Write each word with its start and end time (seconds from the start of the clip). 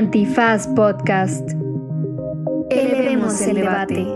Antifaz 0.00 0.66
Podcast. 0.68 1.50
Elevemos 2.70 3.38
el 3.42 3.56
debate. 3.56 4.06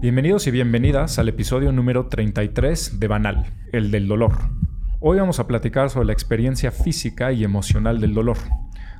Bienvenidos 0.00 0.46
y 0.46 0.50
bienvenidas 0.50 1.18
al 1.18 1.28
episodio 1.28 1.72
número 1.72 2.06
33 2.06 2.98
de 2.98 3.06
Banal, 3.06 3.52
el 3.74 3.90
del 3.90 4.08
dolor. 4.08 4.32
Hoy 5.00 5.18
vamos 5.18 5.40
a 5.40 5.46
platicar 5.46 5.90
sobre 5.90 6.06
la 6.06 6.14
experiencia 6.14 6.72
física 6.72 7.32
y 7.32 7.44
emocional 7.44 8.00
del 8.00 8.14
dolor, 8.14 8.38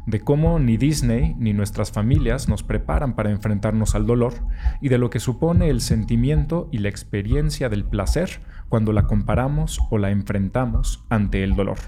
de 0.06 0.20
cómo 0.20 0.58
ni 0.58 0.76
Disney 0.76 1.34
ni 1.38 1.52
nuestras 1.52 1.92
familias 1.92 2.48
nos 2.48 2.62
preparan 2.62 3.14
para 3.14 3.30
enfrentarnos 3.30 3.94
al 3.94 4.06
dolor 4.06 4.34
y 4.80 4.88
de 4.88 4.98
lo 4.98 5.10
que 5.10 5.20
supone 5.20 5.68
el 5.68 5.80
sentimiento 5.80 6.68
y 6.72 6.78
la 6.78 6.88
experiencia 6.88 7.68
del 7.68 7.84
placer 7.84 8.40
cuando 8.68 8.92
la 8.92 9.06
comparamos 9.06 9.80
o 9.90 9.98
la 9.98 10.10
enfrentamos 10.10 11.04
ante 11.08 11.44
el 11.44 11.54
dolor. 11.54 11.78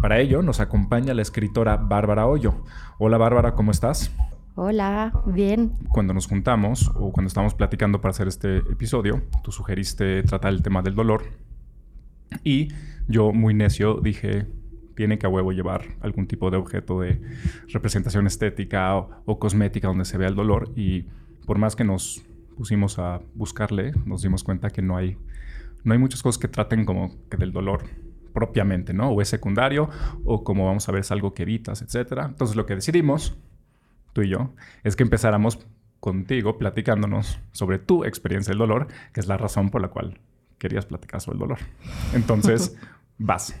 Para 0.00 0.18
ello 0.18 0.42
nos 0.42 0.60
acompaña 0.60 1.14
la 1.14 1.22
escritora 1.22 1.76
Bárbara 1.76 2.26
Hoyo. 2.26 2.64
Hola 2.98 3.18
Bárbara, 3.18 3.54
¿cómo 3.54 3.70
estás? 3.70 4.10
Hola, 4.54 5.12
bien. 5.26 5.72
Cuando 5.90 6.14
nos 6.14 6.26
juntamos 6.26 6.90
o 6.94 7.12
cuando 7.12 7.28
estábamos 7.28 7.54
platicando 7.54 8.00
para 8.00 8.10
hacer 8.10 8.26
este 8.26 8.58
episodio, 8.58 9.22
tú 9.42 9.52
sugeriste 9.52 10.22
tratar 10.22 10.52
el 10.52 10.62
tema 10.62 10.80
del 10.82 10.94
dolor 10.94 11.24
y 12.42 12.68
yo 13.08 13.32
muy 13.32 13.54
necio 13.54 14.00
dije, 14.02 14.46
tiene 14.96 15.18
que 15.18 15.26
a 15.26 15.28
huevo 15.28 15.52
llevar 15.52 15.82
algún 16.00 16.26
tipo 16.26 16.50
de 16.50 16.56
objeto 16.56 17.00
de 17.00 17.20
representación 17.68 18.26
estética 18.26 18.96
o, 18.96 19.38
cosmética 19.38 19.88
donde 19.88 20.04
se 20.04 20.18
vea 20.18 20.28
el 20.28 20.34
dolor 20.34 20.72
y 20.74 21.04
por 21.44 21.58
más 21.58 21.76
que 21.76 21.84
nos 21.84 22.24
pusimos 22.56 22.98
a 22.98 23.20
buscarle, 23.34 23.92
nos 24.06 24.22
dimos 24.22 24.42
cuenta 24.42 24.70
que 24.70 24.82
no 24.82 24.96
hay, 24.96 25.16
no 25.84 25.92
hay 25.92 25.98
muchas 25.98 26.22
cosas 26.22 26.40
que 26.40 26.48
traten 26.48 26.84
como 26.84 27.14
que 27.30 27.36
del 27.36 27.52
dolor 27.52 27.84
propiamente, 28.32 28.92
¿no? 28.92 29.10
O 29.10 29.20
es 29.20 29.28
secundario, 29.28 29.88
o 30.24 30.42
como 30.42 30.66
vamos 30.66 30.88
a 30.88 30.92
ver 30.92 31.02
es 31.02 31.12
algo 31.12 31.34
que 31.34 31.42
evitas, 31.42 31.82
etc. 31.82 32.12
Entonces 32.24 32.56
lo 32.56 32.66
que 32.66 32.74
decidimos, 32.74 33.36
tú 34.12 34.22
y 34.22 34.30
yo, 34.30 34.54
es 34.82 34.96
que 34.96 35.02
empezáramos 35.02 35.58
contigo 36.00 36.58
platicándonos 36.58 37.38
sobre 37.52 37.78
tu 37.78 38.04
experiencia 38.04 38.50
del 38.50 38.58
dolor, 38.58 38.88
que 39.12 39.20
es 39.20 39.26
la 39.26 39.36
razón 39.36 39.70
por 39.70 39.82
la 39.82 39.88
cual 39.88 40.20
querías 40.58 40.86
platicar 40.86 41.20
sobre 41.20 41.36
el 41.36 41.40
dolor. 41.40 41.58
Entonces, 42.14 42.76
vas. 43.18 43.54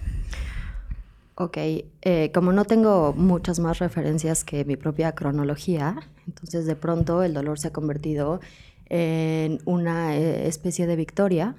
Ok, 1.38 1.58
eh, 1.58 2.30
como 2.32 2.50
no 2.52 2.64
tengo 2.64 3.12
muchas 3.12 3.58
más 3.58 3.78
referencias 3.78 4.42
que 4.42 4.64
mi 4.64 4.76
propia 4.76 5.14
cronología, 5.14 6.08
entonces 6.26 6.64
de 6.64 6.76
pronto 6.76 7.22
el 7.22 7.34
dolor 7.34 7.58
se 7.58 7.68
ha 7.68 7.72
convertido 7.74 8.40
en 8.86 9.58
una 9.66 10.16
eh, 10.16 10.48
especie 10.48 10.86
de 10.86 10.96
victoria, 10.96 11.54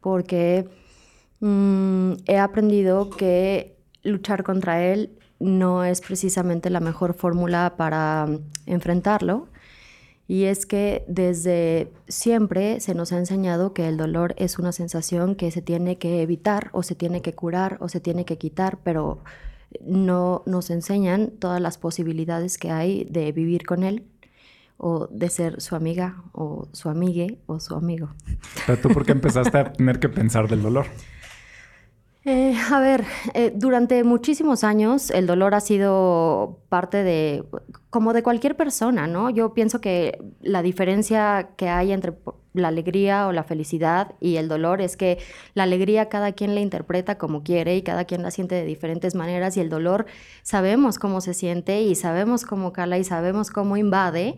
porque 0.00 0.68
mm, 1.38 2.14
he 2.26 2.38
aprendido 2.38 3.10
que 3.10 3.76
luchar 4.02 4.42
contra 4.42 4.82
él 4.82 5.16
no 5.38 5.84
es 5.84 6.00
precisamente 6.00 6.68
la 6.68 6.80
mejor 6.80 7.14
fórmula 7.14 7.74
para 7.76 8.26
mm, 8.26 8.40
enfrentarlo, 8.66 9.46
y 10.28 10.44
es 10.44 10.66
que 10.66 11.04
desde 11.08 11.92
siempre 12.08 12.80
se 12.80 12.94
nos 12.94 13.12
ha 13.12 13.18
enseñado 13.18 13.74
que 13.74 13.88
el 13.88 13.96
dolor 13.96 14.34
es 14.38 14.58
una 14.58 14.72
sensación 14.72 15.34
que 15.34 15.50
se 15.50 15.62
tiene 15.62 15.98
que 15.98 16.22
evitar 16.22 16.70
o 16.72 16.82
se 16.82 16.94
tiene 16.94 17.22
que 17.22 17.34
curar 17.34 17.76
o 17.80 17.88
se 17.88 18.00
tiene 18.00 18.24
que 18.24 18.38
quitar, 18.38 18.78
pero 18.82 19.18
no 19.84 20.42
nos 20.46 20.70
enseñan 20.70 21.30
todas 21.38 21.60
las 21.60 21.78
posibilidades 21.78 22.58
que 22.58 22.70
hay 22.70 23.04
de 23.04 23.32
vivir 23.32 23.64
con 23.66 23.82
él 23.82 24.04
o 24.76 25.06
de 25.08 25.28
ser 25.28 25.60
su 25.60 25.76
amiga 25.76 26.22
o 26.32 26.68
su 26.72 26.88
amigue 26.88 27.38
o 27.46 27.60
su 27.60 27.74
amigo. 27.74 28.10
Pero 28.66 28.80
tú 28.80 28.88
por 28.88 29.04
qué 29.04 29.12
empezaste 29.12 29.56
a 29.58 29.72
tener 29.72 30.00
que 30.00 30.08
pensar 30.08 30.48
del 30.48 30.62
dolor? 30.62 30.86
Eh, 32.24 32.54
a 32.70 32.78
ver, 32.78 33.04
eh, 33.34 33.52
durante 33.52 34.04
muchísimos 34.04 34.62
años 34.62 35.10
el 35.10 35.26
dolor 35.26 35.56
ha 35.56 35.60
sido 35.60 36.60
parte 36.68 37.02
de, 37.02 37.44
como 37.90 38.12
de 38.12 38.22
cualquier 38.22 38.56
persona, 38.56 39.08
¿no? 39.08 39.28
Yo 39.28 39.54
pienso 39.54 39.80
que 39.80 40.18
la 40.40 40.62
diferencia 40.62 41.50
que 41.56 41.68
hay 41.68 41.90
entre 41.90 42.12
la 42.54 42.68
alegría 42.68 43.26
o 43.26 43.32
la 43.32 43.42
felicidad 43.42 44.14
y 44.20 44.36
el 44.36 44.46
dolor 44.46 44.80
es 44.80 44.96
que 44.96 45.18
la 45.54 45.64
alegría 45.64 46.08
cada 46.08 46.32
quien 46.32 46.54
la 46.54 46.60
interpreta 46.60 47.18
como 47.18 47.42
quiere 47.42 47.76
y 47.76 47.82
cada 47.82 48.04
quien 48.04 48.22
la 48.22 48.30
siente 48.30 48.54
de 48.54 48.66
diferentes 48.66 49.14
maneras 49.14 49.56
y 49.56 49.60
el 49.60 49.68
dolor 49.70 50.06
sabemos 50.42 50.98
cómo 50.98 51.20
se 51.20 51.34
siente 51.34 51.82
y 51.82 51.94
sabemos 51.96 52.44
cómo 52.44 52.72
cala 52.72 52.98
y 52.98 53.04
sabemos 53.04 53.50
cómo 53.50 53.76
invade 53.76 54.36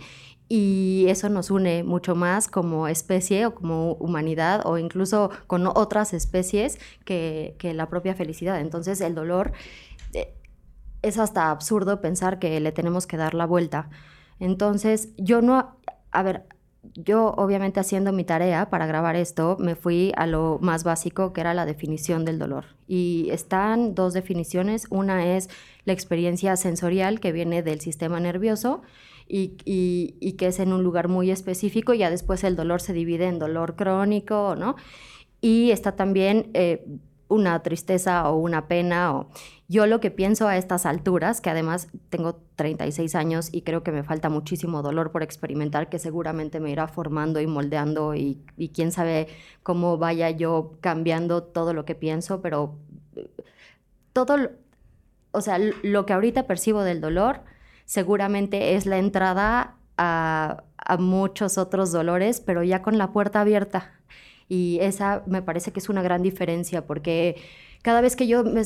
y 0.49 1.07
eso 1.09 1.29
nos 1.31 1.51
une 1.51 1.85
mucho 1.85 2.15
más 2.15 2.49
como 2.49 2.87
especie 2.87 3.47
o 3.47 3.55
como 3.55 3.93
humanidad 3.95 4.63
o 4.65 4.77
incluso 4.79 5.31
con 5.47 5.67
otras 5.67 6.13
especies 6.13 6.79
que, 7.05 7.57
la 7.75 7.89
propia 7.89 8.15
felicidad. 8.15 8.61
Entonces 8.61 9.01
el 9.01 9.15
dolor 9.15 9.53
eh, 10.13 10.35
es 11.03 11.19
hasta 11.19 11.51
absurdo 11.51 12.01
pensar 12.01 12.39
que 12.39 12.61
le 12.61 12.73
tenemos 12.73 13.07
que 13.07 13.17
dar 13.17 13.35
la 13.35 13.47
vuelta. 13.47 13.89
Entonces 14.39 15.09
yo 15.17 15.41
no, 15.41 15.77
a 16.13 16.23
ver, 16.23 16.45
yo 16.95 17.33
obviamente 17.39 17.81
haciendo 17.81 18.13
mi 18.13 18.25
tarea 18.25 18.69
para 18.69 18.87
grabar 18.87 19.17
esto, 19.17 19.57
me 19.59 19.75
fui 19.75 20.13
a 20.17 20.27
lo 20.27 20.59
más 20.61 20.85
básico 20.85 21.33
que 21.33 21.41
era 21.41 21.55
la 21.55 21.65
definición 21.65 22.27
del 22.27 22.39
dolor. 22.39 22.67
Y 22.87 23.29
están 23.31 23.95
dos 23.95 24.13
definiciones. 24.13 24.87
Una 24.91 25.35
es 25.35 25.49
la 25.87 25.95
experiencia 25.95 26.57
sensorial 26.57 27.19
que 27.21 27.33
viene 27.33 27.63
del 27.63 27.81
sistema 27.81 28.21
nervioso 28.21 28.83
y, 29.29 30.33
que 30.39 30.47
es 30.47 30.59
en 30.59 30.73
un 30.73 30.83
lugar 30.83 31.09
muy 31.09 31.31
específico, 31.31 31.95
ya 31.95 32.11
después 32.11 32.45
el 32.45 32.57
dolor 32.57 32.81
se 32.81 32.93
divide 32.93 33.27
en 33.27 33.39
dolor 33.39 33.77
crónico, 33.77 34.55
¿no? 34.57 34.77
Y 35.41 35.71
está 35.71 35.93
también 35.93 36.51
eh, 36.55 36.87
una 37.29 37.63
tristeza 37.63 38.29
o 38.31 38.37
una 38.37 38.69
pena. 38.69 39.15
O... 39.15 39.29
Yo 39.69 39.87
lo 39.87 40.01
que 40.01 40.11
pienso 40.11 40.49
a 40.49 40.57
estas 40.57 40.87
alturas, 40.87 41.41
que 41.41 41.51
además 41.51 41.89
tengo 42.11 42.41
36 42.57 43.15
años 43.15 43.49
y 43.53 43.63
creo 43.63 43.83
que 43.83 43.93
me 43.93 44.03
falta 44.03 44.29
muchísimo 44.29 44.83
dolor 44.83 45.11
por 45.11 45.23
experimentar, 45.23 45.89
que 45.89 45.99
seguramente 45.99 46.61
me 46.61 46.71
irá 46.71 46.89
formando 46.89 47.41
y 47.41 47.47
moldeando 47.47 48.15
y, 48.15 48.41
y 48.57 48.69
quién 48.71 48.93
sabe 48.93 49.29
cómo 49.63 49.99
vaya 49.99 50.31
yo 50.31 50.77
cambiando 50.81 51.43
todo 51.43 51.75
lo 51.75 51.85
que 51.85 51.95
pienso, 51.95 52.41
pero 52.41 52.77
eh, 53.17 53.29
todo, 54.13 54.51
o 55.33 55.41
sea, 55.41 55.59
lo 55.59 56.07
que 56.07 56.13
ahorita 56.13 56.47
percibo 56.47 56.83
del 56.83 57.01
dolor 57.01 57.41
seguramente 57.85 58.75
es 58.77 58.87
la 58.87 58.99
entrada 58.99 59.77
a, 59.97 60.65
muchos 60.99 61.57
otros 61.57 61.93
dolores, 61.93 62.41
pero 62.41 62.63
ya 62.63 62.83
con 62.83 62.99
la 62.99 63.13
puerta 63.13 63.41
abierta. 63.41 63.93
Y 64.49 64.79
esa 64.83 65.23
me 65.27 65.41
parece 65.41 65.73
que 65.73 65.81
es 65.81 65.89
una 65.89 66.03
gran 66.03 66.23
diferencia, 66.23 66.87
porque 66.87 67.37
cada 67.83 68.03
vez 68.03 68.17
que 68.17 68.27
yo 68.27 68.45
me, 68.45 68.63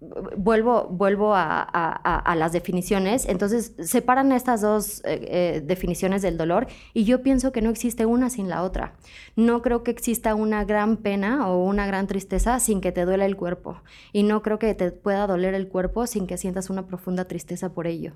vuelvo, 0.00 0.86
vuelvo 0.90 1.32
a, 1.34 2.34
las 2.36 2.52
definiciones, 2.52 3.26
entonces 3.26 3.72
separan 3.80 4.30
estas 4.32 4.60
dos 4.60 5.00
eh, 5.04 5.26
eh, 5.28 5.62
definiciones 5.64 6.22
del 6.22 6.36
dolor 6.36 6.68
y 6.94 7.04
yo 7.04 7.22
pienso 7.22 7.50
que 7.50 7.62
no 7.62 7.70
existe 7.70 8.06
una 8.06 8.30
sin 8.30 8.48
la 8.48 8.62
otra. 8.62 8.94
No 9.34 9.60
creo 9.62 9.82
que 9.82 9.90
exista 9.90 10.34
una 10.34 10.64
gran 10.64 10.98
pena 10.98 11.48
o 11.48 11.64
una 11.64 11.86
gran 11.86 12.06
tristeza 12.06 12.60
sin 12.60 12.80
que 12.80 12.92
te 12.92 13.04
duela 13.04 13.26
el 13.26 13.36
cuerpo 13.36 13.82
y 14.12 14.22
no 14.22 14.42
creo 14.42 14.58
que 14.58 14.74
te 14.74 14.92
pueda 14.92 15.26
doler 15.26 15.54
el 15.54 15.68
cuerpo 15.68 16.06
sin 16.06 16.26
que 16.26 16.38
sientas 16.38 16.70
una 16.70 16.86
profunda 16.86 17.26
tristeza 17.26 17.72
por 17.72 17.86
ello. 17.86 18.12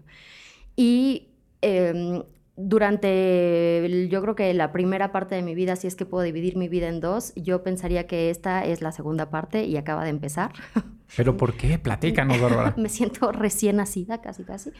Y 0.76 1.30
em, 1.62 2.22
durante, 2.56 4.08
yo 4.08 4.22
creo 4.22 4.34
que 4.36 4.54
la 4.54 4.72
primera 4.72 5.10
parte 5.10 5.34
de 5.34 5.42
mi 5.42 5.54
vida, 5.54 5.74
si 5.76 5.86
es 5.86 5.96
que 5.96 6.06
puedo 6.06 6.22
dividir 6.22 6.56
mi 6.56 6.68
vida 6.68 6.88
en 6.88 7.00
dos, 7.00 7.32
yo 7.34 7.62
pensaría 7.62 8.06
que 8.06 8.30
esta 8.30 8.64
es 8.64 8.82
la 8.82 8.92
segunda 8.92 9.30
parte 9.30 9.64
y 9.64 9.76
acaba 9.76 10.04
de 10.04 10.10
empezar. 10.10 10.52
¿Pero 11.16 11.36
por 11.36 11.54
qué? 11.54 11.78
Platícanos, 11.78 12.40
Bárbara. 12.40 12.74
Me 12.78 12.88
siento 12.88 13.32
recién 13.32 13.76
nacida, 13.76 14.20
casi, 14.20 14.44
casi. 14.44 14.70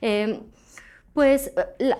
Em, 0.00 0.40
pues 1.12 1.52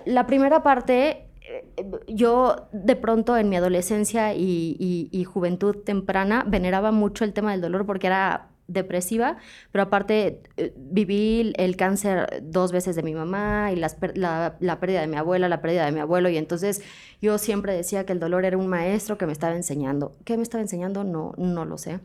la, 0.05 0.27
primera 0.27 0.61
parte, 0.61 1.25
eh, 1.41 1.65
yo 2.07 2.67
de 2.71 2.95
pronto 2.95 3.37
en 3.37 3.49
mi 3.49 3.55
adolescencia 3.55 4.33
y, 4.35 5.23
juventud 5.25 5.77
temprana 5.77 6.43
veneraba 6.47 6.91
mucho 6.91 7.23
el 7.23 7.33
tema 7.33 7.51
del 7.51 7.61
dolor 7.61 7.85
porque 7.85 8.07
era 8.07 8.49
depresiva, 8.67 9.37
pero 9.71 9.83
aparte 9.83 10.43
eh, 10.57 10.73
viví 10.75 11.53
el 11.55 11.77
cáncer 11.77 12.43
dos 12.43 12.73
veces 12.73 12.97
de 12.97 13.03
mi 13.03 13.13
mamá 13.13 13.71
y 13.71 13.77
la, 13.77 14.57
la, 14.59 14.79
pérdida 14.79 14.99
de 15.01 15.07
mi 15.07 15.15
abuela, 15.15 15.47
la 15.47 15.61
pérdida 15.61 15.85
de 15.85 15.93
mi 15.93 16.01
abuelo, 16.01 16.27
y 16.29 16.37
entonces 16.37 16.81
yo 17.21 17.37
siempre 17.37 17.73
decía 17.73 18.05
que 18.05 18.11
el 18.11 18.19
dolor 18.19 18.43
era 18.43 18.57
un 18.57 18.67
maestro 18.67 19.17
que 19.17 19.25
me 19.25 19.31
estaba 19.31 19.55
enseñando. 19.55 20.17
¿Qué 20.25 20.35
me 20.35 20.43
estaba 20.43 20.61
enseñando? 20.61 21.05
No, 21.05 21.33
no 21.37 21.63
lo 21.63 21.77
sé. 21.77 22.01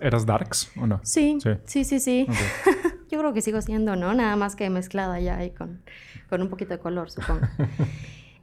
¿Eras 0.00 0.26
darks 0.26 0.70
o 0.80 0.86
no? 0.86 1.00
Sí, 1.02 1.38
sí, 1.64 1.84
sí, 1.84 2.00
sí. 2.00 2.26
Yo 3.10 3.18
creo 3.18 3.32
que 3.32 3.40
sigo 3.40 3.60
siendo, 3.62 3.96
¿no? 3.96 4.14
Nada 4.14 4.36
más 4.36 4.56
que 4.56 4.68
mezclada 4.68 5.20
ya 5.20 5.38
ahí 5.38 5.50
con, 5.50 5.82
con 6.28 6.42
un 6.42 6.48
poquito 6.48 6.70
de 6.74 6.78
color, 6.78 7.10
supongo. 7.10 7.46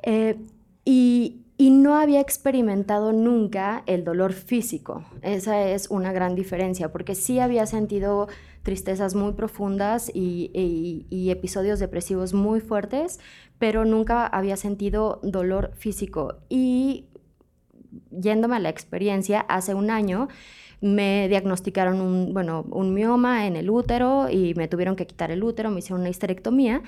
Eh, 0.06 0.38
y, 0.84 1.46
y, 1.56 1.70
no 1.70 1.96
había 1.96 2.20
experimentado 2.20 3.14
nunca 3.14 3.84
el 3.86 4.04
dolor 4.04 4.34
físico. 4.34 5.06
Esa 5.22 5.66
es 5.70 5.90
una 5.90 6.12
gran 6.12 6.36
diferencia, 6.36 6.92
porque 6.92 7.16
sí 7.16 7.40
había 7.40 7.66
sentido 7.68 8.28
tristezas 8.64 9.16
muy 9.16 9.32
profundas 9.32 10.12
y, 10.14 10.52
y, 10.54 11.08
y 11.10 11.30
episodios 11.30 11.80
depresivos 11.80 12.34
muy 12.34 12.60
fuertes, 12.60 13.22
pero 13.60 13.86
nunca 13.86 14.28
había 14.28 14.58
sentido 14.58 15.22
dolor 15.24 15.72
físico. 15.74 16.40
Y 16.50 17.06
yéndome 18.12 18.58
a 18.58 18.60
la 18.60 18.70
experiencia, 18.70 19.42
hace 19.42 19.74
un 19.74 19.90
año 19.90 20.28
me 20.84 21.30
diagnosticaron 21.30 22.02
un, 22.02 22.34
bueno, 22.34 22.66
un 22.70 22.94
mioma 22.94 23.48
en 23.48 23.56
el 23.56 23.70
útero 23.70 24.30
y 24.30 24.54
me 24.56 24.68
tuvieron 24.68 24.98
que 24.98 25.08
quitar 25.08 25.32
el 25.32 25.42
útero, 25.42 25.72
me 25.72 25.80
hicieron 25.80 26.02
una 26.02 26.10
histerectomía 26.10 26.84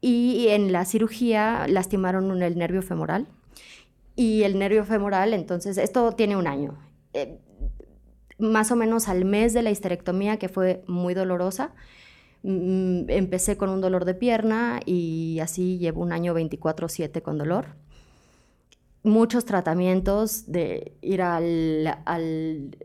y 0.00 0.46
en 0.48 0.70
la 0.70 0.84
cirugía 0.84 1.66
lastimaron 1.68 2.40
el 2.40 2.56
nervio 2.56 2.82
femoral. 2.82 3.26
Y 4.14 4.44
el 4.44 4.58
nervio 4.58 4.84
femoral, 4.84 5.34
entonces, 5.34 5.76
esto 5.76 6.12
tiene 6.12 6.36
un 6.36 6.46
año. 6.46 6.78
Eh, 7.14 7.38
más 8.38 8.70
o 8.70 8.76
menos 8.76 9.08
al 9.08 9.24
mes 9.24 9.54
de 9.54 9.62
la 9.62 9.70
histerectomía, 9.70 10.38
que 10.38 10.48
fue 10.48 10.84
muy 10.86 11.14
dolorosa, 11.14 11.72
mm, 12.44 13.10
empecé 13.10 13.56
con 13.56 13.70
un 13.70 13.80
dolor 13.80 14.04
de 14.04 14.14
pierna 14.14 14.80
y 14.86 15.40
así 15.40 15.78
llevo 15.78 16.02
un 16.02 16.12
año 16.12 16.32
24/7 16.34 17.22
con 17.22 17.38
dolor. 17.38 17.74
Muchos 19.02 19.44
tratamientos 19.44 20.44
de 20.46 20.92
ir 21.00 21.22
al 21.22 22.76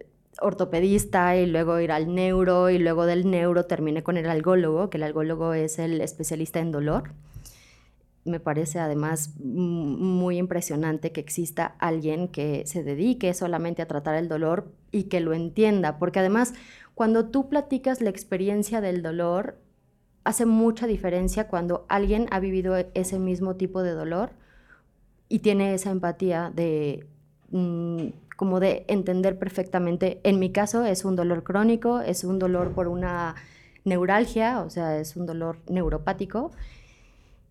ortopedista 0.41 1.35
y 1.35 1.45
luego 1.45 1.79
ir 1.79 1.91
al 1.91 2.13
neuro 2.13 2.69
y 2.69 2.77
luego 2.77 3.05
del 3.05 3.29
neuro 3.29 3.65
terminé 3.65 4.03
con 4.03 4.17
el 4.17 4.29
algólogo, 4.29 4.89
que 4.89 4.97
el 4.97 5.03
algólogo 5.03 5.53
es 5.53 5.79
el 5.79 6.01
especialista 6.01 6.59
en 6.59 6.71
dolor. 6.71 7.11
Me 8.25 8.39
parece 8.39 8.79
además 8.79 9.35
muy 9.39 10.37
impresionante 10.37 11.11
que 11.11 11.21
exista 11.21 11.75
alguien 11.79 12.27
que 12.27 12.65
se 12.65 12.83
dedique 12.83 13.33
solamente 13.33 13.81
a 13.81 13.87
tratar 13.87 14.15
el 14.15 14.27
dolor 14.27 14.71
y 14.91 15.03
que 15.03 15.21
lo 15.21 15.33
entienda, 15.33 15.97
porque 15.97 16.19
además 16.19 16.53
cuando 16.93 17.29
tú 17.29 17.47
platicas 17.47 18.01
la 18.01 18.09
experiencia 18.09 18.81
del 18.81 19.01
dolor, 19.01 19.57
hace 20.23 20.45
mucha 20.45 20.87
diferencia 20.87 21.47
cuando 21.47 21.85
alguien 21.87 22.27
ha 22.31 22.39
vivido 22.39 22.75
ese 22.95 23.17
mismo 23.17 23.55
tipo 23.55 23.81
de 23.81 23.91
dolor 23.91 24.31
y 25.29 25.39
tiene 25.39 25.73
esa 25.73 25.91
empatía 25.91 26.51
de... 26.53 27.07
Mm, 27.51 28.07
como 28.37 28.61
de 28.61 28.85
entender 28.87 29.37
perfectamente. 29.37 30.21
En 30.23 30.39
mi 30.39 30.51
caso 30.53 30.85
es 30.85 31.03
un 31.03 31.17
dolor 31.17 31.43
crónico, 31.43 31.99
es 31.99 32.23
un 32.23 32.39
dolor 32.39 32.71
por 32.71 32.87
una 32.87 33.35
neuralgia, 33.83 34.61
o 34.61 34.69
sea, 34.69 34.97
es 34.99 35.17
un 35.17 35.25
dolor 35.25 35.57
neuropático. 35.67 36.51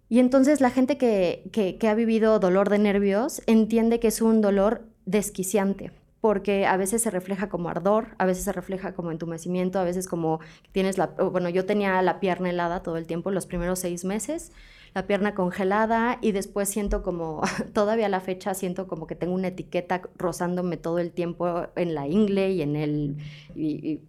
Y 0.09 0.21
entonces 0.21 0.61
la 0.61 0.71
gente 0.71 0.97
que, 0.97 1.50
que, 1.53 1.88
ha 1.88 1.94
vivido 1.94 2.38
dolor 2.38 2.71
de 2.71 2.79
nervios 2.79 3.43
entiende 3.47 3.99
que 3.99 4.09
es 4.09 4.23
un 4.23 4.41
dolor 4.41 4.85
desquiciante, 5.05 5.91
porque 6.21 6.67
a 6.67 6.77
veces 6.77 7.03
se 7.03 7.11
refleja 7.11 7.49
como 7.49 7.69
ardor, 7.69 8.15
a 8.19 8.25
veces 8.25 8.44
se 8.44 8.53
refleja 8.53 8.94
como 8.94 9.11
entumecimiento, 9.11 9.81
a 9.81 9.85
veces 9.85 10.06
como 10.06 10.38
tienes 10.71 10.99
la... 10.99 11.06
Bueno, 11.06 11.49
yo 11.49 11.67
tenía 11.67 12.00
la 12.03 12.21
pierna 12.21 12.50
helada 12.50 12.85
todo 12.85 12.97
el 12.97 13.06
tiempo, 13.06 13.33
los 13.33 13.47
primeros 13.47 13.81
seis 13.81 14.05
meses, 14.05 14.53
la 14.97 15.07
pierna 15.07 15.35
congelada 15.35 16.19
y 16.23 16.33
después 16.33 16.71
siento 16.71 17.03
como, 17.03 17.43
todavía 17.75 18.07
a 18.07 18.09
la 18.09 18.21
fecha 18.21 18.55
siento 18.55 18.89
como 18.89 19.07
que 19.07 19.15
tengo 19.15 19.35
una 19.35 19.49
etiqueta 19.49 20.01
rozándome 20.17 20.79
todo 20.79 21.01
el 21.01 21.13
tiempo 21.13 21.67
en 21.77 21.95
la 21.95 22.09
ingle 22.09 22.53
y 22.53 22.63
en 22.63 22.77
el, 22.77 23.17
y, 23.55 24.01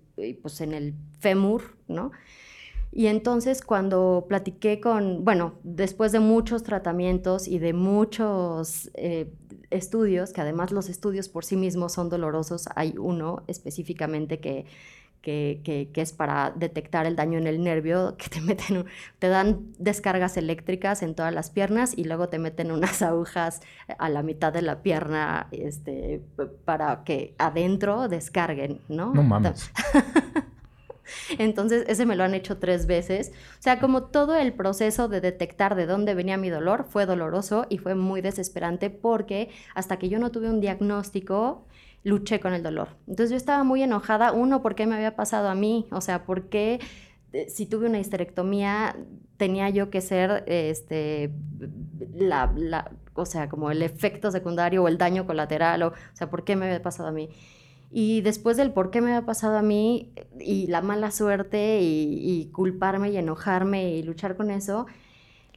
pues 0.42 0.62
en 0.62 0.74
el 0.74 0.94
fémur, 1.19 1.75
¿no? 1.89 2.12
Y 2.94 3.07
entonces 3.07 3.62
cuando 3.62 4.28
platiqué 4.30 4.80
con, 4.80 5.25
bueno, 5.25 5.56
después 5.63 6.13
de 6.13 6.22
muchos 6.22 6.63
tratamientos 6.63 7.50
y 7.50 7.60
de 7.60 7.74
muchos 7.74 8.89
eh, 8.94 9.30
estudios, 9.69 10.31
que 10.31 10.39
además 10.39 10.72
los 10.72 10.88
estudios 10.88 11.28
por 11.28 11.44
sí 11.44 11.57
mismos 11.57 11.92
son 11.92 12.07
dolorosos, 12.07 12.69
hay 12.75 12.95
uno 12.98 13.44
específicamente 13.48 14.39
que 14.39 14.66
que, 15.21 15.91
es 15.93 16.13
para 16.13 16.51
detectar 16.55 17.05
el 17.05 17.15
daño 17.15 17.37
en 17.37 17.47
el 17.47 17.61
nervio, 17.63 18.15
que 18.17 18.29
te 18.29 18.41
meten, 18.41 18.85
te 19.19 19.27
dan 19.27 19.73
descargas 19.77 20.37
eléctricas 20.37 21.03
en 21.03 21.15
todas 21.15 21.33
las 21.33 21.49
piernas 21.49 21.93
y 21.97 22.05
luego 22.05 22.29
te 22.29 22.39
meten 22.39 22.71
unas 22.71 23.01
agujas 23.01 23.61
a 23.97 24.09
la 24.09 24.23
mitad 24.23 24.53
de 24.53 24.61
la 24.61 24.81
pierna 24.81 25.47
este, 25.51 26.21
para 26.65 27.03
que 27.03 27.35
adentro 27.37 28.07
descarguen, 28.07 28.81
¿no? 28.87 29.13
No 29.13 29.23
mames. 29.23 29.71
Entonces, 31.37 31.85
ese 31.87 32.05
me 32.05 32.15
lo 32.15 32.23
han 32.23 32.33
hecho 32.33 32.57
tres 32.57 32.85
veces. 32.85 33.31
O 33.59 33.61
sea, 33.61 33.79
como 33.79 34.03
todo 34.03 34.35
el 34.35 34.53
proceso 34.53 35.07
de 35.07 35.21
detectar 35.21 35.75
de 35.75 35.85
dónde 35.85 36.13
venía 36.13 36.37
mi 36.37 36.49
dolor 36.49 36.85
fue 36.89 37.05
doloroso 37.05 37.65
y 37.69 37.77
fue 37.77 37.95
muy 37.95 38.21
desesperante 38.21 38.89
porque 38.89 39.49
hasta 39.73 39.97
que 39.97 40.09
yo 40.09 40.19
no 40.19 40.31
tuve 40.31 40.49
un 40.49 40.59
diagnóstico, 40.59 41.65
luché 42.07 42.39
con 42.39 42.54
el 42.54 42.63
dolor. 42.63 42.89
Entonces 43.07 43.31
yo 43.31 43.38
estaba 43.38 43.63
muy 43.63 43.83
enojada, 43.83 44.31
uno, 44.31 44.62
¿por 44.62 44.75
qué 44.75 44.88
me 44.88 44.95
había 44.95 45.15
pasado 45.15 45.50
a 45.50 45.56
mí? 45.56 45.88
O 45.92 46.01
sea, 46.01 46.25
¿por 46.25 46.50
qué 46.50 46.80
eh, 47.33 47.50
si 47.50 47.65
tuve 47.65 47.88
una 47.88 48.00
histerectomía 48.00 48.95
tenía 49.38 49.69
yo 49.69 49.89
que 49.89 50.01
ser 50.01 50.44
este 50.48 51.31
la, 52.15 52.51
la, 52.56 52.92
o 53.13 53.25
sea, 53.25 53.50
como 53.50 53.71
el 53.71 53.81
efecto 53.81 54.31
secundario 54.31 54.83
o 54.83 54.88
el 54.88 54.98
daño 54.98 55.25
colateral 55.27 55.83
o, 55.83 55.88
o 55.89 55.94
sea, 56.13 56.30
¿por 56.30 56.44
qué 56.44 56.56
me 56.56 56.65
había 56.65 56.81
pasado 56.81 57.09
a 57.09 57.12
mí? 57.12 57.30
Y 57.92 58.21
después 58.21 58.57
del 58.57 58.71
por 58.71 58.92
qué 58.92 59.01
me 59.01 59.13
había 59.13 59.25
pasado 59.25 59.57
a 59.57 59.62
mí 59.62 60.12
y 60.39 60.68
la 60.68 60.81
mala 60.81 61.12
suerte 61.12 61.80
y, 61.81 62.50
culparme 62.53 63.12
y 63.12 63.18
enojarme 63.18 63.92
y 63.92 64.03
luchar 64.03 64.36
con 64.36 64.51
eso, 64.51 64.88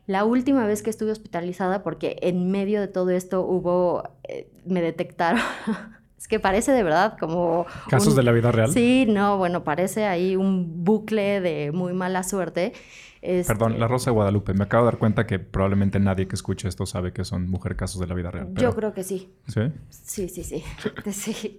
la 0.06 0.25
última 0.25 0.67
vez 0.67 0.82
que 0.82 0.91
estuve 0.91 1.12
hospitalizada, 1.12 1.82
porque 1.82 2.19
en 2.23 2.50
medio 2.50 2.81
de 2.81 2.88
todo 2.88 3.11
esto 3.11 3.43
hubo, 3.43 4.05
eh, 4.25 4.50
me 4.64 4.81
detectaron 4.82 5.41
Es 6.20 6.28
que 6.28 6.38
parece 6.38 6.72
de 6.72 6.82
verdad 6.82 7.17
como... 7.19 7.64
¿Casos 7.88 8.14
de 8.14 8.22
la 8.22 8.31
vida 8.31 8.52
real? 8.52 8.70
Sí, 8.70 9.06
no, 9.08 9.38
bueno, 9.38 9.64
parece 9.64 10.05
ahí 10.05 10.37
un 10.37 10.84
bucle 10.84 11.40
de 11.40 11.72
muy 11.72 11.94
mala 11.94 12.25
suerte. 12.25 12.75
Perdón, 13.22 13.81
La 13.81 13.88
Rosa 13.88 14.11
de 14.11 14.14
Guadalupe. 14.17 14.52
Me 14.52 14.64
acabo 14.64 14.84
de 14.84 14.93
dar 14.93 14.99
cuenta 14.99 15.26
que 15.26 15.38
probablemente 15.38 15.99
nadie 15.99 16.28
que 16.28 16.34
escuche 16.34 16.69
esto 16.69 16.84
sabe 16.84 17.14
que 17.14 17.25
son 17.25 17.49
mujer 17.49 17.75
casos 17.75 18.02
de 18.02 18.06
la 18.06 18.14
vida 18.14 18.31
real. 18.31 18.49
Yo 18.52 18.75
creo 18.75 18.93
que 18.93 19.02
sí. 19.02 19.32
¿Sí? 19.46 19.61
Sí, 19.88 20.28
sí, 20.28 20.44
sí. 20.44 20.62
sí. 21.11 21.58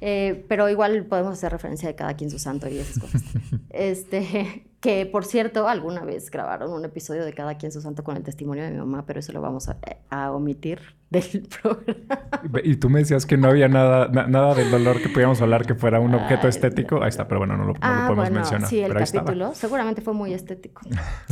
Eh, 0.00 0.44
pero 0.48 0.68
igual 0.68 1.04
podemos 1.06 1.32
hacer 1.32 1.50
referencia 1.50 1.88
de 1.88 1.94
cada 1.94 2.14
quien 2.14 2.30
su 2.30 2.38
santo 2.38 2.68
y 2.68 2.78
esas 2.78 2.98
cosas. 2.98 3.22
este, 3.70 4.66
que 4.80 5.06
por 5.06 5.24
cierto, 5.24 5.68
alguna 5.68 6.04
vez 6.04 6.30
grabaron 6.30 6.72
un 6.72 6.84
episodio 6.84 7.24
de 7.24 7.32
cada 7.32 7.56
quien 7.56 7.72
su 7.72 7.80
santo 7.80 8.04
con 8.04 8.16
el 8.16 8.22
testimonio 8.22 8.64
de 8.64 8.70
mi 8.70 8.78
mamá, 8.78 9.04
pero 9.06 9.18
eso 9.18 9.32
lo 9.32 9.40
vamos 9.40 9.68
a, 9.68 10.32
omitir 10.32 10.80
del 11.10 11.48
programa. 11.62 12.60
Y 12.62 12.76
tú 12.76 12.90
me 12.90 13.00
decías 13.00 13.26
que 13.26 13.36
no 13.36 13.48
había 13.48 13.68
nada, 13.68 14.08
nada 14.08 14.54
del 14.54 14.70
dolor 14.70 15.02
que 15.02 15.08
pudiéramos 15.08 15.40
hablar 15.42 15.66
que 15.66 15.74
fuera 15.74 15.98
un 16.00 16.14
objeto 16.14 16.46
estético. 16.46 17.02
Ahí 17.02 17.08
está, 17.08 17.26
pero 17.26 17.40
bueno, 17.40 17.56
no 17.56 17.64
lo, 17.64 17.74
ah, 17.80 18.04
podemos 18.06 18.30
mencionar. 18.30 18.68
Sí, 18.68 18.80
el 18.80 18.94
capítulo 18.94 19.54
seguramente 19.54 20.00
fue 20.00 20.14
muy 20.14 20.32
estético. 20.32 20.82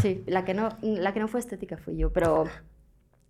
Sí, 0.01 0.25
la 0.27 0.45
que 0.45 0.55
no, 0.55 0.71
la 0.83 1.13
que 1.13 1.21
no 1.21 1.29
fue 1.29 1.41
estética 1.41 1.77
fui 1.77 1.97
yo, 1.97 2.13
pero 2.13 2.47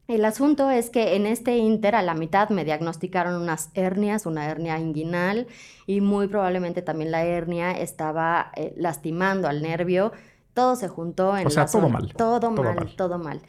el 0.08 0.24
asunto 0.24 0.70
es 0.70 0.90
que 0.90 1.16
en 1.16 1.26
este 1.26 1.56
inter 1.56 1.96
a 1.96 2.02
la 2.02 2.14
mitad 2.14 2.50
me 2.50 2.64
diagnosticaron 2.64 3.40
unas 3.40 3.70
hernias, 3.74 4.24
una 4.24 4.46
hernia 4.48 4.78
inguinal 4.78 5.48
y 5.86 6.00
muy 6.00 6.28
probablemente 6.28 6.80
también 6.82 7.10
la 7.10 7.24
hernia 7.24 7.72
estaba 7.72 8.52
eh, 8.54 8.72
lastimando 8.76 9.48
al 9.48 9.62
nervio. 9.62 10.12
Todo 10.54 10.76
se 10.76 10.88
juntó 10.88 11.36
en 11.36 11.46
o 11.46 11.50
sea, 11.50 11.66
todo 11.66 11.88
mal. 11.88 12.12
Todo, 12.16 12.50
mal, 12.50 12.94
todo 12.96 13.18
mal. 13.18 13.42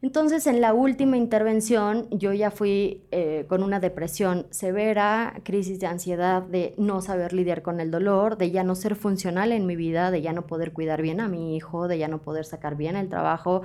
Entonces, 0.00 0.48
en 0.48 0.60
la 0.60 0.74
última 0.74 1.16
intervención, 1.16 2.08
yo 2.10 2.32
ya 2.32 2.50
fui 2.50 3.04
eh, 3.12 3.44
con 3.48 3.62
una 3.62 3.78
depresión 3.78 4.46
severa, 4.50 5.34
crisis 5.44 5.78
de 5.78 5.86
ansiedad, 5.86 6.42
de 6.42 6.74
no 6.76 7.02
saber 7.02 7.32
lidiar 7.32 7.62
con 7.62 7.78
el 7.78 7.92
dolor, 7.92 8.36
de 8.36 8.50
ya 8.50 8.64
no 8.64 8.74
ser 8.74 8.96
funcional 8.96 9.52
en 9.52 9.64
mi 9.64 9.76
vida, 9.76 10.10
de 10.10 10.20
ya 10.20 10.32
no 10.32 10.46
poder 10.48 10.72
cuidar 10.72 11.02
bien 11.02 11.20
a 11.20 11.28
mi 11.28 11.54
hijo, 11.54 11.86
de 11.86 11.98
ya 11.98 12.08
no 12.08 12.18
poder 12.18 12.44
sacar 12.44 12.74
bien 12.76 12.96
el 12.96 13.08
trabajo. 13.08 13.62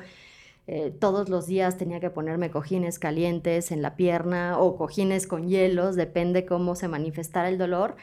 Eh, 0.68 0.92
todos 0.92 1.30
los 1.30 1.48
días 1.48 1.78
tenía 1.78 2.02
que 2.02 2.10
ponerme 2.10 2.52
cojines 2.52 3.00
calientes 3.00 3.72
en 3.72 3.82
la 3.82 3.96
pierna 3.96 4.60
o 4.60 4.76
cojines 4.76 5.26
con 5.26 5.48
hielos, 5.48 5.96
depende 5.96 6.46
cómo 6.46 6.76
se 6.76 6.90
manifestara 6.90 7.48
el 7.48 7.58
dolor, 7.58 7.96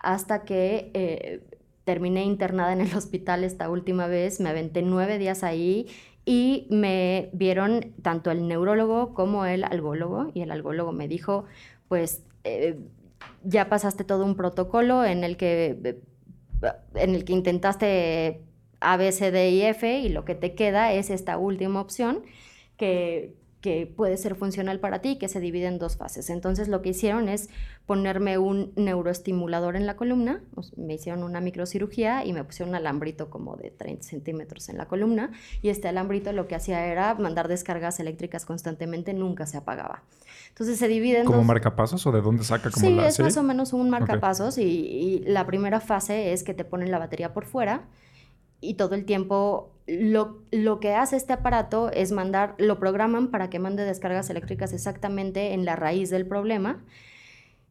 hasta 0.00 0.44
que 0.44 0.90
eh, 0.94 1.44
terminé 1.84 2.24
internada 2.24 2.72
en 2.72 2.80
el 2.80 2.92
hospital 2.96 3.44
esta 3.44 3.70
última 3.70 4.08
vez, 4.08 4.40
me 4.40 4.48
aventé 4.48 4.82
nueve 4.82 5.18
días 5.18 5.44
ahí 5.44 5.86
y 6.24 6.66
me 6.70 7.30
vieron 7.32 7.94
tanto 8.02 8.32
el 8.32 8.48
neurólogo 8.48 9.14
como 9.14 9.46
el 9.46 9.62
algólogo 9.62 10.30
y 10.34 10.42
el 10.42 10.50
algólogo 10.50 10.92
me 10.92 11.06
dijo, 11.06 11.44
pues 11.86 12.24
eh, 12.42 12.78
ya 13.44 13.68
pasaste 13.68 14.02
todo 14.04 14.24
un 14.24 14.34
protocolo 14.34 15.04
en 15.04 15.22
el 15.22 15.36
que 15.36 16.00
en 16.94 17.14
el 17.14 17.24
que 17.24 17.32
intentaste 17.32 18.42
a, 18.80 18.96
B, 18.96 19.12
C, 19.12 19.30
D 19.30 19.50
y 19.50 19.62
F 19.62 19.98
y 19.98 20.08
lo 20.08 20.24
que 20.24 20.34
te 20.34 20.54
queda 20.54 20.92
es 20.92 21.10
esta 21.10 21.38
última 21.38 21.80
opción 21.80 22.22
que, 22.76 23.34
que 23.60 23.86
puede 23.86 24.16
ser 24.16 24.36
funcional 24.36 24.78
para 24.78 25.00
ti, 25.00 25.18
que 25.18 25.28
se 25.28 25.40
divide 25.40 25.66
en 25.66 25.78
dos 25.78 25.96
fases. 25.96 26.30
Entonces 26.30 26.68
lo 26.68 26.80
que 26.80 26.90
hicieron 26.90 27.28
es 27.28 27.50
ponerme 27.86 28.38
un 28.38 28.72
neuroestimulador 28.76 29.74
en 29.74 29.86
la 29.86 29.96
columna, 29.96 30.42
me 30.76 30.94
hicieron 30.94 31.24
una 31.24 31.40
microcirugía 31.40 32.24
y 32.24 32.32
me 32.32 32.44
pusieron 32.44 32.70
un 32.70 32.74
alambrito 32.76 33.30
como 33.30 33.56
de 33.56 33.70
30 33.70 34.04
centímetros 34.04 34.68
en 34.68 34.78
la 34.78 34.86
columna 34.86 35.32
y 35.60 35.70
este 35.70 35.88
alambrito 35.88 36.32
lo 36.32 36.46
que 36.46 36.54
hacía 36.54 36.86
era 36.86 37.14
mandar 37.14 37.48
descargas 37.48 37.98
eléctricas 37.98 38.44
constantemente, 38.44 39.12
nunca 39.12 39.46
se 39.46 39.56
apagaba. 39.56 40.02
Entonces 40.50 40.78
se 40.78 40.86
divide 40.86 41.20
en 41.20 41.26
¿Como 41.26 41.42
marcapasos 41.42 42.06
o 42.06 42.12
de 42.12 42.20
dónde 42.20 42.44
saca 42.44 42.70
como 42.70 42.86
sí, 42.86 42.98
es 43.00 43.18
más 43.18 43.36
o 43.36 43.42
menos 43.42 43.72
un 43.72 43.90
marcapasos 43.90 44.58
y, 44.58 44.62
y 44.62 45.18
la 45.26 45.46
primera 45.46 45.80
fase 45.80 46.32
es 46.32 46.44
que 46.44 46.54
te 46.54 46.64
ponen 46.64 46.92
la 46.92 46.98
batería 46.98 47.32
por 47.32 47.44
fuera 47.44 47.88
y 48.60 48.74
todo 48.74 48.94
el 48.94 49.04
tiempo 49.04 49.72
lo, 49.86 50.42
lo, 50.50 50.80
que 50.80 50.94
hace 50.94 51.16
este 51.16 51.32
aparato 51.32 51.90
es 51.90 52.12
mandar, 52.12 52.54
lo 52.58 52.78
programan 52.78 53.30
para 53.30 53.48
que 53.48 53.58
mande 53.58 53.84
descargas 53.84 54.28
eléctricas 54.28 54.72
exactamente 54.72 55.54
en 55.54 55.64
la 55.64 55.76
raíz 55.76 56.10
del 56.10 56.26
problema 56.26 56.84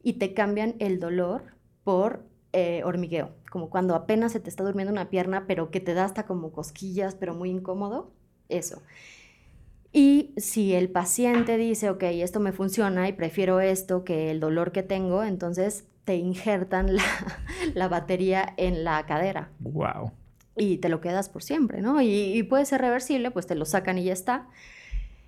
y 0.01 0.13
te 0.13 0.33
cambian 0.33 0.75
el 0.79 0.99
dolor 0.99 1.43
por 1.83 2.25
eh, 2.53 2.81
hormigueo, 2.83 3.31
como 3.51 3.69
cuando 3.69 3.93
apenas 3.93 4.31
se 4.31 4.39
te 4.39 4.49
está 4.49 4.63
durmiendo 4.63 4.91
una 4.91 5.09
pierna, 5.09 5.45
pero 5.47 5.69
que 5.69 5.79
te 5.79 5.93
da 5.93 6.05
hasta 6.05 6.25
como 6.25 6.51
cosquillas, 6.51 7.13
pero 7.13 7.35
muy 7.35 7.49
incómodo, 7.49 8.11
eso. 8.49 8.81
Y 9.91 10.33
si 10.37 10.73
el 10.73 10.89
paciente 10.89 11.57
dice, 11.57 11.89
ok, 11.89 12.03
esto 12.03 12.39
me 12.39 12.51
funciona 12.51 13.07
y 13.07 13.13
prefiero 13.13 13.59
esto 13.59 14.03
que 14.03 14.31
el 14.31 14.39
dolor 14.39 14.71
que 14.71 14.83
tengo, 14.83 15.23
entonces 15.23 15.85
te 16.03 16.15
injertan 16.15 16.95
la, 16.95 17.03
la 17.73 17.87
batería 17.87 18.53
en 18.57 18.83
la 18.83 19.05
cadera. 19.05 19.51
Wow. 19.59 20.11
Y 20.57 20.77
te 20.77 20.89
lo 20.89 21.01
quedas 21.01 21.29
por 21.29 21.43
siempre, 21.43 21.81
¿no? 21.81 22.01
Y, 22.01 22.41
puede 22.43 22.65
ser 22.65 22.81
reversible, 22.81 23.31
pues 23.31 23.45
te 23.45 23.55
lo 23.55 23.65
sacan 23.65 23.97
y 23.97 24.05
ya 24.05 24.13
está. 24.13 24.47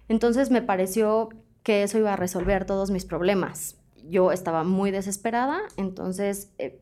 Entonces 0.07 0.49
me 0.49 0.61
pareció 0.61 1.29
que 1.63 1.83
eso 1.83 1.99
iba 1.99 2.13
a 2.13 2.15
resolver 2.15 2.65
todos 2.65 2.89
mis 2.89 3.05
problemas. 3.05 3.77
Yo 4.09 4.31
estaba 4.31 4.63
muy 4.63 4.89
desesperada, 4.89 5.59
entonces 5.77 6.51
eh, 6.57 6.79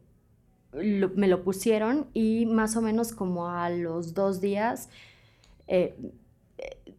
me 0.73 1.27
lo 1.27 1.43
pusieron 1.43 2.07
y 2.13 2.45
más 2.45 2.77
o 2.77 2.81
menos 2.81 3.11
como 3.11 3.49
a 3.49 3.69
los 3.69 4.13
dos 4.13 4.39
días 4.39 4.89
eh, 5.67 5.95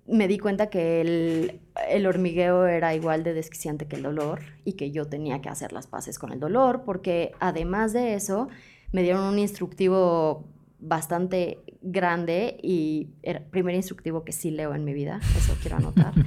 me 0.06 0.28
di 0.28 0.38
cuenta 0.38 0.68
que 0.68 1.00
el, 1.00 1.60
el 1.88 2.06
hormigueo 2.06 2.66
era 2.66 2.94
igual 2.94 3.22
de 3.22 3.34
desquiciante 3.34 3.86
que 3.86 3.96
el 3.96 4.02
dolor 4.02 4.40
y 4.64 4.72
que 4.72 4.90
yo 4.90 5.06
tenía 5.06 5.40
que 5.40 5.48
hacer 5.48 5.72
las 5.72 5.86
paces 5.86 6.18
con 6.18 6.32
el 6.32 6.40
dolor 6.40 6.82
porque 6.84 7.32
además 7.40 7.92
de 7.92 8.14
eso 8.14 8.48
me 8.92 9.02
dieron 9.02 9.22
un 9.22 9.38
instructivo 9.38 10.44
bastante 10.80 11.58
grande 11.82 12.58
y 12.62 13.08
el 13.22 13.40
primer 13.42 13.74
instructivo 13.74 14.24
que 14.24 14.32
sí 14.32 14.50
leo 14.50 14.74
en 14.74 14.84
mi 14.84 14.94
vida, 14.94 15.20
eso 15.36 15.56
quiero 15.60 15.76
anotar. 15.76 16.12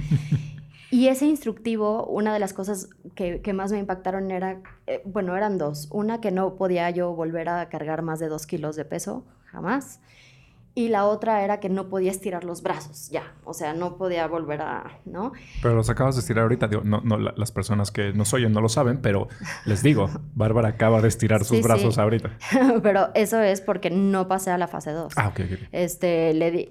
Y 0.92 1.08
ese 1.08 1.24
instructivo, 1.24 2.04
una 2.04 2.34
de 2.34 2.38
las 2.38 2.52
cosas 2.52 2.90
que, 3.14 3.40
que 3.40 3.54
más 3.54 3.72
me 3.72 3.78
impactaron 3.78 4.30
era, 4.30 4.60
eh, 4.86 5.00
bueno, 5.06 5.34
eran 5.34 5.56
dos. 5.56 5.88
Una, 5.90 6.20
que 6.20 6.30
no 6.30 6.56
podía 6.56 6.90
yo 6.90 7.14
volver 7.14 7.48
a 7.48 7.70
cargar 7.70 8.02
más 8.02 8.18
de 8.18 8.28
dos 8.28 8.46
kilos 8.46 8.76
de 8.76 8.84
peso, 8.84 9.24
jamás. 9.46 10.00
Y 10.74 10.88
la 10.88 11.04
otra 11.04 11.44
era 11.44 11.60
que 11.60 11.68
no 11.68 11.88
podía 11.90 12.10
estirar 12.10 12.44
los 12.44 12.62
brazos, 12.62 13.10
ya. 13.10 13.34
O 13.44 13.52
sea, 13.52 13.74
no 13.74 13.96
podía 13.98 14.26
volver 14.26 14.62
a, 14.62 15.00
¿no? 15.04 15.32
Pero 15.60 15.74
los 15.74 15.90
acabas 15.90 16.14
de 16.14 16.20
estirar 16.22 16.44
ahorita. 16.44 16.66
Digo, 16.68 16.80
no, 16.82 17.02
no, 17.04 17.18
la- 17.18 17.34
las 17.36 17.52
personas 17.52 17.90
que 17.90 18.14
nos 18.14 18.32
oyen 18.32 18.52
no 18.52 18.62
lo 18.62 18.70
saben, 18.70 19.02
pero 19.02 19.28
les 19.66 19.82
digo, 19.82 20.08
Bárbara 20.34 20.68
acaba 20.70 21.02
de 21.02 21.08
estirar 21.08 21.40
sus 21.40 21.48
Sí, 21.48 21.56
sí. 21.56 21.62
brazos 21.62 21.98
ahorita. 21.98 22.30
Pero 22.82 23.10
eso 23.14 23.38
es 23.40 23.60
porque 23.60 23.90
no 23.90 24.28
pasé 24.28 24.50
a 24.50 24.56
la 24.56 24.66
fase 24.66 24.92
2. 24.92 25.12
Ah, 25.16 25.28
ok, 25.28 25.40
ok. 25.40 25.46
ok. 25.52 25.68
Este, 25.72 26.32
le 26.32 26.50
di- 26.50 26.70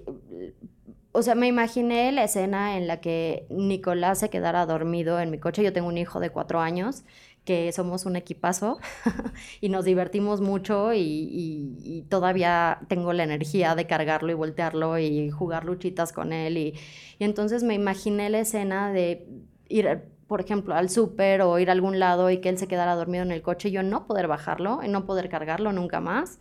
o 1.14 1.22
sea, 1.22 1.34
me 1.34 1.46
imaginé 1.46 2.10
la 2.10 2.24
escena 2.24 2.78
en 2.78 2.86
la 2.86 3.00
que 3.00 3.46
Nicolás 3.50 4.18
se 4.18 4.30
quedara 4.30 4.64
dormido 4.64 5.20
en 5.20 5.30
mi 5.30 5.38
coche. 5.38 5.62
Yo 5.62 5.72
tengo 5.72 5.86
un 5.88 5.98
hijo 5.98 6.20
de 6.20 6.30
cuatro 6.30 6.60
años, 6.60 7.04
que 7.44 7.72
somos 7.72 8.06
un 8.06 8.16
equipazo 8.16 8.78
y 9.60 9.68
nos 9.68 9.84
divertimos 9.84 10.40
mucho 10.40 10.92
y, 10.94 12.04
todavía 12.08 12.80
tengo 12.88 13.12
la 13.12 13.24
energía 13.24 13.74
de 13.74 13.86
cargarlo 13.86 14.30
y 14.30 14.34
voltearlo 14.34 14.98
y 14.98 15.30
jugar 15.30 15.64
luchitas 15.64 16.12
con 16.12 16.32
él. 16.32 16.56
Y, 16.56 16.74
entonces 17.18 17.62
me 17.62 17.74
imaginé 17.74 18.30
la 18.30 18.40
escena 18.40 18.92
de 18.92 19.26
ir, 19.68 20.02
por 20.26 20.40
ejemplo, 20.40 20.74
al 20.74 20.90
súper 20.90 21.42
o 21.42 21.58
ir 21.58 21.68
a 21.68 21.72
algún 21.72 21.98
lado 21.98 22.30
y 22.30 22.38
que 22.38 22.48
él 22.48 22.58
se 22.58 22.68
quedara 22.68 22.94
dormido 22.94 23.24
en 23.24 23.32
el 23.32 23.42
coche 23.42 23.68
y 23.68 23.72
yo 23.72 23.82
no 23.82 24.06
poder 24.06 24.28
bajarlo 24.28 24.80
y 24.82 24.88
no 24.88 25.06
poder 25.06 25.28
cargarlo 25.28 25.72
nunca 25.72 26.00
más 26.00 26.38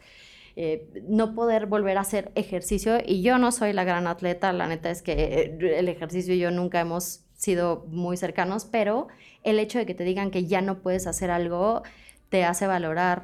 eh, 0.55 0.85
no 1.07 1.33
poder 1.33 1.65
volver 1.65 1.97
a 1.97 2.01
hacer 2.01 2.31
ejercicio. 2.35 2.97
Y 3.05 3.21
yo 3.21 3.37
no 3.37 3.51
soy 3.51 3.73
la 3.73 3.83
gran 3.83 4.07
atleta, 4.07 4.51
la 4.53 4.67
neta 4.67 4.89
es 4.89 5.01
que 5.01 5.57
el 5.59 5.87
ejercicio 5.87 6.33
y 6.33 6.39
yo 6.39 6.51
nunca 6.51 6.79
hemos 6.81 7.23
sido 7.41 7.85
muy 7.89 8.17
cercanos, 8.17 8.65
pero 8.65 9.07
el 9.43 9.57
hecho 9.57 9.79
de 9.79 9.87
que 9.87 9.95
te 9.95 10.03
digan 10.03 10.29
que 10.29 10.45
ya 10.45 10.61
no 10.61 10.77
puedes 10.77 11.07
hacer 11.07 11.31
algo 11.31 11.81
te 12.29 12.45
hace 12.45 12.67
valorar 12.67 13.23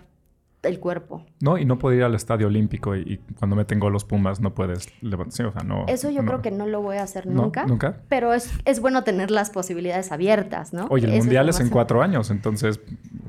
el 0.63 0.79
cuerpo. 0.79 1.24
No, 1.39 1.59
y 1.59 1.65
no 1.65 1.77
puede 1.77 1.97
ir 1.97 2.03
al 2.03 2.15
estadio 2.15 2.47
olímpico 2.47 2.95
y, 2.95 3.01
y 3.01 3.17
cuando 3.38 3.55
meten 3.55 3.79
gol 3.79 3.93
los 3.93 4.05
Pumas 4.05 4.41
no 4.41 4.55
puedes 4.55 4.88
levantarse. 5.03 5.45
o 5.45 5.51
sea, 5.51 5.62
no. 5.62 5.86
Eso 5.88 6.09
yo 6.09 6.24
no. 6.24 6.27
creo 6.27 6.41
que 6.41 6.50
no 6.50 6.65
lo 6.65 6.81
voy 6.81 6.97
a 6.97 7.03
hacer 7.03 7.27
No, 7.27 7.43
nunca. 7.43 7.67
¿Nunca? 7.67 8.01
Pero 8.09 8.33
es, 8.33 8.51
es 8.65 8.79
bueno 8.79 9.03
tener 9.03 9.29
las 9.29 9.51
posibilidades 9.51 10.12
abiertas, 10.12 10.74
¿no? 10.74 10.88
Oye, 10.89 11.05
el 11.05 11.13
Eso 11.13 11.25
mundial 11.25 11.45
lo 11.45 11.51
es 11.51 11.59
en 11.59 11.69
cuatro 11.69 12.01
años, 12.01 12.31
entonces, 12.31 12.79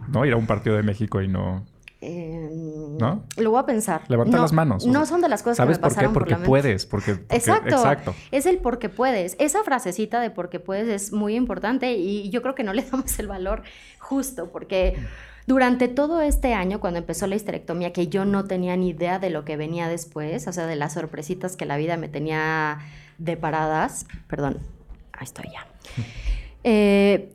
no 0.08 0.24
ir 0.24 0.32
a 0.32 0.36
un 0.36 0.46
partido 0.46 0.74
de 0.76 0.82
México 0.82 1.20
y 1.20 1.28
no. 1.28 1.66
Eh, 2.00 2.48
¿No? 3.00 3.24
Lo 3.36 3.50
voy 3.50 3.60
a 3.60 3.66
pensar. 3.66 4.02
Levanta 4.08 4.36
No, 4.36 4.42
las 4.42 4.52
manos. 4.52 4.86
No 4.86 5.04
son 5.04 5.20
de 5.20 5.28
las 5.28 5.42
cosas 5.42 5.56
¿Sabes 5.56 5.78
que 5.78 5.82
me 5.82 5.82
por 5.82 5.88
qué? 5.90 5.94
pasaron 5.94 6.12
Porque 6.14 6.24
por 6.26 6.30
la 6.32 6.38
mente. 6.38 6.48
puedes, 6.48 6.86
porque, 6.86 7.14
porque- 7.16 7.36
Exacto. 7.36 7.74
Exacto. 7.74 8.14
Es 8.30 8.46
el 8.46 8.58
porque 8.58 8.88
puedes. 8.88 9.34
Esa 9.40 9.64
frasecita 9.64 10.20
de 10.20 10.30
porque 10.30 10.60
puedes 10.60 10.88
es 10.88 11.12
muy 11.12 11.34
importante 11.34 11.94
y 11.94 12.30
yo 12.30 12.40
creo 12.42 12.54
que 12.54 12.62
no 12.64 12.72
le 12.72 12.82
damos 12.90 13.18
el 13.18 13.26
valor 13.26 13.62
justo 13.98 14.48
porque 14.52 14.96
durante 15.48 15.88
todo 15.88 16.20
este 16.20 16.54
año, 16.54 16.78
cuando 16.78 16.98
empezó 16.98 17.26
la 17.26 17.34
histerectomía, 17.34 17.92
que 17.92 18.06
yo 18.08 18.24
no 18.24 18.44
tenía 18.44 18.76
ni 18.76 18.90
idea 18.90 19.18
de 19.18 19.30
lo 19.30 19.44
que 19.44 19.56
venía 19.56 19.88
después, 19.88 20.46
o 20.46 20.52
sea, 20.52 20.66
de 20.66 20.76
las 20.76 20.92
sorpresitas 20.92 21.56
que 21.56 21.64
la 21.66 21.76
vida 21.78 21.96
me 21.96 22.08
tenía 22.08 22.78
deparadas, 23.16 24.06
perdón, 24.28 24.58
ahí 25.12 25.24
estoy 25.24 25.46
ya. 25.52 25.66
Eh, 26.64 27.32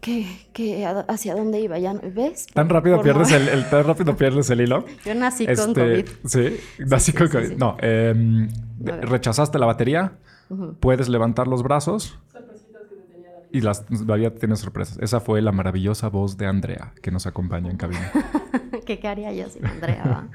¿qué, 0.00 0.26
qué- 0.52 0.84
a- 0.86 1.00
¿Hacia 1.08 1.34
dónde 1.34 1.60
iba? 1.60 1.78
¿Ya 1.78 1.92
¿Ves? 1.94 2.46
Tan 2.46 2.68
rápido 2.68 2.96
Por 2.96 3.04
pierdes 3.04 3.30
no- 3.30 3.36
el, 3.36 3.48
el- 3.48 3.68
tan 3.70 3.84
rápido 3.84 4.16
pierdes 4.16 4.50
el 4.50 4.60
hilo. 4.60 4.84
Yo 5.04 5.14
nací 5.14 5.44
con 5.46 5.54
Este, 5.54 5.72
COVID. 5.74 6.08
Sí, 6.26 6.60
nací 6.86 7.12
sí, 7.12 7.16
con 7.18 7.26
sí, 7.28 7.32
COVID. 7.36 7.48
sí. 7.48 7.54
No, 7.56 7.76
em, 7.80 8.48
rechazaste 8.80 9.58
la 9.58 9.66
batería, 9.66 10.12
puedes 10.80 11.08
levantar 11.08 11.46
los 11.48 11.62
brazos. 11.62 12.18
Y 13.50 13.62
las, 13.62 13.86
la 14.06 14.16
vida 14.16 14.30
tiene 14.34 14.56
sorpresas. 14.56 14.98
Esa 15.00 15.20
fue 15.20 15.40
la 15.40 15.52
maravillosa 15.52 16.08
voz 16.08 16.36
de 16.36 16.46
Andrea 16.46 16.92
que 17.00 17.10
nos 17.10 17.26
acompaña 17.26 17.70
en 17.70 17.78
cabina. 17.78 18.12
¿Qué, 18.86 18.98
qué 18.98 19.08
haría 19.08 19.32
yo 19.32 19.48
sin 19.48 19.64
Andrea? 19.66 20.02
va? 20.04 20.28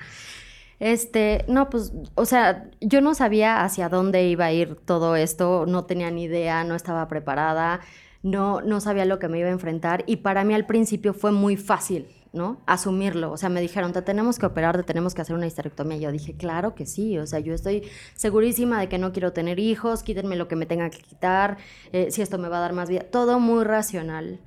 Este, 0.80 1.46
no, 1.48 1.70
pues, 1.70 1.94
o 2.16 2.26
sea, 2.26 2.70
yo 2.82 3.02
no 3.02 3.14
sabía 3.14 3.64
hacia 3.64 3.88
dónde 3.88 4.28
iba 4.28 4.46
a 4.46 4.52
ir 4.52 4.76
todo 4.84 5.16
esto, 5.16 5.66
no 5.68 5.86
tenía 5.86 6.10
ni 6.10 6.24
idea, 6.24 6.64
no 6.64 6.74
estaba 6.76 7.08
preparada, 7.08 7.80
no, 8.24 8.62
no 8.62 8.80
sabía 8.80 9.06
lo 9.06 9.20
que 9.20 9.28
me 9.28 9.40
iba 9.40 9.50
a 9.50 9.52
enfrentar 9.52 10.04
y 10.08 10.18
para 10.18 10.44
mí 10.46 10.54
al 10.54 10.66
principio 10.66 11.14
fue 11.14 11.32
muy 11.34 11.58
fácil, 11.58 12.08
¿no? 12.32 12.62
Asumirlo, 12.66 13.32
o 13.32 13.38
sea, 13.38 13.50
me 13.50 13.62
dijeron, 13.62 13.92
te 13.92 14.02
tenemos 14.02 14.40
que 14.40 14.46
operar, 14.46 14.78
te 14.78 14.84
tenemos 14.84 15.14
que 15.14 15.22
hacer 15.22 15.36
una 15.36 15.46
histerectomía. 15.46 15.98
Yo 15.98 16.12
dije, 16.12 16.34
claro 16.36 16.74
que 16.74 16.86
sí, 16.86 17.18
o 17.20 17.28
sea, 17.28 17.40
yo 17.40 17.54
estoy 17.54 17.84
segurísima 18.16 18.80
de 18.80 18.88
que 18.90 18.98
no 18.98 19.12
quiero 19.12 19.34
tener 19.34 19.60
hijos, 19.60 20.04
quítenme 20.04 20.38
lo 20.38 20.48
que 20.48 20.56
me 20.56 20.66
tenga 20.66 20.90
que 20.90 21.00
quitar, 21.00 21.58
eh, 21.92 22.12
si 22.12 22.22
esto 22.22 22.38
me 22.38 22.48
va 22.48 22.58
a 22.58 22.62
dar 22.62 22.74
más 22.74 22.90
vida, 22.90 23.02
todo 23.02 23.40
muy 23.40 23.64
racional. 23.66 24.40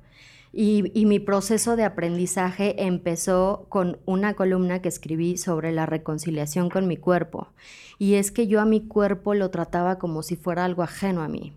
Y, 0.53 0.91
y 0.99 1.05
mi 1.05 1.19
proceso 1.19 1.75
de 1.75 1.83
aprendizaje 1.83 2.83
empezó 2.85 3.67
con 3.69 3.99
una 4.05 4.33
columna 4.33 4.81
que 4.81 4.89
escribí 4.89 5.37
sobre 5.37 5.71
la 5.71 5.85
reconciliación 5.85 6.69
con 6.69 6.87
mi 6.87 6.97
cuerpo. 6.97 7.49
Y 7.99 8.15
es 8.15 8.31
que 8.31 8.47
yo 8.47 8.59
a 8.59 8.65
mi 8.65 8.87
cuerpo 8.87 9.35
lo 9.35 9.51
trataba 9.51 9.99
como 9.99 10.23
si 10.23 10.35
fuera 10.35 10.65
algo 10.65 10.81
ajeno 10.81 11.21
a 11.21 11.27
mí. 11.27 11.53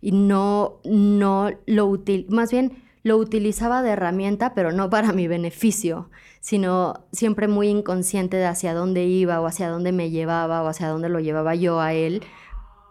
Y 0.00 0.12
no, 0.12 0.80
no 0.84 1.50
lo 1.66 1.86
util, 1.86 2.26
más 2.28 2.50
bien 2.50 2.82
lo 3.02 3.16
utilizaba 3.16 3.82
de 3.82 3.90
herramienta, 3.90 4.54
pero 4.54 4.72
no 4.72 4.90
para 4.90 5.12
mi 5.12 5.28
beneficio, 5.28 6.10
sino 6.40 7.06
siempre 7.12 7.48
muy 7.48 7.68
inconsciente 7.68 8.36
de 8.36 8.46
hacia 8.46 8.74
dónde 8.74 9.04
iba 9.04 9.40
o 9.40 9.46
hacia 9.46 9.68
dónde 9.68 9.92
me 9.92 10.10
llevaba 10.10 10.62
o 10.62 10.68
hacia 10.68 10.88
dónde 10.88 11.08
lo 11.08 11.20
llevaba 11.20 11.54
yo 11.54 11.80
a 11.80 11.94
él 11.94 12.22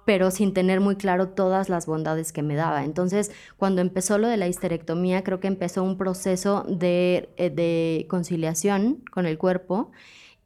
pero 0.08 0.32
sin 0.32 0.54
tener 0.54 0.80
muy 0.80 0.96
claro 0.96 1.28
todas 1.28 1.68
las 1.68 1.86
bondades 1.86 2.32
que 2.32 2.42
me 2.42 2.56
daba. 2.56 2.86
Entonces, 2.86 3.30
cuando 3.58 3.82
empezó 3.82 4.18
lo 4.18 4.30
de 4.30 4.38
la 4.38 4.48
histerectomía, 4.48 5.22
creo 5.22 5.42
que 5.42 5.50
empezó 5.50 5.84
un 5.84 5.98
proceso 5.98 6.64
de, 6.66 7.28
eh, 7.36 7.50
de 7.50 8.06
conciliación 8.10 9.04
con 9.12 9.26
el 9.26 9.38
cuerpo 9.38 9.92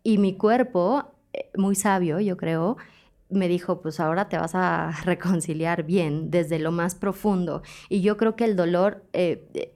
y 0.02 0.18
mi 0.18 0.36
cuerpo, 0.36 1.12
eh, 1.34 1.52
muy 1.56 1.76
sabio, 1.76 2.20
yo 2.20 2.38
creo, 2.38 2.78
me 3.32 3.48
dijo, 3.48 3.82
pues 3.82 4.00
ahora 4.00 4.30
te 4.30 4.38
vas 4.38 4.56
a 4.56 4.92
reconciliar 5.06 5.84
bien 5.84 6.30
desde 6.32 6.60
lo 6.60 6.72
más 6.72 6.96
profundo. 6.96 7.62
Y 7.90 8.02
yo 8.02 8.18
creo 8.18 8.36
que 8.36 8.46
el 8.46 8.56
dolor 8.56 9.04
eh, 9.14 9.44
eh, 9.54 9.74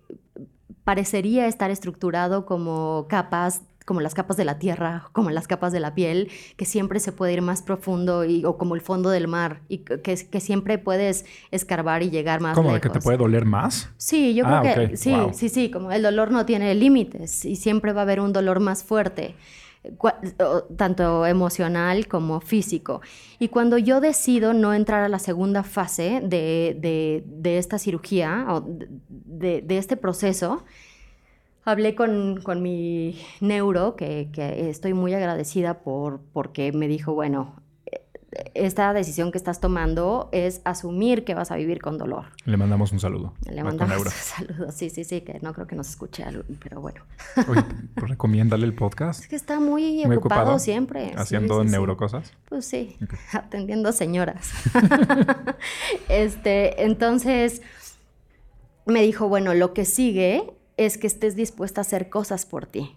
parecería 0.83 1.47
estar 1.47 1.71
estructurado 1.71 2.45
como 2.45 3.07
capas 3.09 3.61
como 3.85 4.01
las 4.01 4.15
capas 4.15 4.35
de 4.35 4.45
la 4.45 4.57
tierra, 4.57 5.09
como 5.11 5.29
las 5.29 5.47
capas 5.47 5.71
de 5.71 5.79
la 5.79 5.93
piel, 5.93 6.31
que 6.57 6.65
siempre 6.65 6.99
se 6.99 7.11
puede 7.11 7.33
ir 7.33 7.43
más 7.43 7.61
profundo 7.61 8.25
y, 8.25 8.43
o 8.43 8.57
como 8.57 8.73
el 8.73 8.81
fondo 8.81 9.11
del 9.11 9.27
mar 9.27 9.61
y 9.67 9.77
que, 9.85 10.01
que 10.01 10.39
siempre 10.39 10.79
puedes 10.79 11.23
escarbar 11.51 12.01
y 12.01 12.09
llegar 12.09 12.41
más 12.41 12.55
¿Cómo? 12.55 12.69
lejos. 12.69 12.81
¿De 12.81 12.89
que 12.89 12.89
te 12.89 12.99
puede 12.99 13.19
doler 13.19 13.45
más? 13.45 13.91
Sí, 13.97 14.33
yo 14.33 14.43
creo 14.43 14.55
Ah, 14.57 14.61
que 14.89 14.97
sí, 14.97 15.11
Wow. 15.11 15.33
sí, 15.35 15.49
sí, 15.49 15.69
como 15.69 15.91
el 15.91 16.01
dolor 16.01 16.31
no 16.31 16.47
tiene 16.47 16.73
límites 16.73 17.45
y 17.45 17.57
siempre 17.57 17.93
va 17.93 18.01
a 18.01 18.03
haber 18.05 18.21
un 18.21 18.33
dolor 18.33 18.59
más 18.59 18.83
fuerte, 18.83 19.35
tanto 20.77 21.25
emocional 21.25 22.07
como 22.07 22.39
físico. 22.41 23.01
Y 23.39 23.49
cuando 23.49 23.77
yo 23.77 24.01
decido 24.01 24.53
no 24.53 24.73
entrar 24.73 25.03
a 25.03 25.09
la 25.09 25.19
segunda 25.19 25.63
fase 25.63 26.21
de, 26.23 26.77
de- 26.79 27.57
esta 27.57 27.79
cirugía 27.79 28.45
o 28.49 28.63
de, 29.09 29.61
de 29.61 29.77
este 29.77 29.97
proceso, 29.97 30.63
Hablé 31.67 31.95
con, 31.95 32.41
con 32.43 32.61
mi 32.61 33.19
neuro, 33.41 33.95
que, 33.95 34.29
que 34.31 34.69
estoy 34.69 34.93
muy 34.93 35.15
agradecida 35.15 35.79
por, 35.79 36.19
porque 36.31 36.71
me 36.71 36.87
dijo, 36.87 37.13
bueno, 37.15 37.55
esta 38.53 38.93
decisión 38.93 39.31
que 39.31 39.37
estás 39.37 39.59
tomando 39.59 40.29
es 40.31 40.61
asumir 40.63 41.23
que 41.23 41.33
vas 41.33 41.51
a 41.51 41.55
vivir 41.55 41.81
con 41.81 41.97
dolor. 41.97 42.25
Le 42.45 42.57
mandamos 42.57 42.91
un 42.91 42.99
saludo. 42.99 43.33
Le 43.49 43.63
mandamos 43.63 44.05
un 44.05 44.11
saludo. 44.11 44.71
Sí, 44.71 44.89
sí, 44.89 45.03
sí, 45.03 45.21
que 45.21 45.39
no 45.41 45.53
creo 45.53 45.67
que 45.67 45.75
nos 45.75 45.89
escuche, 45.89 46.23
pero 46.61 46.81
bueno. 46.81 47.01
Oye, 47.47 47.63
pues 47.95 48.09
recomiéndale 48.09 48.65
el 48.65 48.73
podcast. 48.73 49.21
Es 49.21 49.27
que 49.27 49.35
está 49.35 49.59
muy, 49.59 50.03
ocupado, 50.05 50.59
siempre. 50.59 51.11
¿Haciendo 51.15 51.63
neurocosas? 51.63 52.33
Pues 52.49 52.65
sí, 52.65 52.97
atendiendo 53.33 53.91
señoras. 53.91 54.51
este, 56.09 56.83
entonces 56.83 57.61
me 58.85 59.01
dijo, 59.01 59.27
bueno, 59.27 59.53
lo 59.53 59.73
que 59.73 59.85
sigue 59.85 60.53
es 60.77 60.97
que 60.97 61.07
estés 61.07 61.35
dispuesta 61.35 61.81
a 61.81 61.83
hacer 61.83 62.09
cosas 62.09 62.45
por 62.45 62.65
ti. 62.65 62.95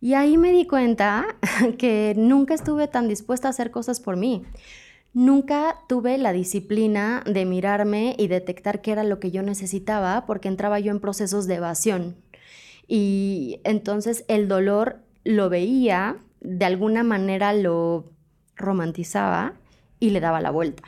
Y 0.00 0.14
ahí 0.14 0.38
me 0.38 0.52
di 0.52 0.66
cuenta 0.66 1.26
que 1.78 2.14
nunca 2.16 2.54
estuve 2.54 2.88
tan 2.88 3.08
dispuesta 3.08 3.48
a 3.48 3.50
hacer 3.50 3.70
cosas 3.70 4.00
por 4.00 4.16
mí. 4.16 4.44
Nunca 5.14 5.78
tuve 5.88 6.18
la 6.18 6.32
disciplina 6.32 7.24
de 7.26 7.44
mirarme 7.44 8.14
y 8.18 8.28
detectar 8.28 8.82
qué 8.82 8.92
era 8.92 9.04
lo 9.04 9.18
que 9.18 9.30
yo 9.30 9.42
necesitaba 9.42 10.26
porque 10.26 10.48
entraba 10.48 10.78
yo 10.78 10.92
en 10.92 11.00
procesos 11.00 11.46
de 11.46 11.56
evasión. 11.56 12.16
Y 12.86 13.60
entonces 13.64 14.24
el 14.28 14.48
dolor 14.48 15.00
lo 15.24 15.48
veía, 15.48 16.18
de 16.40 16.64
alguna 16.64 17.02
manera 17.02 17.52
lo 17.52 18.12
romantizaba 18.54 19.54
y 19.98 20.10
le 20.10 20.20
daba 20.20 20.40
la 20.40 20.50
vuelta. 20.50 20.84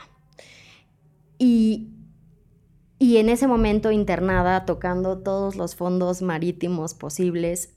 Y, 1.39 1.89
y 2.99 3.17
en 3.17 3.31
ese 3.31 3.47
momento 3.47 3.91
internada, 3.91 4.67
tocando 4.67 5.19
todos 5.19 5.57
los 5.57 5.75
fondos 5.75 6.23
marítimos 6.23 6.95
posibles, 6.95 7.75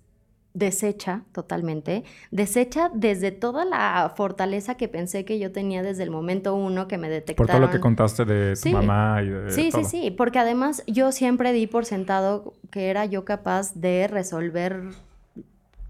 desecha 0.53 1.23
totalmente, 1.31 2.03
desecha 2.31 2.89
desde 2.93 3.31
toda 3.31 3.65
la 3.65 4.13
fortaleza 4.15 4.75
que 4.75 4.87
pensé 4.87 5.25
que 5.25 5.39
yo 5.39 5.51
tenía 5.51 5.81
desde 5.81 6.03
el 6.03 6.11
momento 6.11 6.55
uno 6.55 6.87
que 6.87 6.97
me 6.97 7.09
detectaron. 7.09 7.47
Por 7.47 7.47
todo 7.47 7.59
lo 7.59 7.71
que 7.71 7.79
contaste 7.79 8.25
de 8.25 8.55
tu 8.55 8.69
mamá 8.69 9.21
y 9.23 9.29
de 9.29 9.51
Sí, 9.51 9.71
sí, 9.71 9.83
sí, 9.83 10.11
porque 10.11 10.39
además 10.39 10.83
yo 10.85 11.11
siempre 11.11 11.53
di 11.53 11.67
por 11.67 11.85
sentado 11.85 12.53
que 12.69 12.89
era 12.89 13.05
yo 13.05 13.25
capaz 13.25 13.73
de 13.73 14.07
resolver 14.07 14.83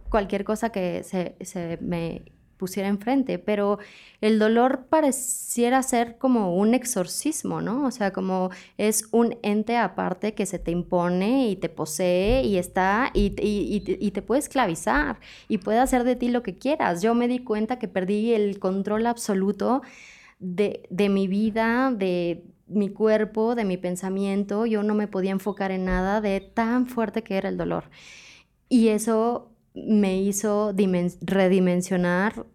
cualquier 0.10 0.44
cosa 0.44 0.70
que 0.70 1.04
se, 1.04 1.36
se 1.42 1.78
me 1.82 2.33
pusiera 2.64 2.88
enfrente, 2.88 3.40
pero 3.40 3.78
el 4.22 4.40
dolor 4.40 4.86
pareciera 4.90 5.84
ser 5.84 6.18
como 6.18 6.56
un 6.56 6.74
exorcismo, 6.74 7.60
¿no? 7.60 7.86
O 7.86 7.92
sea, 7.92 8.14
como 8.14 8.52
es 8.78 9.10
un 9.12 9.36
ente 9.44 9.76
aparte 9.76 10.34
que 10.34 10.46
se 10.46 10.60
te 10.60 10.72
impone 10.72 11.50
y 11.50 11.58
te 11.58 11.68
posee 11.68 12.44
y 12.44 12.58
está 12.58 13.12
y, 13.14 13.32
te 14.12 14.22
puede 14.22 14.40
esclavizar 14.40 15.20
y 15.50 15.58
puede 15.58 15.80
hacer 15.80 16.06
de 16.06 16.16
ti 16.16 16.30
lo 16.30 16.42
que 16.42 16.58
quieras. 16.58 17.02
Yo 17.02 17.16
me 17.16 17.28
di 17.28 17.40
cuenta 17.40 17.80
que 17.80 17.90
perdí 17.90 18.34
el 18.34 18.60
control 18.60 19.08
absoluto 19.08 19.82
de 20.40 21.10
mi 21.10 21.28
vida, 21.28 21.92
de 21.92 22.46
mi 22.68 22.88
cuerpo, 22.88 23.56
de 23.56 23.66
mi 23.66 23.76
pensamiento, 23.76 24.66
yo 24.66 24.84
no 24.84 24.96
me 24.96 25.10
podía 25.10 25.32
enfocar 25.32 25.72
en 25.72 25.84
nada 25.84 26.22
de 26.22 26.40
tan 26.40 26.86
fuerte 26.86 27.24
que 27.24 27.36
era 27.36 27.50
el 27.50 27.58
dolor. 27.58 27.90
Y 28.70 28.88
eso 28.88 29.53
me 29.74 30.22
hizo 30.22 30.74
redimensionar 31.22 32.46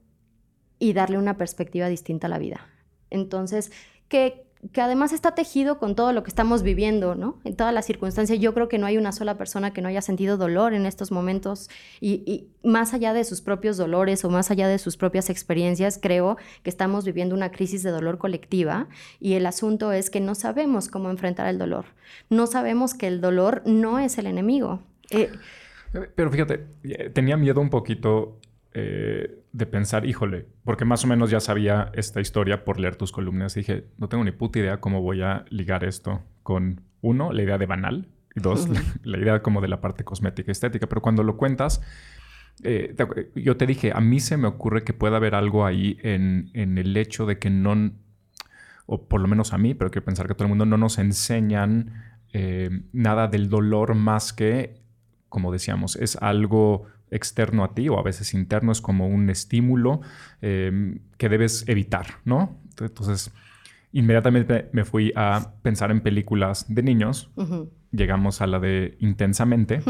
y 0.78 0.92
darle 0.92 1.18
una 1.18 1.36
perspectiva 1.36 1.88
distinta 1.88 2.28
a 2.28 2.30
la 2.30 2.38
vida. 2.38 2.60
Entonces, 3.10 3.72
que, 4.08 4.46
que, 4.72 4.80
además 4.80 5.12
está 5.12 5.34
tejido 5.34 5.78
con 5.78 5.96
todo 5.96 6.12
lo 6.12 6.22
que 6.22 6.28
estamos 6.28 6.62
viviendo, 6.62 7.14
¿no? 7.16 7.40
En 7.44 7.56
todas 7.56 7.74
las 7.74 7.86
circunstancias. 7.86 8.38
Yo 8.38 8.54
creo 8.54 8.68
que 8.68 8.78
no 8.78 8.86
hay 8.86 8.96
una 8.96 9.10
sola 9.10 9.36
persona 9.36 9.72
que 9.72 9.82
no 9.82 9.88
haya 9.88 10.02
sentido 10.02 10.36
dolor 10.36 10.74
en 10.74 10.86
estos 10.86 11.10
momentos 11.10 11.68
y, 12.00 12.22
y, 12.26 12.48
más 12.62 12.94
allá 12.94 13.12
de 13.12 13.24
sus 13.24 13.40
propios 13.40 13.76
dolores 13.76 14.24
o 14.24 14.30
más 14.30 14.50
allá 14.50 14.68
de 14.68 14.78
sus 14.78 14.96
propias 14.96 15.30
experiencias, 15.30 15.98
creo 16.00 16.36
que 16.62 16.70
estamos 16.70 17.04
viviendo 17.04 17.34
una 17.34 17.50
crisis 17.50 17.82
de 17.82 17.90
dolor 17.90 18.18
colectiva 18.18 18.88
y 19.18 19.34
el 19.34 19.46
asunto 19.46 19.92
es 19.92 20.10
que 20.10 20.20
no 20.20 20.34
sabemos 20.34 20.88
cómo 20.88 21.10
enfrentar 21.10 21.48
el 21.48 21.58
dolor. 21.58 21.86
No 22.30 22.46
sabemos 22.46 22.94
que 22.94 23.08
el 23.08 23.20
dolor 23.20 23.62
no 23.64 23.98
es 23.98 24.18
el 24.18 24.26
enemigo. 24.26 24.80
Eh, 25.10 25.30
pero 26.14 26.30
fíjate, 26.30 26.66
eh, 26.82 27.10
tenía 27.10 27.36
miedo 27.36 27.60
un 27.60 27.70
poquito 27.70 28.40
eh, 28.74 29.42
de 29.52 29.66
pensar, 29.66 30.04
híjole, 30.06 30.46
porque 30.64 30.84
más 30.84 31.04
o 31.04 31.08
menos 31.08 31.30
ya 31.30 31.40
sabía 31.40 31.90
esta 31.94 32.20
historia 32.20 32.64
por 32.64 32.78
leer 32.78 32.96
tus 32.96 33.12
columnas. 33.12 33.54
dije, 33.54 33.86
no 33.96 34.08
tengo 34.08 34.24
ni 34.24 34.32
puta 34.32 34.58
idea 34.58 34.80
cómo 34.80 35.00
voy 35.00 35.22
a 35.22 35.44
ligar 35.48 35.84
esto 35.84 36.22
con, 36.42 36.82
uno, 37.00 37.32
la 37.32 37.42
idea 37.42 37.58
de 37.58 37.66
banal, 37.66 38.08
y 38.34 38.40
dos, 38.40 38.68
la, 39.02 39.18
idea 39.18 39.42
como 39.42 39.60
de 39.60 39.68
la 39.68 39.80
parte 39.80 40.04
cosmética 40.04 40.52
estética. 40.52 40.86
Pero 40.86 41.00
cuando 41.00 41.22
lo 41.22 41.36
cuentas, 41.36 41.80
eh, 42.62 42.94
yo 43.34 43.56
te 43.56 43.66
dije, 43.66 43.92
a 43.94 44.00
mí 44.00 44.20
se 44.20 44.36
me 44.36 44.48
ocurre 44.48 44.84
que 44.84 44.92
pueda 44.92 45.16
haber 45.16 45.34
algo 45.34 45.64
ahí 45.64 45.98
en, 46.02 46.50
en 46.52 46.76
el 46.76 46.96
hecho 46.96 47.24
de 47.24 47.38
que 47.38 47.50
no, 47.50 47.92
o 48.86 49.08
por 49.08 49.20
lo 49.20 49.28
menos 49.28 49.52
a 49.54 49.58
mí, 49.58 49.74
pero 49.74 49.90
quiero 49.90 50.04
pensar 50.04 50.28
que 50.28 50.34
todo 50.34 50.44
el 50.44 50.50
mundo 50.50 50.66
no 50.66 50.76
nos 50.76 50.98
enseñan 50.98 52.04
nada 52.92 53.26
del 53.26 53.48
dolor 53.48 53.94
más 53.94 54.32
que 54.34 54.87
como 55.28 55.52
decíamos, 55.52 55.96
es 55.96 56.16
algo 56.16 56.86
externo 57.10 57.64
a 57.64 57.74
ti 57.74 57.88
o 57.88 57.98
a 57.98 58.02
veces 58.02 58.34
interno, 58.34 58.72
es 58.72 58.80
como 58.80 59.08
un 59.08 59.30
estímulo 59.30 60.00
em, 60.40 61.00
que 61.16 61.28
debes 61.28 61.66
evitar, 61.68 62.06
¿no? 62.24 62.58
Entonces, 62.80 63.32
inmediatamente 63.92 64.68
me 64.72 64.84
fui 64.84 65.12
a 65.16 65.54
pensar 65.62 65.90
en 65.90 66.00
películas 66.00 66.66
de 66.68 66.82
niños, 66.82 67.30
llegamos 67.90 68.40
a 68.40 68.46
la 68.46 68.60
de 68.60 68.96
Intensamente, 69.00 69.80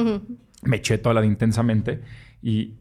me 0.62 0.77
eché 0.77 0.98
toda 0.98 1.14
la 1.14 1.20
de 1.20 1.27
Intensamente 1.27 2.01
y, 2.42 2.74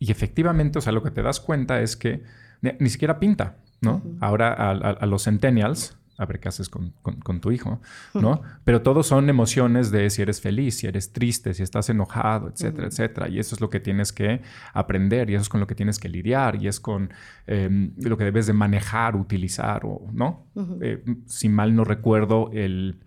efectivamente, 0.00 0.78
o 0.78 0.82
sea, 0.82 0.92
lo 0.92 1.02
que 1.02 1.10
te 1.10 1.22
das 1.22 1.40
cuenta 1.40 1.80
es 1.80 1.96
que 1.96 2.22
ni, 2.60 2.90
siquiera 2.90 3.20
pinta, 3.20 3.56
¿no? 3.80 4.02
Ahora 4.20 4.52
a, 4.52 5.06
los 5.06 5.24
centennials 5.24 5.97
a 6.18 6.26
ver 6.26 6.40
qué 6.40 6.48
haces 6.48 6.68
con, 6.68 6.92
tu 7.40 7.52
hijo, 7.52 7.80
¿no? 8.12 8.42
Pero 8.64 8.82
todos 8.82 9.06
son 9.06 9.30
emociones 9.30 9.92
de 9.92 10.10
si 10.10 10.20
eres 10.20 10.40
feliz, 10.40 10.76
si 10.76 10.88
eres 10.88 11.12
triste, 11.12 11.54
si 11.54 11.62
estás 11.62 11.88
enojado, 11.90 12.48
etcétera, 12.48 12.88
etcétera. 12.88 13.28
Y 13.28 13.38
eso 13.38 13.54
es 13.54 13.60
lo 13.60 13.70
que 13.70 13.78
tienes 13.78 14.12
que 14.12 14.42
aprender 14.74 15.30
y 15.30 15.34
eso 15.34 15.42
es 15.42 15.48
con 15.48 15.60
lo 15.60 15.68
que 15.68 15.76
tienes 15.76 16.00
que 16.00 16.08
lidiar 16.08 16.56
y 16.56 16.66
es 16.66 16.80
con 16.80 17.12
em, 17.46 17.92
lo 17.98 18.16
que 18.16 18.24
debes 18.24 18.48
de 18.48 18.52
manejar, 18.52 19.14
utilizar, 19.14 19.82
o, 19.84 20.08
¿no? 20.12 20.44
Eh, 20.80 21.04
si 21.26 21.48
mal 21.48 21.76
no 21.76 21.84
recuerdo, 21.84 22.50
el, 22.52 22.98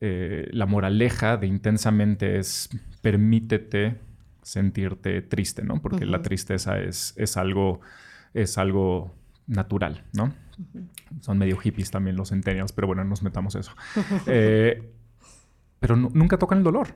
eh, 0.00 0.48
la 0.50 0.64
moraleja 0.64 1.36
de 1.36 1.48
intensamente 1.48 2.38
es 2.38 2.70
permítete 3.02 4.00
sentirte 4.42 5.20
triste, 5.20 5.62
¿no? 5.64 5.82
Porque 5.82 6.06
la 6.06 6.22
tristeza 6.22 6.80
es, 6.80 7.12
es 7.18 7.36
algo, 7.36 7.82
es 8.32 8.56
algo 8.56 9.14
natural, 9.48 10.04
¿no? 10.12 10.32
Son 11.20 11.38
medio 11.38 11.56
hippies 11.56 11.90
también 11.90 12.16
los 12.16 12.28
centennials, 12.28 12.72
pero 12.72 12.86
bueno, 12.86 13.02
no 13.02 13.10
nos 13.10 13.22
metamos 13.22 13.54
eso. 13.56 13.72
Eh, 14.26 14.92
pero 15.80 15.96
nunca 15.96 16.38
tocan 16.38 16.58
el 16.58 16.64
dolor. 16.64 16.88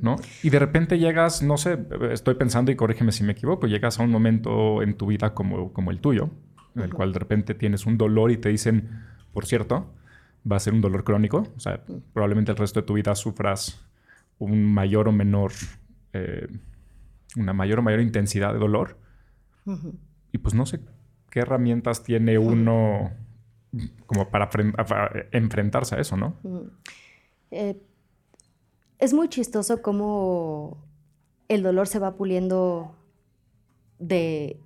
¿No? 0.00 0.16
Y 0.42 0.50
de 0.50 0.58
repente 0.58 0.98
llegas, 0.98 1.42
no 1.42 1.56
sé, 1.56 1.78
estoy 2.10 2.34
pensando 2.34 2.70
y 2.70 2.76
corrígeme 2.76 3.10
si 3.10 3.24
me 3.24 3.32
equivoco, 3.32 3.66
llegas 3.66 3.98
a 3.98 4.02
un 4.02 4.10
momento 4.10 4.82
en 4.82 4.96
tu 4.96 5.06
vida 5.06 5.34
como, 5.34 5.72
como 5.72 5.90
el 5.90 6.00
tuyo, 6.00 6.30
en 6.76 6.82
el 6.82 6.94
cual 6.94 7.12
de 7.12 7.18
repente 7.18 7.54
tienes 7.54 7.86
un 7.86 7.96
dolor 7.96 8.30
y 8.30 8.36
te 8.36 8.48
dicen, 8.50 9.02
por 9.32 9.46
cierto, 9.46 9.92
va 10.50 10.56
a 10.56 10.60
ser 10.60 10.74
un 10.74 10.80
dolor 10.80 11.04
crónico, 11.04 11.48
o 11.56 11.60
sea, 11.60 11.84
probablemente 12.12 12.52
el 12.52 12.58
resto 12.58 12.80
de 12.80 12.86
tu 12.86 12.94
vida 12.94 13.14
sufras 13.14 13.84
un 14.38 14.64
mayor 14.64 15.08
o 15.08 15.12
menor, 15.12 15.52
eh, 16.12 16.46
una 17.36 17.52
mayor 17.52 17.80
o 17.80 17.82
mayor 17.82 18.00
intensidad 18.00 18.52
de 18.52 18.58
dolor. 18.58 18.98
Y 20.32 20.38
pues 20.38 20.54
no 20.54 20.66
sé 20.66 20.80
¿qué 21.34 21.40
herramientas 21.40 22.04
tiene 22.04 22.38
uno 22.38 23.10
como 24.06 24.30
para, 24.30 24.48
enfrentarse 25.32 25.96
a 25.96 25.98
eso, 25.98 26.16
no? 26.16 26.36
Eh, 27.50 27.76
es 29.00 29.12
muy 29.12 29.28
chistoso 29.28 29.82
cómo 29.82 30.78
el 31.48 31.64
dolor 31.64 31.88
se 31.88 31.98
va 31.98 32.14
puliendo 32.14 32.94
de, 33.98 34.60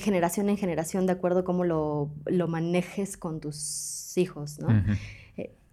generación 0.00 0.48
en 0.48 0.56
generación 0.56 1.06
de 1.06 1.12
acuerdo 1.12 1.40
a 1.40 1.44
cómo 1.44 1.62
lo, 1.62 2.10
manejes 2.48 3.16
con 3.16 3.38
tus 3.38 4.18
hijos, 4.18 4.58
¿no? 4.58 4.84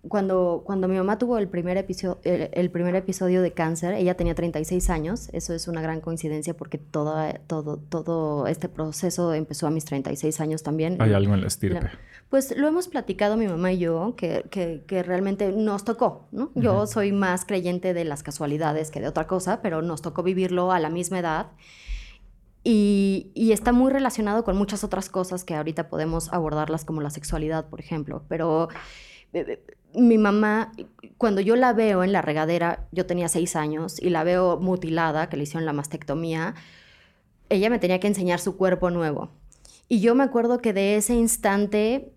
Cuando, 0.07 0.63
cuando 0.65 0.87
mi 0.87 0.97
mamá 0.97 1.17
tuvo 1.17 1.37
el 1.37 1.47
primer, 1.47 1.77
episodio, 1.77 2.19
el, 2.23 2.69
primer 2.71 2.95
episodio 2.95 3.41
de 3.41 3.51
cáncer, 3.51 3.93
ella 3.93 4.15
tenía 4.15 4.35
36 4.35 4.89
años. 4.89 5.29
Eso 5.33 5.53
es 5.53 5.67
una 5.67 5.81
gran 5.81 6.01
coincidencia 6.01 6.55
porque 6.55 6.77
todo, 6.77 7.15
todo, 7.47 7.77
todo 7.77 8.47
este 8.47 8.69
proceso 8.69 9.33
empezó 9.33 9.67
a 9.67 9.71
mis 9.71 9.85
36 9.85 10.39
años 10.41 10.63
también. 10.63 11.01
¿Hay 11.01 11.13
algo 11.13 11.33
en 11.33 11.41
la 11.41 11.47
estirpe? 11.47 11.89
Pues 12.29 12.55
lo 12.57 12.67
hemos 12.67 12.87
platicado 12.87 13.37
mi 13.37 13.47
mamá 13.47 13.71
y 13.73 13.79
yo, 13.79 14.15
que, 14.17 14.45
que, 14.49 14.83
que 14.87 15.03
realmente 15.03 15.51
nos 15.51 15.85
tocó, 15.85 16.27
¿no? 16.31 16.51
Yo 16.55 16.87
soy 16.87 17.11
más 17.11 17.45
creyente 17.45 17.93
de 17.93 18.03
las 18.03 18.23
casualidades 18.23 18.91
que 18.91 18.99
de 18.99 19.07
otra 19.07 19.27
cosa, 19.27 19.61
pero 19.61 19.81
nos 19.81 20.01
tocó 20.01 20.23
vivirlo 20.23 20.71
a 20.71 20.79
la 20.79 20.89
misma 20.89 21.19
edad. 21.19 21.47
Y, 22.63 23.31
y, 23.35 23.51
está 23.51 23.71
muy 23.73 23.91
relacionado 23.91 24.43
con 24.43 24.57
muchas 24.57 24.83
otras 24.83 25.07
cosas 25.07 25.43
que 25.43 25.53
ahorita 25.53 25.87
podemos 25.87 26.33
abordarlas 26.33 26.83
como 26.83 26.99
la 26.99 27.11
sexualidad, 27.11 27.69
por 27.69 27.79
ejemplo. 27.79 28.23
Pero 28.27 28.69
mi 29.97 30.17
mamá, 30.17 30.71
cuando 31.17 31.41
yo 31.41 31.55
la 31.55 31.73
veo 31.73 32.03
en 32.03 32.12
la 32.12 32.21
regadera, 32.21 32.88
yo 32.91 33.05
tenía 33.05 33.27
seis 33.27 33.55
años, 33.55 34.01
y 34.01 34.10
la 34.10 34.23
veo 34.23 34.60
mutilada, 34.60 35.29
que 35.29 35.38
le 35.38 35.43
hicieron 35.43 35.65
la 35.65 35.73
mastectomía, 35.73 36.55
ella 37.49 37.69
me 37.69 37.79
tenía 37.79 37.99
que 37.99 38.08
enseñar 38.08 38.39
su 38.39 38.58
cuerpo 38.58 38.89
nuevo. 38.89 39.29
Y 39.88 39.99
yo 39.99 40.15
me 40.15 40.23
acuerdo 40.23 40.60
que 40.60 40.73
de 40.73 40.97
ese 40.97 41.13
instante 41.13 42.12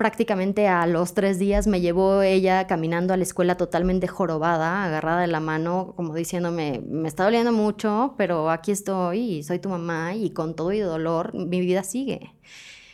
prácticamente 0.00 0.66
a 0.66 0.86
los 0.86 1.12
tres 1.12 1.38
días 1.38 1.66
me 1.66 1.82
llevó 1.82 2.22
ella 2.22 2.66
caminando 2.66 3.12
a 3.12 3.18
la 3.18 3.22
escuela 3.22 3.58
totalmente 3.58 4.06
jorobada, 4.06 4.82
agarrada 4.82 5.20
de 5.20 5.26
la 5.26 5.40
mano, 5.40 5.92
como 5.94 6.14
diciéndome, 6.14 6.80
me 6.88 7.06
está 7.06 7.24
doliendo 7.24 7.52
mucho, 7.52 8.14
pero 8.16 8.48
aquí 8.48 8.72
estoy 8.72 9.18
y 9.20 9.42
soy 9.42 9.58
tu 9.58 9.68
mamá 9.68 10.14
y 10.14 10.30
con 10.30 10.56
todo 10.56 10.72
y 10.72 10.78
dolor 10.78 11.34
mi 11.34 11.60
vida 11.60 11.82
sigue. 11.82 12.34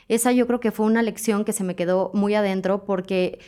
Esa 0.09 0.33
yo 0.33 0.49
creo 0.49 0.59
que 0.59 0.73
fue 0.73 0.85
una 0.85 1.01
lección 1.01 1.45
que 1.45 1.53
se 1.53 1.63
me 1.63 1.77
quedó 1.77 2.11
muy 2.13 2.35
adentro 2.35 2.85
porque 2.85 3.39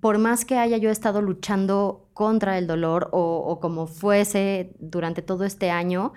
por 0.00 0.18
más 0.18 0.44
que 0.44 0.56
haya 0.56 0.76
yo 0.76 0.90
estado 0.90 1.22
luchando 1.22 2.08
contra 2.14 2.58
el 2.58 2.66
dolor 2.66 3.08
o, 3.12 3.58
como 3.60 3.86
fuese 3.86 4.74
durante 4.78 5.22
todo 5.22 5.44
este 5.44 5.70
año, 5.70 6.12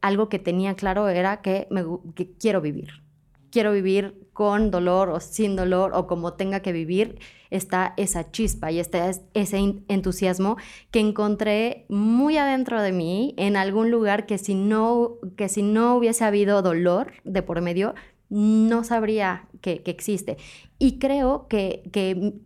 algo 0.00 0.28
que 0.28 0.38
tenía 0.38 0.74
claro 0.74 1.08
era 1.08 1.40
que, 1.40 1.68
que 2.14 2.32
quiero 2.32 2.60
vivir. 2.60 3.02
Quiero 3.50 3.72
vivir 3.72 4.28
con 4.32 4.70
dolor 4.70 5.08
o 5.08 5.20
sin 5.20 5.56
dolor 5.56 5.92
o 5.94 6.06
como 6.06 6.34
tenga 6.34 6.60
que 6.60 6.72
vivir, 6.72 7.18
está 7.50 7.94
esa 7.96 8.30
chispa 8.30 8.70
y 8.70 8.78
está 8.78 9.10
ese 9.34 9.82
entusiasmo 9.88 10.58
que 10.90 11.00
encontré 11.00 11.86
muy 11.88 12.36
adentro 12.36 12.80
de 12.82 12.92
mí 12.92 13.34
en 13.36 13.56
algún 13.56 13.90
lugar 13.90 14.26
que 14.26 14.38
si 14.38 14.54
no, 14.54 15.14
que 15.36 15.48
si 15.48 15.62
no 15.62 15.96
hubiese 15.96 16.24
habido 16.24 16.62
dolor 16.62 17.14
de 17.24 17.42
por 17.42 17.62
medio, 17.62 17.94
no 18.30 18.84
sabría 18.84 19.46
que, 19.60 19.82
existe. 19.86 20.36
Y 20.78 20.98
creo 20.98 21.48
que, 21.48 21.82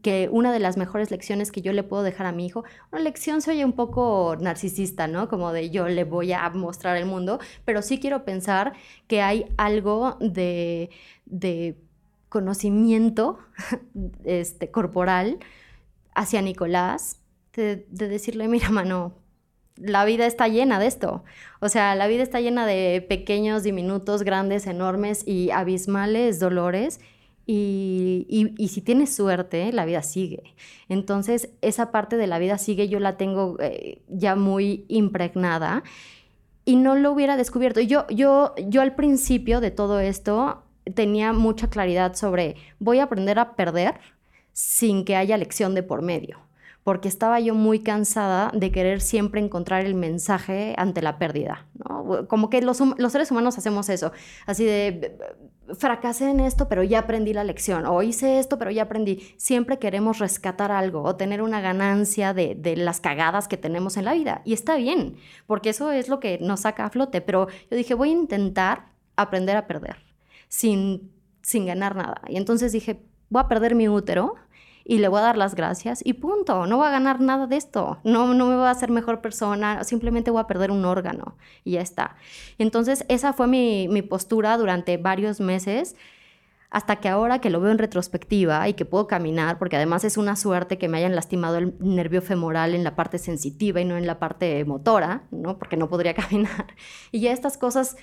que, 0.03 0.29
una 0.31 0.53
de 0.53 0.59
las 0.59 0.77
mejores 0.77 1.11
lecciones 1.11 1.51
que 1.53 1.61
yo 1.61 1.73
le 1.73 1.83
puedo 1.83 2.03
dejar 2.03 2.27
a 2.27 2.33
mi 2.33 2.47
hijo, 2.47 2.65
una 2.93 3.03
lección 3.03 3.43
se 3.43 3.51
oye 3.51 3.65
un 3.65 3.73
poco 3.73 4.37
narcisista, 4.41 5.09
¿no? 5.09 5.29
Como 5.29 5.53
de 5.53 5.71
yo 5.71 5.89
le 5.89 6.05
voy 6.05 6.33
a 6.33 6.49
mostrar 6.51 6.97
el 6.97 7.07
mundo, 7.07 7.41
pero 7.65 7.83
sí 7.83 7.99
quiero 7.99 8.25
pensar 8.25 8.73
que 9.09 9.23
hay 9.23 9.47
algo 9.57 10.17
de, 10.21 10.91
de 11.27 11.77
conocimiento 12.29 13.39
este, 14.25 14.71
corporal 14.71 15.39
hacia 16.15 16.41
Nicolás, 16.43 17.19
de, 17.55 17.85
decirle, 17.91 18.49
mira, 18.49 18.71
mano, 18.71 19.13
la 19.83 20.05
vida 20.05 20.27
está 20.27 20.49
llena 20.49 20.79
de 20.79 20.87
esto. 20.87 21.25
O 21.61 21.69
sea, 21.69 21.95
la 21.95 22.07
vida 22.07 22.23
está 22.23 22.41
llena 22.41 22.67
de 22.67 23.05
pequeños, 23.09 23.63
diminutos, 23.63 24.23
grandes, 24.23 24.67
enormes 24.67 25.27
y 25.27 25.51
abismales 25.51 26.39
dolores. 26.39 27.01
Y, 27.45 28.55
si 28.71 28.81
tienes 28.81 29.15
suerte, 29.15 29.73
la 29.73 29.85
vida 29.85 30.03
sigue. 30.03 30.55
Entonces, 30.89 31.51
esa 31.61 31.91
parte 31.91 32.17
de 32.17 32.27
la 32.27 32.39
vida 32.39 32.57
sigue, 32.57 32.89
yo 32.89 33.01
la 33.01 33.17
tengo 33.17 33.57
eh, 33.61 34.01
ya 34.09 34.37
muy 34.37 34.85
impregnada 34.89 35.83
y 36.65 36.77
no 36.77 36.95
lo 36.95 37.13
hubiera 37.13 37.37
descubierto. 37.37 37.81
Yo, 37.81 38.07
yo, 38.09 38.55
yo 38.69 38.81
al 38.81 38.95
principio 38.95 39.61
de 39.61 39.73
todo 39.73 40.01
esto 40.01 40.63
tenía 40.95 41.33
mucha 41.33 41.69
claridad 41.69 42.15
sobre 42.15 42.57
voy 42.79 42.99
a 42.99 43.05
aprender 43.05 43.39
a 43.39 43.55
perder 43.55 44.01
sin 44.53 45.05
que 45.05 45.17
haya 45.17 45.37
lección 45.37 45.75
de 45.75 45.83
por 45.83 46.03
medio, 46.03 46.41
porque 46.85 47.09
estaba 47.09 47.39
yo 47.41 47.55
muy 47.55 47.81
cansada 47.81 48.51
de 48.55 48.73
querer 48.73 49.01
siempre 49.01 49.41
encontrar 49.41 49.85
el 49.85 49.95
mensaje 49.95 50.75
ante 50.77 51.01
la 51.01 51.19
pérdida. 51.19 51.67
Como 52.29 52.51
que 52.51 52.61
los, 52.61 52.81
los, 52.81 53.13
seres 53.13 53.31
humanos 53.31 53.57
hacemos 53.57 53.89
eso, 53.89 54.13
así 54.47 54.65
de 54.65 55.17
fracasé 55.79 56.29
en 56.29 56.41
esto, 56.41 56.69
pero 56.69 56.83
ya 56.83 57.01
aprendí 57.01 57.33
la 57.33 57.45
lección, 57.45 57.87
o 57.87 58.03
hice 58.03 58.39
esto, 58.39 58.59
pero 58.59 58.71
ya 58.71 58.83
aprendí. 58.83 59.23
Siempre 59.37 59.79
queremos 59.79 60.19
rescatar 60.19 60.73
algo 60.73 61.03
o 61.03 61.17
tener 61.17 61.41
una 61.41 61.61
ganancia 61.61 62.35
de, 62.35 62.55
de 62.55 62.77
las 62.77 63.01
cagadas 63.01 63.49
que 63.49 63.57
tenemos 63.57 63.97
en 63.97 64.05
la 64.05 64.13
vida. 64.13 64.43
Y 64.45 64.53
está 64.53 64.77
bien, 64.77 65.17
porque 65.47 65.71
eso 65.71 65.93
es 65.93 66.09
lo 66.09 66.21
que 66.21 66.39
nos 66.41 66.61
saca 66.61 66.87
a 66.87 66.91
flote, 66.91 67.21
pero 67.21 67.49
yo 67.71 67.77
dije, 67.77 67.95
voy 67.95 68.11
a 68.11 68.13
intentar 68.13 68.93
aprender 69.17 69.57
a 69.57 69.67
perder 69.67 69.97
sin, 70.49 71.13
sin 71.43 71.67
ganar 71.67 71.97
nada. 71.97 72.21
Y 72.29 72.37
entonces 72.37 72.73
dije, 72.73 73.01
voy 73.31 73.41
a 73.41 73.49
perder 73.49 73.75
mi 73.75 73.89
útero 73.89 74.35
y 74.85 74.99
le 74.99 75.09
voy 75.09 75.21
a 75.21 75.23
dar 75.23 75.37
las 75.37 75.55
gracias 75.55 76.01
y 76.05 76.15
punto, 76.15 76.67
no 76.67 76.79
voy 76.79 76.87
a 76.87 76.91
ganar 76.91 77.21
nada 77.21 77.47
de 77.47 77.57
esto, 77.57 77.99
no, 78.05 78.35
no 78.35 78.47
me 78.47 78.57
voy 78.57 78.67
a 78.67 78.71
hacer 78.71 78.91
mejor 78.91 79.21
persona, 79.21 79.85
simplemente 79.85 80.31
voy 80.31 80.41
a 80.41 80.47
perder 80.47 80.71
un 80.71 80.85
órgano 80.85 81.37
y 81.65 81.73
ya 81.73 81.81
está. 81.81 82.17
entonces 82.59 83.05
esa 83.09 83.33
fue 83.33 83.47
mi, 83.47 83.89
mi 83.89 84.03
postura 84.03 84.57
durante 84.57 84.97
varios 84.97 85.41
meses 85.41 85.97
hasta 86.73 86.97
que 86.97 87.09
ahora 87.11 87.39
que 87.39 87.51
lo 87.51 87.61
veo 87.61 87.71
en 87.71 87.77
retrospectiva 87.77 88.67
y 88.67 88.73
que 88.73 88.87
puedo 88.87 89.07
caminar, 89.07 89.59
porque 89.59 89.77
además 89.77 90.05
es 90.05 90.17
una 90.17 90.37
suerte 90.37 90.79
que 90.79 90.89
me 90.89 90.97
hayan 90.97 91.15
lastimado 91.15 91.59
el 91.59 91.75
nervio 91.81 92.23
femoral 92.23 92.75
en 92.75 92.83
la 92.83 92.97
parte 92.97 93.19
sensitiva 93.19 93.83
y 93.83 93.85
no 93.85 93.99
en 93.99 94.07
la 94.07 94.19
parte 94.19 94.65
motora, 94.65 95.25
¿no? 95.31 95.59
Porque 95.59 95.77
no 95.77 95.91
podría 95.91 96.15
caminar. 96.23 96.69
Y 97.11 97.21
ya 97.21 97.33
estas 97.33 97.59
cosas 97.59 97.97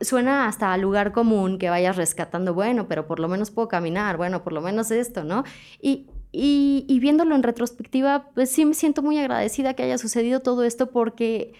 suena 0.00 0.46
hasta 0.46 0.76
lugar 0.76 1.12
común 1.12 1.58
que 1.58 1.70
vayas 1.70 1.96
rescatando, 1.96 2.54
bueno, 2.54 2.88
pero 2.88 3.06
por 3.06 3.20
lo 3.20 3.28
menos 3.28 3.50
puedo 3.50 3.68
caminar, 3.68 4.16
bueno, 4.16 4.42
por 4.42 4.52
lo 4.52 4.60
menos 4.60 4.90
esto, 4.90 5.24
¿no? 5.24 5.44
Y, 5.80 6.08
y, 6.32 6.84
y 6.88 7.00
viéndolo 7.00 7.34
en 7.34 7.42
retrospectiva, 7.42 8.30
pues 8.34 8.50
sí 8.50 8.64
me 8.64 8.74
siento 8.74 9.02
muy 9.02 9.18
agradecida 9.18 9.74
que 9.74 9.84
haya 9.84 9.98
sucedido 9.98 10.40
todo 10.40 10.64
esto 10.64 10.90
porque 10.90 11.54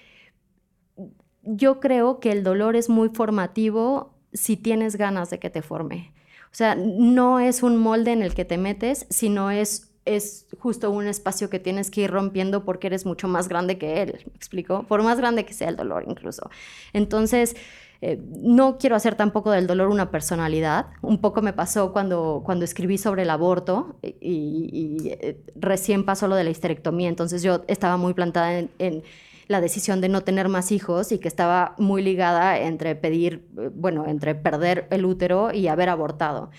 yo 1.43 1.81
creo 1.81 2.21
que 2.21 2.33
el 2.33 2.43
dolor 2.43 2.77
es 2.77 2.89
muy 2.89 3.09
formativo 3.11 4.15
si 4.33 4.57
tienes 4.57 4.97
ganas 4.97 5.31
de 5.31 5.39
que 5.39 5.51
te 5.51 5.63
forme. 5.63 6.13
O 6.53 6.55
sea, 6.55 6.75
no 6.75 7.39
es 7.39 7.63
un 7.63 7.77
molde 7.77 8.13
en 8.13 8.23
el 8.23 8.35
que 8.35 8.45
te 8.45 8.59
metes, 8.59 9.07
sino 9.09 9.51
es, 9.51 9.93
es 10.05 10.47
justo 10.59 10.91
un 10.91 11.07
espacio 11.07 11.49
que 11.49 11.61
tienes 11.61 11.91
que 11.91 12.03
ir 12.03 12.11
rompiendo 12.11 12.65
porque 12.65 12.89
eres 12.89 13.07
mucho 13.07 13.29
más 13.29 13.49
grande 13.49 13.79
que 13.79 14.03
él, 14.03 14.21
¿me 14.27 14.37
explico? 14.37 14.85
Por 14.85 15.03
más 15.03 15.19
grande 15.19 15.45
que 15.45 15.55
sea 15.55 15.69
el 15.69 15.77
dolor 15.77 16.05
incluso. 16.07 16.51
Entonces, 16.93 17.57
eh, 18.03 18.19
no 18.41 18.79
quiero 18.79 18.97
hacer 18.97 19.15
tampoco 19.15 19.51
del 19.51 19.67
dolor 19.67 19.89
una 19.89 20.11
personalidad. 20.11 20.87
Un 21.03 21.21
poco 21.21 21.43
me 21.43 21.53
pasó 21.53 21.93
cuando, 21.93 22.43
cuando 22.45 22.65
escribí 22.65 22.99
sobre 22.99 23.23
el 23.23 23.31
aborto 23.31 23.97
y, 24.03 25.11
eh, 25.21 25.41
recién 25.55 26.05
pasó 26.05 26.29
lo 26.29 26.37
de 26.37 26.45
la 26.45 26.51
histerectomía, 26.51 27.09
entonces 27.09 27.43
yo 27.43 27.63
estaba 27.69 27.97
muy 27.97 28.15
plantada 28.15 28.59
en 28.59 29.03
la 29.51 29.61
decisión 29.61 30.01
de 30.01 30.09
no 30.09 30.23
tener 30.23 30.49
más 30.49 30.71
hijos 30.71 31.11
y 31.11 31.19
que 31.19 31.27
estaba 31.27 31.75
muy 31.77 32.03
ligada 32.03 32.57
entre 32.61 32.95
pedir, 32.95 33.49
eh, 33.59 33.69
bueno, 33.75 34.07
entre 34.07 34.37
perder 34.37 34.87
el 34.91 35.05
útero 35.05 35.53
y 35.53 35.67
haber 35.67 35.89
abortado. 35.89 36.51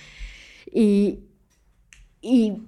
Y... 0.71 1.21
y 2.21 2.63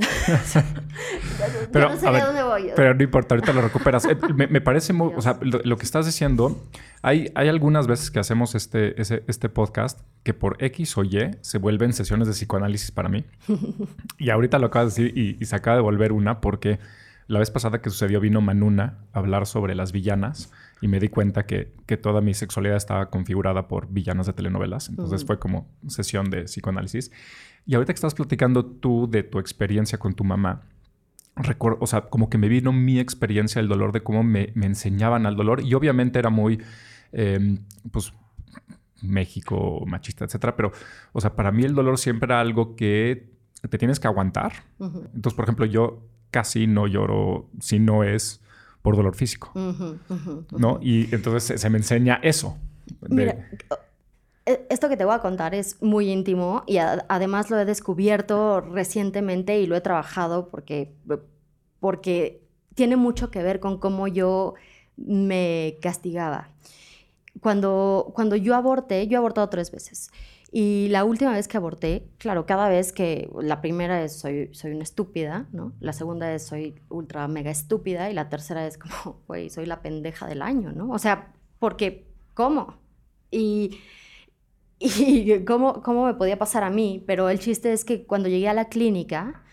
pero, 1.72 1.90
no 1.90 1.96
sé 1.96 2.08
a 2.08 2.26
dónde 2.26 2.42
voy. 2.42 2.70
Pero 2.74 2.94
no 2.94 3.02
importa, 3.02 3.34
ahorita 3.34 3.52
lo 3.52 3.62
recuperas. 3.62 4.04
Eh, 4.04 4.16
me, 4.34 4.60
parece 4.60 4.92
muy, 4.92 5.12
o 5.16 5.20
sea, 5.20 5.38
lo, 5.40 5.76
que 5.76 5.84
estás 5.84 6.06
diciendo, 6.06 6.62
hay, 7.02 7.30
hay 7.34 7.48
algunas 7.48 7.86
veces 7.86 8.10
que 8.10 8.18
hacemos 8.18 8.54
este, 8.54 9.00
este 9.00 9.48
podcast 9.48 10.00
que 10.22 10.34
por 10.34 10.56
X 10.62 10.96
o 10.98 11.04
Y 11.04 11.30
se 11.40 11.58
vuelven 11.58 11.92
sesiones 11.92 12.28
de 12.28 12.34
psicoanálisis 12.34 12.90
para 12.90 13.08
mí. 13.08 13.24
y 14.18 14.30
ahorita 14.30 14.58
lo 14.58 14.66
acabas 14.66 14.94
de 14.94 15.04
decir 15.04 15.18
y, 15.18 15.36
y 15.40 15.46
se 15.46 15.56
acaba 15.56 15.76
de 15.76 15.82
volver 15.82 16.12
una 16.12 16.40
porque 16.40 16.78
la 17.30 17.38
vez 17.38 17.52
pasada 17.52 17.80
que 17.80 17.90
sucedió 17.90 18.18
vino 18.18 18.40
Manuna 18.40 18.98
a 19.12 19.20
hablar 19.20 19.46
sobre 19.46 19.76
las 19.76 19.92
villanas 19.92 20.50
y 20.80 20.88
me 20.88 20.98
di 20.98 21.08
cuenta 21.08 21.46
que, 21.46 21.70
toda 22.02 22.20
mi 22.20 22.34
sexualidad 22.34 22.76
estaba 22.76 23.08
configurada 23.08 23.68
por 23.68 23.88
villanas 23.88 24.26
de 24.26 24.32
telenovelas. 24.32 24.88
Entonces 24.88 25.24
fue 25.24 25.38
como 25.38 25.68
sesión 25.86 26.28
de 26.28 26.44
psicoanálisis. 26.44 27.12
Y 27.66 27.74
ahorita 27.74 27.92
que 27.92 27.96
estás 27.96 28.14
platicando 28.14 28.64
tú 28.64 29.08
de 29.08 29.22
tu 29.22 29.38
experiencia 29.38 29.98
con 29.98 30.14
tu 30.14 30.24
mamá, 30.24 30.62
recuerdo, 31.36 31.78
o 31.80 31.86
sea, 31.86 32.02
como 32.02 32.28
que 32.28 32.38
me 32.38 32.48
vino 32.48 32.72
mi 32.72 32.98
experiencia 32.98 33.60
del 33.60 33.68
dolor, 33.68 33.92
de 33.92 34.02
cómo 34.02 34.22
me, 34.22 34.52
enseñaban 34.56 35.26
al 35.26 35.36
dolor. 35.36 35.62
Y 35.62 35.74
obviamente 35.74 36.18
era 36.18 36.30
muy, 36.30 36.60
em, 37.12 37.58
pues, 37.90 38.12
México, 39.02 39.84
machista, 39.86 40.24
etcétera. 40.24 40.56
Pero, 40.56 40.72
o 41.12 41.20
sea, 41.20 41.34
para 41.34 41.52
mí 41.52 41.64
el 41.64 41.74
dolor 41.74 41.98
siempre 41.98 42.26
era 42.26 42.40
algo 42.40 42.76
que 42.76 43.30
te 43.68 43.78
tienes 43.78 44.00
que 44.00 44.08
aguantar. 44.08 44.52
Entonces, 44.78 45.34
por 45.34 45.44
ejemplo, 45.44 45.66
yo 45.66 46.06
casi 46.30 46.66
no 46.66 46.86
lloro 46.86 47.48
si 47.60 47.78
no 47.78 48.04
es 48.04 48.40
por 48.82 48.96
dolor 48.96 49.14
físico. 49.14 49.52
¿No? 49.54 50.78
Y 50.82 51.14
entonces 51.14 51.60
se, 51.60 51.70
me 51.70 51.78
enseña 51.78 52.20
eso. 52.22 52.58
Mira, 53.08 53.48
esto 54.46 54.88
que 54.88 54.96
te 54.96 55.04
voy 55.04 55.14
a 55.14 55.20
contar 55.20 55.54
es 55.54 55.80
muy 55.82 56.10
íntimo 56.10 56.62
y 56.66 56.78
además 56.78 57.50
lo 57.50 57.58
he 57.58 57.64
descubierto 57.64 58.60
recientemente 58.60 59.60
y 59.60 59.66
lo 59.66 59.76
he 59.76 59.80
trabajado 59.80 60.48
porque, 60.48 60.92
porque 61.78 62.42
tiene 62.74 62.96
mucho 62.96 63.30
que 63.30 63.42
ver 63.42 63.60
con 63.60 63.78
cómo 63.78 64.08
yo 64.08 64.54
me 64.96 65.78
castigaba. 65.82 66.50
Cuando, 67.40 68.12
cuando 68.14 68.36
yo 68.36 68.54
aborté, 68.54 69.06
yo 69.06 69.14
he 69.14 69.18
abortado 69.18 69.48
tres 69.48 69.70
veces. 69.70 70.10
Y 70.52 70.88
la 70.90 71.04
última 71.04 71.32
vez 71.32 71.46
que 71.46 71.56
aborté, 71.56 72.08
claro, 72.18 72.44
cada 72.44 72.68
vez 72.68 72.92
que 72.92 73.30
la 73.40 73.60
primera 73.60 74.02
es 74.02 74.18
soy, 74.18 74.48
soy 74.52 74.72
una 74.72 74.82
estúpida, 74.82 75.46
¿no? 75.52 75.72
La 75.78 75.92
segunda 75.92 76.32
es 76.34 76.44
soy 76.44 76.74
ultra 76.88 77.28
mega 77.28 77.52
estúpida 77.52 78.10
y 78.10 78.14
la 78.14 78.28
tercera 78.28 78.66
es 78.66 78.76
como, 78.76 79.20
güey, 79.28 79.48
soy 79.48 79.66
la 79.66 79.80
pendeja 79.80 80.26
del 80.26 80.42
año, 80.42 80.72
¿no? 80.72 80.90
O 80.90 80.98
sea, 80.98 81.32
porque, 81.60 82.04
¿cómo? 82.34 82.74
Y, 83.30 83.78
y 84.80 85.44
¿cómo, 85.44 85.82
cómo 85.82 86.06
me 86.06 86.14
podía 86.14 86.38
pasar 86.38 86.64
a 86.64 86.70
mí, 86.70 87.04
pero 87.06 87.28
el 87.30 87.38
chiste 87.38 87.72
es 87.72 87.84
que 87.84 88.04
cuando 88.06 88.28
llegué 88.28 88.48
a 88.48 88.54
la 88.54 88.68
clínica, 88.68 89.44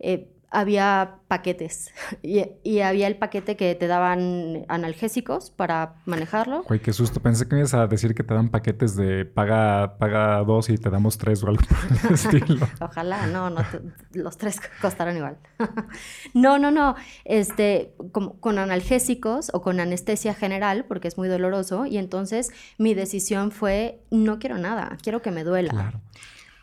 eh, 0.00 0.28
había 0.52 1.16
paquetes 1.28 1.92
y, 2.22 2.80
había 2.80 3.06
el 3.06 3.16
paquete 3.16 3.56
que 3.56 3.74
te 3.74 3.86
daban 3.86 4.64
analgésicos 4.68 5.50
para 5.50 5.94
manejarlo. 6.04 6.62
Güey, 6.64 6.80
qué 6.80 6.92
susto. 6.92 7.20
Pensé 7.20 7.48
que 7.48 7.54
me 7.54 7.60
ibas 7.60 7.74
a 7.74 7.86
decir 7.86 8.14
que 8.14 8.22
te 8.22 8.34
dan 8.34 8.50
paquetes 8.50 8.94
de 8.96 9.24
paga, 9.24 9.96
paga 9.98 10.44
dos 10.44 10.68
y 10.68 10.76
te 10.76 10.90
damos 10.90 11.16
tres 11.18 11.42
o 11.42 11.48
algo 11.48 11.62
por 11.66 12.08
el 12.08 12.14
estilo. 12.14 12.68
Ojalá, 12.80 13.26
no, 13.26 13.50
no, 13.50 13.64
los 14.12 14.36
tres 14.36 14.60
costaron 14.80 15.16
igual. 15.16 15.38
no, 16.34 16.58
no, 16.58 16.70
no. 16.70 16.94
Este, 17.24 17.94
con 18.12 18.58
analgésicos 18.58 19.50
o 19.54 19.62
con 19.62 19.80
anestesia 19.80 20.34
general, 20.34 20.84
porque 20.86 21.08
es 21.08 21.16
muy 21.16 21.28
doloroso. 21.28 21.86
Y 21.86 21.96
entonces 21.96 22.50
mi 22.78 22.94
decisión 22.94 23.52
fue, 23.52 24.02
no 24.10 24.38
quiero 24.38 24.58
nada, 24.58 24.98
quiero 25.02 25.22
que 25.22 25.30
me 25.30 25.44
duela. 25.44 25.70
Claro. 25.70 26.00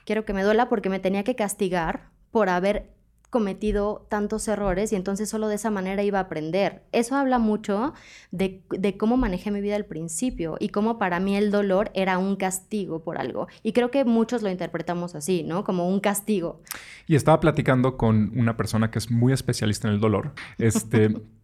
Quiero 0.05 0.25
que 0.25 0.33
me 0.33 0.43
duela 0.43 0.69
porque 0.69 0.89
me 0.89 0.99
tenía 0.99 1.23
que 1.23 1.35
castigar 1.35 2.09
por 2.31 2.49
haber 2.49 2.98
cometido 3.29 4.07
tantos 4.09 4.47
errores 4.47 4.91
y 4.91 4.95
entonces 4.95 5.29
solo 5.29 5.47
de 5.47 5.55
esa 5.55 5.69
manera 5.69 6.03
iba 6.03 6.19
a 6.19 6.23
aprender. 6.23 6.81
Eso 6.91 7.15
habla 7.15 7.37
mucho 7.37 7.93
de, 8.31 8.63
cómo 8.97 9.17
manejé 9.17 9.51
mi 9.51 9.61
vida 9.61 9.75
al 9.75 9.85
principio 9.85 10.57
y 10.59 10.69
cómo 10.69 10.97
para 10.97 11.19
mí 11.19 11.35
el 11.35 11.51
dolor 11.51 11.91
era 11.93 12.17
un 12.17 12.35
castigo 12.35 13.03
por 13.03 13.17
algo. 13.17 13.47
Y 13.61 13.73
creo 13.73 13.91
que 13.91 14.03
muchos 14.03 14.41
lo 14.41 14.49
interpretamos 14.49 15.15
así, 15.15 15.43
¿no? 15.43 15.63
Como 15.63 15.87
un 15.87 15.99
castigo. 15.99 16.61
Y 17.07 17.15
estaba 17.15 17.39
platicando 17.39 17.97
con 17.97 18.31
una 18.35 18.57
persona 18.57 18.89
que 18.89 18.99
es 18.99 19.11
muy 19.11 19.33
especialista 19.33 19.87
en 19.87 19.95
el 19.95 19.99
dolor. 19.99 20.33
Este... 20.57 21.15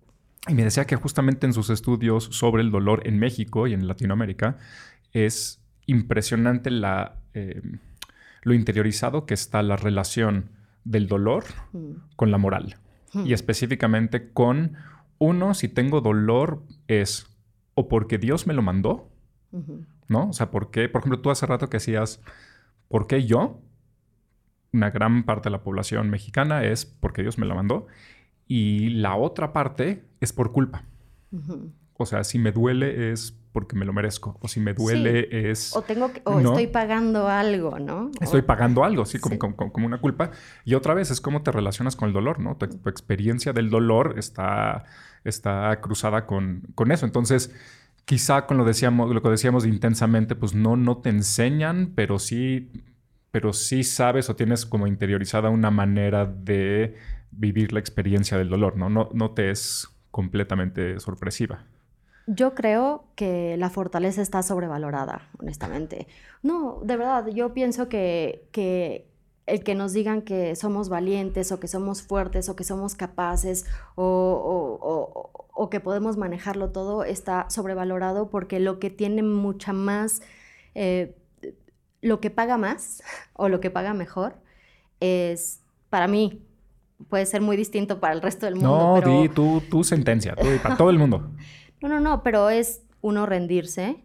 Y 0.47 0.53
me 0.53 0.63
decía 0.63 0.85
que 0.85 0.95
justamente 0.95 1.47
en 1.47 1.53
sus 1.53 1.71
estudios 1.71 2.25
sobre 2.25 2.61
el 2.61 2.69
dolor 2.69 3.01
en 3.07 3.17
México 3.17 3.65
y 3.65 3.73
en 3.73 3.87
Latinoamérica 3.87 4.57
es 5.11 5.59
impresionante 5.87 6.69
la, 6.69 7.15
eh, 7.33 7.63
lo 8.43 8.53
interiorizado 8.53 9.25
que 9.25 9.33
está 9.33 9.63
la 9.63 9.75
relación 9.75 10.51
del 10.85 11.07
dolor 11.07 11.43
mm. 11.73 11.91
con 12.15 12.31
la 12.31 12.37
moral. 12.37 12.77
Mm. 13.13 13.25
Y 13.25 13.33
específicamente 13.33 14.31
con, 14.31 14.75
uno, 15.17 15.53
si 15.53 15.67
tengo 15.67 15.99
dolor 15.99 16.63
es 16.87 17.27
o 17.73 17.89
porque 17.89 18.17
Dios 18.17 18.47
me 18.47 18.53
lo 18.53 18.61
mandó, 18.61 19.09
¿no? 20.07 20.29
O 20.29 20.33
sea, 20.33 20.51
¿por 20.51 20.71
qué? 20.71 20.87
Por 20.89 20.99
ejemplo, 20.99 21.19
tú 21.19 21.29
hace 21.29 21.45
rato 21.45 21.69
que 21.69 21.77
decías, 21.77 22.21
¿por 22.87 23.07
qué 23.07 23.25
yo? 23.25 23.59
Una 24.71 24.89
gran 24.89 25.23
parte 25.23 25.49
de 25.49 25.51
la 25.51 25.63
población 25.63 26.09
mexicana 26.09 26.63
es 26.63 26.85
porque 26.85 27.21
Dios 27.21 27.37
me 27.37 27.45
lo 27.45 27.55
mandó. 27.55 27.87
Y 28.47 28.89
la 28.89 29.15
otra 29.15 29.53
parte 29.53 30.05
es 30.19 30.33
por 30.33 30.51
culpa. 30.51 30.83
O 31.97 32.05
sea, 32.05 32.23
si 32.23 32.39
me 32.39 32.51
duele 32.51 33.11
es 33.11 33.37
porque 33.55 33.77
me 33.77 33.85
lo 33.85 33.93
merezco. 33.93 34.37
O 34.41 34.49
si 34.49 34.59
me 34.59 34.73
duele 34.73 35.29
es... 35.49 35.73
O 35.73 35.81
tengo 35.81 36.11
o 36.25 36.39
estoy 36.41 36.67
pagando 36.67 37.29
algo, 37.29 37.79
¿no? 37.79 38.11
Estoy 38.19 38.41
pagando 38.41 38.83
algo, 38.83 39.05
sí, 39.05 39.17
como, 39.17 39.39
Como, 39.55 39.85
una 39.85 40.01
culpa. 40.01 40.31
Y 40.65 40.73
otra 40.73 40.93
vez 40.93 41.09
es 41.09 41.21
cómo 41.21 41.41
te 41.41 41.53
relacionas 41.53 41.95
con 41.95 42.09
el 42.09 42.13
dolor, 42.13 42.41
¿no? 42.41 42.57
Tu, 42.57 42.65
experiencia 42.89 43.53
del 43.53 43.69
dolor 43.69 44.15
está, 44.17 44.83
está 45.23 45.79
cruzada 45.79 46.25
con, 46.25 46.63
con 46.75 46.91
eso. 46.91 47.05
Entonces, 47.05 47.55
quizá 48.03 48.45
con 48.45 48.57
lo, 48.57 48.65
decíamos, 48.65 49.09
lo 49.09 49.21
que 49.21 49.29
decíamos 49.29 49.65
intensamente, 49.65 50.35
pues 50.35 50.53
no, 50.53 50.75
no 50.75 50.97
te 50.97 51.11
enseñan, 51.11 51.93
pero 51.95 52.19
sí, 52.19 52.73
pero 53.31 53.53
sí 53.53 53.85
sabes 53.85 54.29
o 54.29 54.35
tienes 54.35 54.65
como 54.65 54.85
interiorizada 54.85 55.49
una 55.49 55.71
manera 55.71 56.25
de 56.25 56.97
vivir 57.31 57.71
la 57.71 57.79
experiencia 57.79 58.37
del 58.37 58.49
dolor, 58.49 58.75
¿no? 58.75 58.89
No, 58.89 59.09
no 59.13 59.31
te 59.31 59.49
es 59.49 59.87
completamente 60.11 60.99
sorpresiva. 60.99 61.63
Yo 62.27 62.55
creo 62.55 63.05
que 63.15 63.55
la 63.57 63.69
fortaleza 63.69 64.21
está 64.21 64.41
sobrevalorada, 64.41 65.29
honestamente. 65.39 66.07
No, 66.41 66.79
de 66.83 66.97
verdad, 66.97 67.27
yo 67.27 67.53
pienso 67.53 67.87
que, 67.87 68.47
que 68.51 69.07
el 69.45 69.63
que 69.63 69.75
nos 69.75 69.93
digan 69.93 70.21
que 70.21 70.55
somos 70.55 70.89
valientes 70.89 71.51
o 71.51 71.59
que 71.59 71.67
somos 71.67 72.01
fuertes 72.01 72.49
o 72.49 72.55
que 72.55 72.63
somos 72.63 72.95
capaces 72.95 73.65
o, 73.95 75.67
que 75.69 75.79
podemos 75.79 76.17
manejarlo 76.17 76.69
todo 76.69 77.03
está 77.03 77.49
sobrevalorado 77.49 78.29
porque 78.29 78.59
lo 78.59 78.79
que 78.79 78.89
tiene 78.89 79.23
mucha 79.23 79.73
más, 79.73 80.21
eh, 80.73 81.15
lo 82.01 82.19
que 82.19 82.29
paga 82.29 82.57
más 82.57 83.03
o 83.33 83.49
lo 83.49 83.59
que 83.59 83.69
paga 83.69 83.93
mejor 83.93 84.35
es, 84.99 85.61
para 85.89 86.07
mí, 86.07 86.41
puede 87.09 87.25
ser 87.25 87.41
muy 87.41 87.57
distinto 87.57 87.99
para 87.99 88.13
el 88.13 88.21
resto 88.21 88.45
del 88.45 88.55
mundo. 88.55 89.01
No, 89.03 89.21
di 89.21 89.29
tu, 89.29 89.61
tu 89.69 89.83
sentencia, 89.83 90.35
para 90.63 90.77
todo 90.77 90.89
el 90.89 90.97
mundo. 90.97 91.31
No, 91.85 91.89
no, 91.89 91.99
no, 91.99 92.23
pero 92.23 92.49
es 92.49 92.81
uno 93.01 93.27
rendirse 93.27 94.03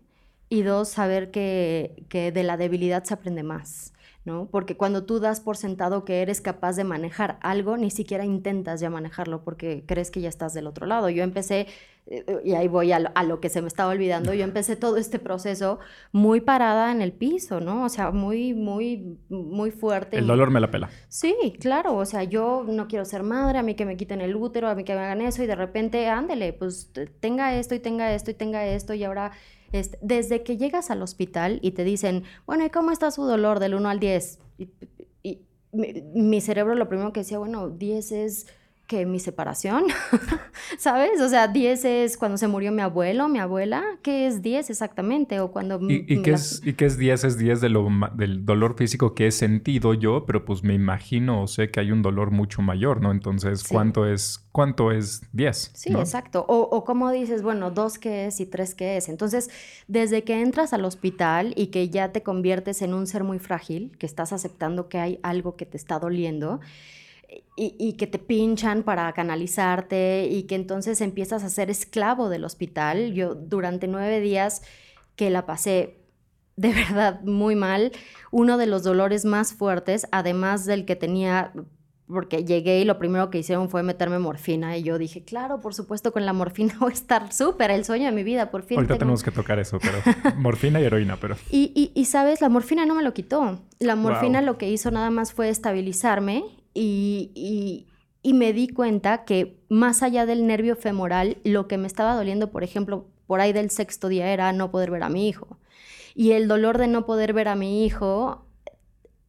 y 0.50 0.60
dos 0.60 0.90
saber 0.90 1.30
que, 1.30 2.04
que 2.10 2.30
de 2.30 2.42
la 2.42 2.58
debilidad 2.58 3.04
se 3.04 3.14
aprende 3.14 3.42
más. 3.42 3.94
¿no? 4.26 4.48
Porque 4.50 4.76
cuando 4.76 5.04
tú 5.04 5.18
das 5.18 5.40
por 5.40 5.56
sentado 5.56 6.04
que 6.04 6.20
eres 6.20 6.42
capaz 6.42 6.76
de 6.76 6.84
manejar 6.84 7.38
algo, 7.40 7.78
ni 7.78 7.90
siquiera 7.90 8.26
intentas 8.26 8.80
ya 8.80 8.90
manejarlo 8.90 9.44
porque 9.44 9.84
crees 9.86 10.10
que 10.10 10.20
ya 10.20 10.28
estás 10.28 10.52
del 10.52 10.66
otro 10.66 10.84
lado. 10.84 11.08
Yo 11.08 11.22
empecé, 11.22 11.68
y 12.44 12.54
ahí 12.54 12.66
voy 12.66 12.90
a 12.92 12.98
lo, 12.98 13.40
que 13.40 13.48
se 13.48 13.62
me 13.62 13.68
estaba 13.68 13.92
olvidando, 13.92 14.34
yo 14.34 14.42
empecé 14.42 14.74
todo 14.74 14.96
este 14.96 15.18
proceso 15.18 15.78
muy 16.10 16.40
parada 16.40 16.90
en 16.90 17.02
el 17.02 17.12
piso, 17.12 17.60
¿no? 17.60 17.84
O 17.84 17.88
sea, 17.88 18.10
muy, 18.10 18.52
muy, 18.52 19.18
muy 19.28 19.70
fuerte. 19.70 20.18
El 20.18 20.26
dolor 20.26 20.50
me 20.50 20.60
la 20.60 20.70
pela. 20.70 20.90
Sí, 21.08 21.34
claro, 21.60 21.94
o 21.94 22.04
sea, 22.04 22.24
yo 22.24 22.64
no 22.66 22.88
quiero 22.88 23.04
ser 23.04 23.22
madre, 23.22 23.58
a 23.58 23.62
mí 23.62 23.76
que 23.76 23.86
me 23.86 23.96
quiten 23.96 24.20
el 24.20 24.34
útero, 24.34 24.68
a 24.68 24.74
mí 24.74 24.82
que 24.82 24.94
me 24.94 25.00
hagan 25.00 25.20
eso, 25.20 25.42
y 25.42 25.46
de 25.46 25.54
repente, 25.54 26.08
ándele, 26.08 26.52
pues 26.52 26.92
tenga 27.20 27.54
esto 27.54 27.74
y 27.74 27.78
tenga 27.78 28.12
esto 28.12 28.30
y 28.30 28.34
tenga 28.34 28.66
esto, 28.66 28.92
y 28.94 29.04
ahora 29.04 29.30
este, 29.72 29.98
desde 30.02 30.42
que 30.42 30.56
llegas 30.56 30.90
al 30.90 31.02
hospital 31.02 31.60
y 31.62 31.72
te 31.72 31.84
dicen, 31.84 32.24
bueno, 32.44 32.64
¿y 32.64 32.70
cómo 32.70 32.90
está 32.90 33.10
su 33.10 33.24
dolor 33.24 33.60
del 33.60 33.74
1 33.74 33.88
al 33.88 34.00
10? 34.00 34.38
Y, 34.58 34.68
mi, 35.72 36.40
cerebro 36.40 36.74
lo 36.74 36.88
primero 36.88 37.12
que 37.12 37.20
decía, 37.20 37.38
bueno, 37.38 37.68
10 37.68 38.12
es 38.12 38.46
que 38.90 39.06
mi 39.06 39.20
separación, 39.20 39.84
¿sabes? 40.78 41.20
O 41.20 41.28
sea, 41.28 41.46
10 41.46 41.84
es 41.84 42.16
cuando 42.16 42.36
se 42.36 42.48
murió 42.48 42.72
mi 42.72 42.82
abuelo, 42.82 43.28
mi 43.28 43.38
abuela, 43.38 43.84
¿qué 44.02 44.26
es 44.26 44.42
10 44.42 44.68
exactamente? 44.68 45.38
O 45.38 45.52
cuando... 45.52 45.78
¿Y, 45.88 46.22
qué, 46.22 46.32
es, 46.32 46.60
¿y 46.64 46.72
qué 46.72 46.86
es 46.86 46.98
10? 46.98 47.22
Es 47.22 47.38
10 47.38 47.60
de 47.60 47.68
lo, 47.68 47.88
del 48.16 48.44
dolor 48.44 48.74
físico 48.74 49.14
que 49.14 49.28
he 49.28 49.30
sentido 49.30 49.94
yo, 49.94 50.26
pero 50.26 50.44
pues 50.44 50.64
me 50.64 50.74
imagino 50.74 51.44
o 51.44 51.46
sé 51.46 51.70
que 51.70 51.78
hay 51.78 51.92
un 51.92 52.02
dolor 52.02 52.32
mucho 52.32 52.62
mayor, 52.62 53.00
¿no? 53.00 53.12
Entonces, 53.12 53.62
¿cuánto 53.62 54.08
es 54.08 54.44
cuánto 54.50 54.90
es 54.90 55.22
10? 55.34 55.70
Sí, 55.72 55.92
exacto. 55.92 56.44
O, 56.48 56.58
o 56.58 56.82
como 56.82 57.12
dices, 57.12 57.44
bueno, 57.44 57.70
dos 57.70 57.96
qué 57.96 58.26
es 58.26 58.40
y 58.40 58.46
tres 58.46 58.74
qué 58.74 58.96
es. 58.96 59.08
Entonces, 59.08 59.50
desde 59.86 60.24
que 60.24 60.42
entras 60.42 60.72
al 60.72 60.84
hospital 60.84 61.52
y 61.54 61.68
que 61.68 61.90
ya 61.90 62.10
te 62.10 62.24
conviertes 62.24 62.82
en 62.82 62.94
un 62.94 63.06
ser 63.06 63.22
muy 63.22 63.38
frágil, 63.38 63.92
que 64.00 64.06
estás 64.06 64.32
aceptando 64.32 64.88
que 64.88 64.98
hay 64.98 65.20
algo 65.22 65.54
que 65.54 65.64
te 65.64 65.76
está 65.76 66.00
doliendo, 66.00 66.58
y, 67.56 67.92
que 67.94 68.06
te 68.06 68.18
pinchan 68.18 68.82
para 68.82 69.12
canalizarte 69.12 70.26
y 70.30 70.44
que 70.44 70.54
entonces 70.54 71.00
empiezas 71.00 71.44
a 71.44 71.50
ser 71.50 71.70
esclavo 71.70 72.28
del 72.28 72.44
hospital. 72.44 73.12
Yo 73.12 73.34
durante 73.34 73.86
nueve 73.86 74.20
días 74.20 74.62
que 75.14 75.30
la 75.30 75.46
pasé 75.46 76.00
de 76.56 76.72
verdad 76.74 77.20
muy 77.22 77.54
mal, 77.54 77.92
uno 78.30 78.56
de 78.56 78.66
los 78.66 78.82
dolores 78.82 79.24
más 79.24 79.52
fuertes, 79.52 80.06
además 80.10 80.64
del 80.64 80.84
que 80.84 80.96
tenía 80.96 81.52
porque 82.06 82.44
llegué 82.44 82.80
y 82.80 82.84
lo 82.84 82.98
primero 82.98 83.30
que 83.30 83.38
hicieron 83.38 83.68
fue 83.68 83.84
meterme 83.84 84.18
morfina 84.18 84.76
y 84.76 84.82
yo 84.82 84.98
dije, 84.98 85.22
claro, 85.22 85.60
por 85.60 85.74
supuesto 85.74 86.12
con 86.12 86.26
la 86.26 86.32
morfina 86.32 86.74
voy 86.80 86.90
a 86.90 86.94
estar 86.94 87.32
súper, 87.32 87.70
el 87.70 87.84
sueño 87.84 88.06
de 88.06 88.12
mi 88.12 88.24
vida, 88.24 88.50
por 88.50 88.62
fin. 88.64 88.78
Ahorita 88.78 88.98
tenemos 88.98 89.22
que 89.22 89.30
tocar 89.30 89.60
eso, 89.60 89.78
pero 89.78 89.98
morfina 90.36 90.80
y 90.80 90.84
heroína, 90.84 91.18
pero... 91.20 91.36
Y, 91.50 91.92
y, 91.94 92.04
sabes, 92.06 92.40
la 92.40 92.48
morfina 92.48 92.84
no 92.84 92.96
me 92.96 93.04
lo 93.04 93.14
quitó. 93.14 93.60
La 93.78 93.94
morfina 93.94 94.42
lo 94.42 94.58
que 94.58 94.68
hizo 94.68 94.90
nada 94.90 95.10
más 95.10 95.32
fue 95.32 95.48
estabilizarme 95.50 96.44
y, 96.74 97.86
me 98.22 98.52
di 98.52 98.68
cuenta 98.68 99.24
que 99.24 99.58
más 99.68 100.02
allá 100.02 100.26
del 100.26 100.46
nervio 100.46 100.76
femoral, 100.76 101.38
lo 101.44 101.68
que 101.68 101.78
me 101.78 101.86
estaba 101.86 102.14
doliendo, 102.14 102.50
por 102.50 102.64
ejemplo, 102.64 103.06
por 103.26 103.40
ahí 103.40 103.52
del 103.52 103.70
sexto 103.70 104.08
día 104.08 104.32
era 104.32 104.52
no 104.52 104.70
poder 104.70 104.90
ver 104.90 105.02
a 105.02 105.08
mi 105.08 105.28
hijo. 105.28 105.58
Y 106.14 106.32
el 106.32 106.48
dolor 106.48 106.78
de 106.78 106.88
no 106.88 107.06
poder 107.06 107.32
ver 107.32 107.48
a 107.48 107.54
mi 107.54 107.84
hijo 107.84 108.44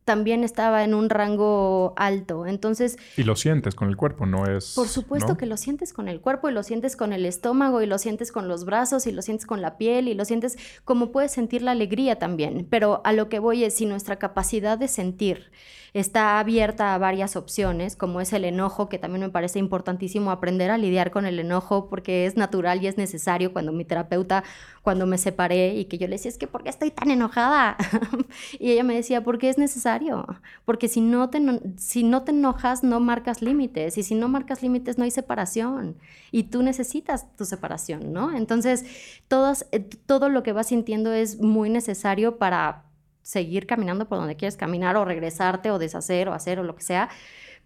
también 0.04 0.44
estaba 0.44 0.84
en 0.84 0.94
un 0.94 1.10
rango 1.10 1.94
alto. 1.96 2.46
Entonces... 2.46 2.98
Y 3.18 3.24
lo 3.24 3.36
sientes 3.36 3.76
con 3.76 3.88
el 3.88 3.96
cuerpo, 3.96 4.26
no 4.26 4.46
es... 4.46 4.74
Por 4.76 4.88
supuesto 4.88 5.38
que 5.38 5.46
lo 5.46 5.58
sientes 5.58 5.94
con 5.94 6.08
el 6.08 6.20
cuerpo 6.20 6.50
y 6.50 6.54
lo 6.54 6.64
sientes 6.64 6.96
con 6.96 7.14
el 7.14 7.26
estómago 7.26 7.82
y 7.82 7.86
lo 7.86 7.98
sientes 7.98 8.32
con 8.32 8.48
los 8.48 8.66
brazos 8.66 9.06
y 9.08 9.12
lo 9.12 9.22
sientes 9.22 9.46
con 9.46 9.62
la 9.62 9.78
piel 9.78 10.08
y 10.08 10.14
lo 10.14 10.26
sientes 10.26 10.58
como 10.84 11.12
puedes 11.12 11.32
sentir 11.32 11.62
la 11.62 11.72
alegría 11.72 12.18
también. 12.18 12.68
Pero 12.70 13.02
a 13.06 13.14
lo 13.14 13.30
que 13.30 13.40
voy 13.40 13.64
es 13.64 13.76
si 13.76 13.86
nuestra 13.86 14.18
capacidad 14.18 14.78
de 14.78 14.88
sentir 14.88 15.52
está 15.94 16.40
abierta 16.40 16.94
a 16.94 16.98
varias 16.98 17.36
opciones, 17.36 17.96
como 17.98 18.22
es 18.22 18.32
el 18.32 18.46
enojo, 18.46 18.88
que 18.88 18.98
también 18.98 19.22
me 19.22 19.30
parece 19.30 19.60
importantísimo 19.60 20.32
aprender 20.32 20.72
a 20.72 20.78
lidiar 20.78 21.12
con 21.12 21.26
el 21.26 21.38
enojo 21.40 21.90
porque 21.90 22.26
es 22.26 22.38
natural 22.38 22.82
y 22.82 22.88
es 22.88 22.98
necesario 22.98 23.52
cuando 23.52 23.74
mi 23.74 23.84
terapeuta, 23.84 24.44
cuando 24.84 25.06
me 25.06 25.18
separé 25.18 25.76
y 25.76 25.86
que 25.86 25.98
yo 25.98 26.08
le 26.08 26.16
decía, 26.16 26.30
es 26.30 26.38
que 26.38 26.48
¿por 26.48 26.64
qué 26.64 26.70
estoy 26.70 26.92
tan 26.92 27.12
enojada? 27.12 27.76
y 28.60 28.72
ella 28.72 28.84
me 28.84 28.96
decía, 28.96 29.24
porque 29.24 29.50
es 29.50 29.58
necesario, 29.58 30.26
porque 30.64 30.88
si 30.88 31.02
no, 31.02 31.30
te, 31.30 31.42
si 31.76 32.04
no 32.04 32.24
te 32.24 32.32
enojas 32.32 32.84
no 32.84 33.02
marcas 33.02 33.42
límites 33.42 33.98
y 33.98 34.04
si 34.04 34.16
no 34.16 34.30
marcas 34.30 34.62
límites 34.62 34.98
no 34.98 35.04
hay 35.04 35.12
separación 35.12 35.98
y 36.32 36.44
tú 36.44 36.64
necesitas 36.64 37.36
tu 37.36 37.44
separación, 37.44 38.14
¿no? 38.14 38.34
Entonces, 38.34 38.86
todos, 39.28 39.66
eh, 39.72 39.82
todo 39.82 40.30
lo 40.30 40.42
que 40.42 40.54
vas 40.54 40.68
sintiendo 40.68 41.12
es 41.12 41.40
muy 41.42 41.70
necesario 41.70 42.38
para 42.38 42.86
seguir 43.22 43.68
caminando 43.68 44.08
por 44.08 44.18
donde 44.18 44.36
quieres 44.36 44.58
caminar 44.58 44.98
o 44.98 45.06
regresarte 45.06 45.72
o 45.72 45.80
deshacer 45.80 46.30
o 46.30 46.34
hacer 46.34 46.60
o 46.60 46.64
lo 46.64 46.76
que 46.76 46.84
sea. 46.84 47.10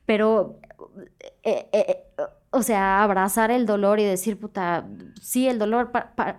pero, 0.06 0.60
eh, 1.44 1.68
eh, 1.72 2.04
o 2.52 2.64
sea, 2.64 3.04
abrazar 3.04 3.52
el 3.52 3.66
dolor 3.66 4.00
y 4.00 4.06
decir, 4.06 4.40
puta, 4.40 4.88
sí, 5.22 5.48
el 5.48 5.60
dolor 5.60 5.92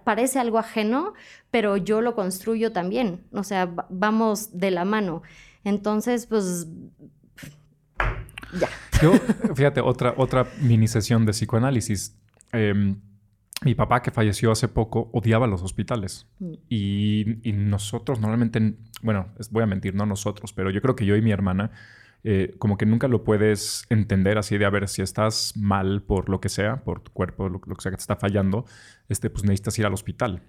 parece 0.04 0.38
algo 0.38 0.58
ajeno, 0.58 1.12
pero 1.50 1.76
yo 1.76 2.00
lo 2.00 2.14
construyo 2.14 2.72
también, 2.72 3.24
o 3.32 3.44
sea, 3.44 3.70
vamos 3.90 4.58
de 4.58 4.70
la 4.70 4.84
mano. 4.84 5.22
Entonces, 5.62 6.26
pues, 6.26 6.68
ya. 8.58 8.68
Yo, 9.02 9.12
fíjate, 9.54 9.80
otra, 9.80 10.14
otra 10.16 10.46
mini 10.60 10.88
sesión 10.88 11.26
de 11.26 11.32
psicoanálisis. 11.32 12.16
Em, 12.52 13.00
mi 13.64 13.74
papá, 13.74 14.02
que 14.02 14.10
falleció 14.10 14.52
hace 14.52 14.68
poco, 14.68 15.10
odiaba 15.12 15.46
los 15.46 15.62
hospitales. 15.62 16.26
Mm. 16.38 16.52
Y, 16.68 17.52
nosotros 17.54 18.20
normalmente, 18.20 18.74
bueno, 19.02 19.28
voy 19.50 19.62
a 19.62 19.66
mentir, 19.66 19.94
no 19.94 20.06
nosotros, 20.06 20.52
pero 20.52 20.70
yo 20.70 20.80
creo 20.82 20.94
que 20.94 21.06
yo 21.06 21.16
y 21.16 21.22
mi 21.22 21.32
hermana, 21.32 21.70
eh, 22.22 22.54
como 22.58 22.76
que 22.76 22.86
nunca 22.86 23.08
lo 23.08 23.24
puedes 23.24 23.86
entender 23.88 24.36
así 24.38 24.58
de 24.58 24.66
a 24.66 24.70
ver 24.70 24.88
si 24.88 25.00
estás 25.00 25.52
mal 25.56 26.02
por 26.02 26.28
lo 26.28 26.40
que 26.40 26.48
sea, 26.48 26.82
por 26.84 27.00
tu 27.00 27.12
cuerpo, 27.12 27.48
lo, 27.48 27.60
lo 27.64 27.76
que 27.76 27.82
sea 27.82 27.90
que 27.90 27.96
te 27.96 28.02
está 28.02 28.16
fallando, 28.16 28.66
este, 29.08 29.30
pues 29.30 29.44
necesitas 29.44 29.78
ir 29.78 29.86
al 29.86 29.94
hospital. 29.94 30.42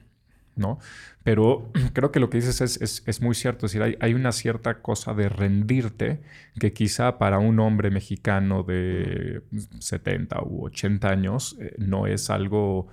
¿No? 0.58 0.80
Pero 1.24 1.72
creo 1.94 2.12
que 2.12 2.20
lo 2.20 2.30
que 2.30 2.38
dices 2.38 2.62
es, 2.62 3.22
muy 3.22 3.36
cierto, 3.36 3.66
es 3.66 3.74
decir, 3.74 3.98
hay, 4.00 4.14
una 4.14 4.32
cierta 4.32 4.82
cosa 4.82 5.14
de 5.14 5.30
rendirte 5.30 6.22
que 6.60 6.74
quizá 6.74 7.18
para 7.18 7.40
un 7.40 7.60
hombre 7.60 7.92
mexicano 7.92 8.64
de 8.64 9.44
70 9.80 10.42
u 10.44 10.66
80 10.66 11.10
años 11.10 11.58
eh, 11.60 11.76
no 11.78 12.08
es 12.08 12.30
algo... 12.30 12.88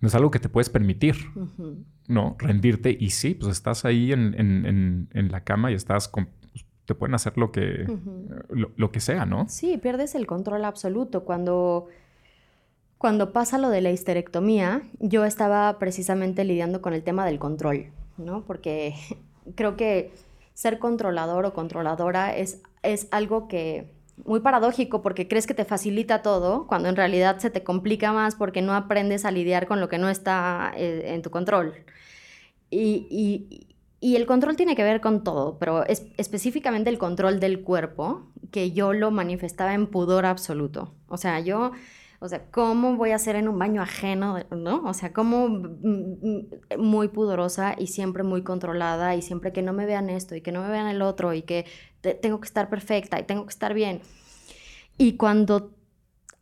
No 0.00 0.08
es 0.08 0.16
algo 0.16 0.32
que 0.32 0.40
te 0.40 0.48
puedes 0.48 0.68
permitir, 0.68 1.14
¿no? 2.08 2.34
Rendirte 2.36 2.96
y 2.98 3.10
sí, 3.10 3.34
pues 3.34 3.52
estás 3.52 3.84
ahí 3.84 4.10
en, 4.10 5.08
la 5.12 5.44
cama 5.44 5.70
y 5.70 5.74
estás 5.74 6.08
con, 6.08 6.26
pues, 6.26 6.66
te 6.86 6.96
pueden 6.96 7.14
hacer 7.14 7.38
lo 7.38 7.52
que, 7.52 7.86
lo, 8.50 8.72
lo, 8.74 8.90
que 8.90 8.98
sea, 8.98 9.26
¿no? 9.26 9.48
Sí, 9.48 9.78
pierdes 9.78 10.16
el 10.16 10.26
control 10.26 10.64
absoluto. 10.64 11.22
Cuando 11.22 11.86
cuando 13.02 13.32
pasa 13.32 13.58
lo 13.58 13.68
de 13.68 13.80
la 13.80 13.90
histerectomía, 13.90 14.82
yo 15.00 15.24
estaba 15.24 15.76
precisamente 15.80 16.44
lidiando 16.44 16.80
con 16.80 16.92
el 16.92 17.02
tema 17.02 17.26
del 17.26 17.40
control, 17.40 17.86
¿no? 18.16 18.44
Porque 18.44 18.94
creo 19.56 19.76
que 19.76 20.12
ser 20.54 20.78
controlador 20.78 21.44
o 21.44 21.52
controladora 21.52 22.36
es, 22.36 22.62
es 22.84 23.08
algo 23.10 23.48
que 23.48 23.90
muy 24.24 24.38
paradójico 24.38 25.02
porque 25.02 25.26
crees 25.26 25.48
que 25.48 25.54
te 25.54 25.64
facilita 25.64 26.22
todo, 26.22 26.68
cuando 26.68 26.88
en 26.88 26.94
realidad 26.94 27.40
se 27.40 27.50
te 27.50 27.64
complica 27.64 28.12
más 28.12 28.36
porque 28.36 28.62
no 28.62 28.72
aprendes 28.72 29.24
a 29.24 29.32
lidiar 29.32 29.66
con 29.66 29.80
lo 29.80 29.88
que 29.88 29.98
no 29.98 30.08
está 30.08 30.72
eh, 30.76 31.06
en 31.06 31.22
tu 31.22 31.30
control. 31.30 31.74
Y, 32.70 33.66
y, 34.00 34.14
el 34.14 34.26
control 34.26 34.54
tiene 34.54 34.76
que 34.76 34.84
ver 34.84 35.00
con 35.00 35.24
todo, 35.24 35.58
pero 35.58 35.84
es, 35.86 36.06
específicamente 36.18 36.88
el 36.88 36.98
control 36.98 37.40
del 37.40 37.62
cuerpo, 37.62 38.28
que 38.52 38.70
yo 38.70 38.92
lo 38.92 39.10
manifestaba 39.10 39.74
en 39.74 39.88
pudor 39.88 40.24
absoluto. 40.24 40.94
O 41.08 41.16
sea, 41.16 41.40
yo 41.40 41.72
o 42.22 42.28
sea, 42.28 42.44
¿cómo 42.52 42.96
voy 42.96 43.10
a 43.10 43.16
hacer 43.16 43.34
en 43.34 43.48
un 43.48 43.58
baño 43.58 43.82
ajeno? 43.82 44.38
¿No? 44.52 44.84
O 44.84 44.94
sea, 44.94 45.12
como 45.12 45.48
muy 46.78 47.08
pudorosa 47.08 47.74
y 47.76 47.88
siempre 47.88 48.22
muy 48.22 48.42
controlada 48.42 49.16
y 49.16 49.22
siempre 49.22 49.52
que 49.52 49.60
no 49.60 49.72
me 49.72 49.86
vean 49.86 50.08
esto 50.08 50.36
y 50.36 50.40
que 50.40 50.52
no 50.52 50.62
me 50.62 50.68
vean 50.68 50.86
el 50.86 51.02
otro 51.02 51.34
y 51.34 51.42
que 51.42 51.66
tengo 52.20 52.40
que 52.40 52.46
estar 52.46 52.70
perfecta 52.70 53.18
y 53.18 53.24
tengo 53.24 53.44
que 53.44 53.50
estar 53.50 53.74
bien. 53.74 54.02
Y 54.98 55.16
cuando 55.16 55.74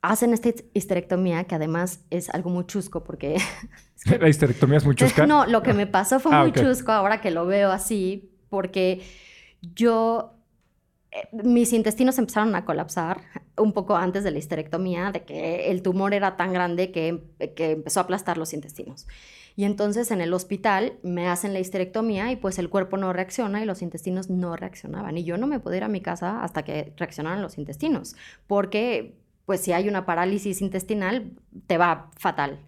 hacen 0.03 0.35
esta 0.35 0.51
histerectomía, 0.75 1.45
que 1.45 1.55
además 1.55 2.05
es 2.11 2.29
algo 2.29 2.51
muy 2.51 2.67
chusco 2.67 3.03
porque... 3.03 3.39
¿La 4.21 4.29
histerectomía 4.29 4.77
es 4.77 4.85
muy 4.85 4.95
chusca? 4.97 5.27
No, 5.27 5.47
lo 5.47 5.63
que 5.63 5.73
me 5.73 5.87
pasó 5.87 6.21
fue 6.21 6.35
ah, 6.35 6.43
muy 6.43 6.53
chusco 6.53 6.93
ahora 6.93 7.23
que 7.23 7.31
lo 7.31 7.47
veo 7.47 7.73
así, 7.73 8.35
porque 8.51 9.01
yo 9.63 10.40
mis 11.33 11.73
intestinos 11.73 12.19
empezaron 12.19 12.55
a 12.55 12.65
colapsar 12.65 13.23
un 13.57 13.73
poco 13.73 13.97
antes 13.97 14.25
de 14.25 14.31
la 14.31 14.39
histerectomía, 14.39 15.11
de 15.13 15.25
que 15.25 15.71
el 15.71 15.83
tumor 15.83 16.15
era 16.15 16.37
tan 16.37 16.53
grande 16.53 16.93
que, 16.93 17.23
que, 17.57 17.73
empezó 17.73 18.01
a 18.01 18.05
aplastar 18.05 18.39
los 18.39 18.53
intestinos. 18.53 19.07
Y 19.57 19.65
entonces 19.65 20.11
en 20.11 20.21
el 20.21 20.33
hospital 20.33 20.95
me 21.03 21.29
hacen 21.29 21.53
la 21.53 21.61
histerectomía 21.61 22.31
y 22.31 22.37
pues 22.37 22.59
el 22.59 22.71
cuerpo 22.71 22.97
no 22.97 23.13
reacciona 23.13 23.63
y 23.63 23.67
los 23.67 23.83
intestinos 23.83 24.31
no 24.31 24.57
reaccionaban. 24.57 25.19
Y 25.19 25.25
yo 25.25 25.37
no 25.37 25.47
me 25.47 25.61
pude 25.61 25.79
ir 25.79 25.85
a 25.85 25.89
mi 25.89 26.01
casa 26.01 26.43
hasta 26.43 26.63
que 26.63 26.93
reaccionaran 26.97 27.43
los 27.43 27.59
intestinos, 27.59 28.15
porque 28.47 29.17
pues 29.47 29.61
si 29.61 29.73
hay 29.73 29.89
una 29.89 30.07
parálisis 30.07 30.63
intestinal 30.63 31.33
te 31.67 31.77
va 31.77 32.11
fatal. 32.17 32.61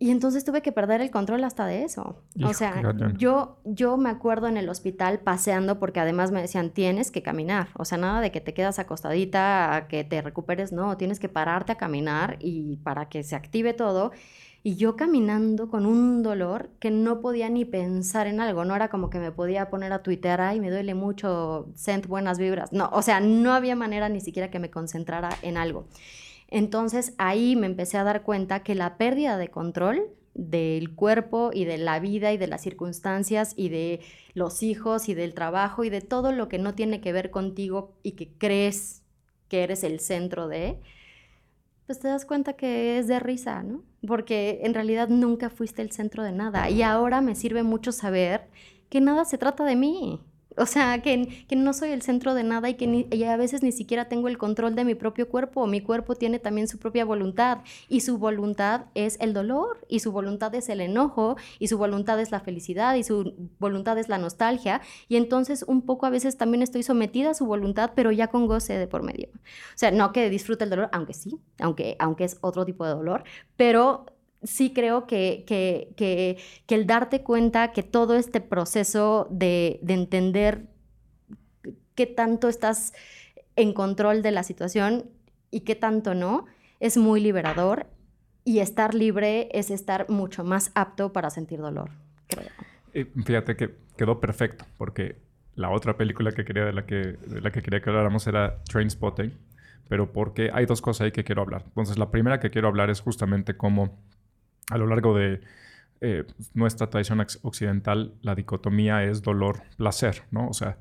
Y 0.00 0.12
entonces 0.12 0.44
tuve 0.44 0.62
que 0.62 0.70
perder 0.70 1.00
el 1.00 1.10
control 1.10 1.42
hasta 1.42 1.66
de 1.66 1.82
eso. 1.82 2.22
o 2.44 2.54
sea, 2.54 2.80
yo, 3.16 3.58
yo 3.64 3.96
me 3.96 4.10
acuerdo 4.10 4.46
en 4.46 4.56
el 4.56 4.68
hospital 4.68 5.18
paseando 5.18 5.80
porque 5.80 5.98
además 5.98 6.30
me 6.30 6.40
decían, 6.40 6.70
tienes 6.70 7.10
que 7.10 7.22
caminar. 7.22 7.70
O 7.74 7.84
sea, 7.84 7.98
nada 7.98 8.20
de 8.20 8.30
que 8.30 8.40
te 8.40 8.54
quedas 8.54 8.78
acostadita 8.78 9.74
a 9.74 9.88
que 9.88 10.04
te 10.04 10.22
recuperes, 10.22 10.70
no, 10.70 10.96
tienes 10.96 11.18
que 11.18 11.28
pararte 11.28 11.72
a 11.72 11.74
caminar 11.76 12.36
y 12.38 12.76
para 12.76 13.08
que 13.08 13.24
se 13.24 13.34
active 13.34 13.74
todo. 13.74 14.12
Y 14.62 14.76
yo 14.76 14.96
caminando 14.96 15.68
con 15.68 15.86
un 15.86 16.22
dolor 16.22 16.70
que 16.78 16.90
no 16.90 17.20
podía 17.20 17.48
ni 17.48 17.64
pensar 17.64 18.26
en 18.26 18.40
algo, 18.40 18.64
no 18.64 18.76
era 18.76 18.88
como 18.88 19.10
que 19.10 19.18
me 19.18 19.32
podía 19.32 19.70
poner 19.70 19.92
a 19.92 20.02
tuitear, 20.02 20.40
ay, 20.40 20.60
me 20.60 20.70
duele 20.70 20.94
mucho, 20.94 21.70
sent 21.74 22.06
buenas 22.06 22.38
vibras. 22.38 22.72
No, 22.72 22.88
o 22.92 23.02
sea, 23.02 23.20
no 23.20 23.52
había 23.52 23.74
manera 23.74 24.08
ni 24.08 24.20
siquiera 24.20 24.50
que 24.50 24.58
me 24.58 24.70
concentrara 24.70 25.30
en 25.42 25.56
algo. 25.56 25.86
Entonces 26.48 27.14
ahí 27.18 27.56
me 27.56 27.66
empecé 27.66 27.98
a 27.98 28.04
dar 28.04 28.22
cuenta 28.22 28.62
que 28.62 28.74
la 28.74 28.96
pérdida 28.96 29.36
de 29.36 29.48
control 29.48 30.02
del 30.34 30.94
cuerpo 30.94 31.50
y 31.52 31.64
de 31.64 31.78
la 31.78 31.98
vida 31.98 32.32
y 32.32 32.38
de 32.38 32.46
las 32.46 32.62
circunstancias 32.62 33.54
y 33.56 33.68
de 33.70 34.00
los 34.34 34.62
hijos 34.62 35.08
y 35.08 35.14
del 35.14 35.34
trabajo 35.34 35.84
y 35.84 35.90
de 35.90 36.00
todo 36.00 36.32
lo 36.32 36.48
que 36.48 36.58
no 36.58 36.74
tiene 36.74 37.00
que 37.00 37.12
ver 37.12 37.30
contigo 37.30 37.96
y 38.02 38.12
que 38.12 38.32
crees 38.38 39.02
que 39.48 39.62
eres 39.64 39.82
el 39.82 39.98
centro 39.98 40.46
de, 40.46 40.78
pues 41.86 41.98
te 41.98 42.08
das 42.08 42.24
cuenta 42.24 42.52
que 42.52 42.98
es 42.98 43.08
de 43.08 43.18
risa, 43.18 43.62
¿no? 43.62 43.82
Porque 44.06 44.60
en 44.62 44.74
realidad 44.74 45.08
nunca 45.08 45.50
fuiste 45.50 45.82
el 45.82 45.90
centro 45.90 46.22
de 46.22 46.32
nada. 46.32 46.70
Y 46.70 46.82
ahora 46.82 47.20
me 47.20 47.34
sirve 47.34 47.62
mucho 47.62 47.92
saber 47.92 48.48
que 48.90 49.00
nada 49.00 49.24
se 49.24 49.38
trata 49.38 49.64
de 49.64 49.74
mí, 49.74 50.20
o 50.58 50.66
sea, 50.66 51.00
que, 51.02 51.44
que 51.48 51.56
no 51.56 51.72
soy 51.72 51.90
el 51.90 52.02
centro 52.02 52.34
de 52.34 52.44
nada 52.44 52.68
y 52.68 52.74
que 52.74 53.26
a 53.26 53.36
veces 53.36 53.62
ni 53.62 53.72
siquiera 53.72 54.08
tengo 54.08 54.28
el 54.28 54.38
control 54.38 54.74
de 54.74 54.84
mi 54.84 54.94
propio 54.94 55.28
cuerpo. 55.28 55.66
Mi 55.66 55.80
cuerpo 55.80 56.14
tiene 56.14 56.38
también 56.38 56.68
su 56.68 56.78
propia 56.78 57.04
voluntad 57.04 57.58
y 57.88 58.00
su 58.00 58.18
voluntad 58.18 58.86
es 58.94 59.18
el 59.20 59.34
dolor 59.34 59.86
y 59.88 60.00
su 60.00 60.12
voluntad 60.12 60.54
es 60.54 60.68
el 60.68 60.80
enojo 60.80 61.36
y 61.58 61.68
su 61.68 61.78
voluntad 61.78 62.20
es 62.20 62.30
la 62.30 62.40
felicidad 62.40 62.94
y 62.94 63.04
su 63.04 63.34
voluntad 63.58 63.98
es 63.98 64.08
la 64.08 64.18
nostalgia. 64.18 64.80
Y 65.08 65.16
entonces 65.16 65.64
un 65.66 65.82
poco 65.82 66.06
a 66.06 66.10
veces 66.10 66.36
también 66.36 66.62
estoy 66.62 66.82
sometida 66.82 67.30
a 67.30 67.34
su 67.34 67.46
voluntad, 67.46 67.92
pero 67.94 68.12
ya 68.12 68.28
con 68.28 68.46
goce 68.46 68.78
de 68.78 68.86
por 68.86 69.02
medio. 69.02 69.28
O 69.34 69.76
sea, 69.76 69.90
no 69.90 70.12
que 70.12 70.30
disfrute 70.30 70.64
el 70.64 70.70
dolor, 70.70 70.88
aunque 70.92 71.14
sí, 71.14 71.38
aunque, 71.60 71.96
aunque 71.98 72.24
es 72.24 72.38
otro 72.40 72.64
tipo 72.64 72.84
de 72.84 72.92
dolor, 72.92 73.24
pero 73.56 74.06
sí 74.42 74.72
creo 74.72 75.06
que, 75.06 75.44
que, 75.46 76.38
el 76.68 76.86
darte 76.86 77.22
cuenta 77.22 77.72
que 77.72 77.82
todo 77.82 78.14
este 78.14 78.40
proceso 78.40 79.26
de, 79.30 79.80
entender 79.86 80.66
qué 81.94 82.06
tanto 82.06 82.48
estás 82.48 82.92
en 83.56 83.72
control 83.72 84.22
de 84.22 84.30
la 84.30 84.42
situación 84.42 85.10
y 85.50 85.60
qué 85.60 85.74
tanto 85.74 86.14
no, 86.14 86.46
es 86.80 86.96
muy 86.96 87.20
liberador 87.20 87.86
y 88.44 88.60
estar 88.60 88.94
libre 88.94 89.48
es 89.52 89.70
estar 89.70 90.08
mucho 90.08 90.44
más 90.44 90.70
apto 90.74 91.12
para 91.12 91.30
sentir 91.30 91.58
dolor, 91.58 91.90
eh, 92.94 93.06
fíjate 93.24 93.56
que 93.56 93.74
quedó 93.96 94.20
perfecto, 94.20 94.64
porque 94.76 95.16
la 95.54 95.70
otra 95.70 95.96
película 95.96 96.32
que 96.32 96.44
quería, 96.44 96.64
de, 96.64 96.72
la 96.72 96.86
que, 96.86 96.94
de 96.96 97.40
la 97.40 97.50
que 97.50 97.62
quería 97.62 97.80
que 97.80 97.90
habláramos 97.90 98.26
era 98.26 98.62
Train 98.64 98.88
Spotting, 98.88 99.36
pero 99.88 100.12
porque 100.12 100.50
hay 100.52 100.66
dos 100.66 100.80
cosas 100.80 101.06
ahí 101.06 101.12
que 101.12 101.24
quiero 101.24 101.42
hablar. 101.42 101.64
Entonces, 101.66 101.98
la 101.98 102.10
primera 102.10 102.38
que 102.40 102.50
quiero 102.50 102.68
hablar 102.68 102.90
es 102.90 103.00
justamente 103.00 103.56
cómo 103.56 103.98
a 104.70 104.78
lo 104.78 104.86
largo 104.86 105.16
de 105.16 105.40
eh, 106.00 106.24
nuestra 106.54 106.90
tradición 106.90 107.20
occidental, 107.42 108.14
la 108.22 108.34
dicotomía 108.34 109.02
es 109.04 109.22
dolor-placer, 109.22 110.24
¿no? 110.30 110.48
O 110.48 110.52
sea, 110.52 110.78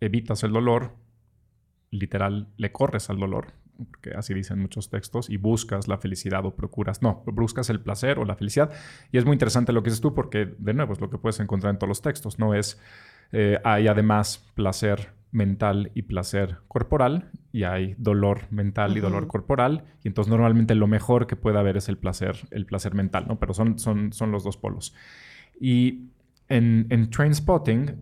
evitas 0.00 0.42
el 0.42 0.52
dolor, 0.52 0.92
literal, 1.90 2.48
le 2.56 2.70
corres 2.72 3.08
al 3.08 3.18
dolor, 3.18 3.52
porque 3.90 4.10
así 4.14 4.34
dicen 4.34 4.58
muchos 4.58 4.90
textos, 4.90 5.30
y 5.30 5.38
buscas 5.38 5.88
la 5.88 5.96
felicidad 5.98 6.44
o 6.44 6.54
procuras, 6.54 7.00
no, 7.00 7.22
buscas 7.26 7.70
el 7.70 7.80
placer 7.80 8.18
o 8.18 8.24
la 8.24 8.36
felicidad. 8.36 8.70
Y 9.12 9.18
es 9.18 9.24
muy 9.24 9.32
interesante 9.32 9.72
lo 9.72 9.82
que 9.82 9.90
dices 9.90 10.02
tú, 10.02 10.14
porque 10.14 10.54
de 10.58 10.74
nuevo 10.74 10.92
es 10.92 11.00
lo 11.00 11.08
que 11.08 11.18
puedes 11.18 11.40
encontrar 11.40 11.72
en 11.72 11.78
todos 11.78 11.88
los 11.88 12.02
textos, 12.02 12.38
no 12.38 12.54
es, 12.54 12.80
eh, 13.32 13.58
hay 13.64 13.88
además 13.88 14.44
placer 14.54 15.12
mental 15.34 15.90
y 15.94 16.02
placer 16.02 16.58
corporal 16.68 17.30
y 17.52 17.64
hay 17.64 17.94
dolor 17.98 18.42
mental 18.50 18.96
y 18.96 19.00
dolor 19.00 19.26
corporal 19.26 19.84
y 20.04 20.08
entonces 20.08 20.30
normalmente 20.30 20.76
lo 20.76 20.86
mejor 20.86 21.26
que 21.26 21.34
puede 21.34 21.58
haber 21.58 21.76
es 21.76 21.88
el 21.88 21.98
placer, 21.98 22.36
el 22.52 22.66
placer 22.66 22.94
mental, 22.94 23.26
¿no? 23.26 23.38
Pero 23.38 23.52
son, 23.52 23.78
son, 23.78 24.12
son 24.12 24.30
los 24.30 24.44
dos 24.44 24.56
polos. 24.56 24.94
Y 25.60 26.06
en, 26.48 26.86
en 26.90 27.10
Train 27.10 27.34
Spotting 27.34 27.96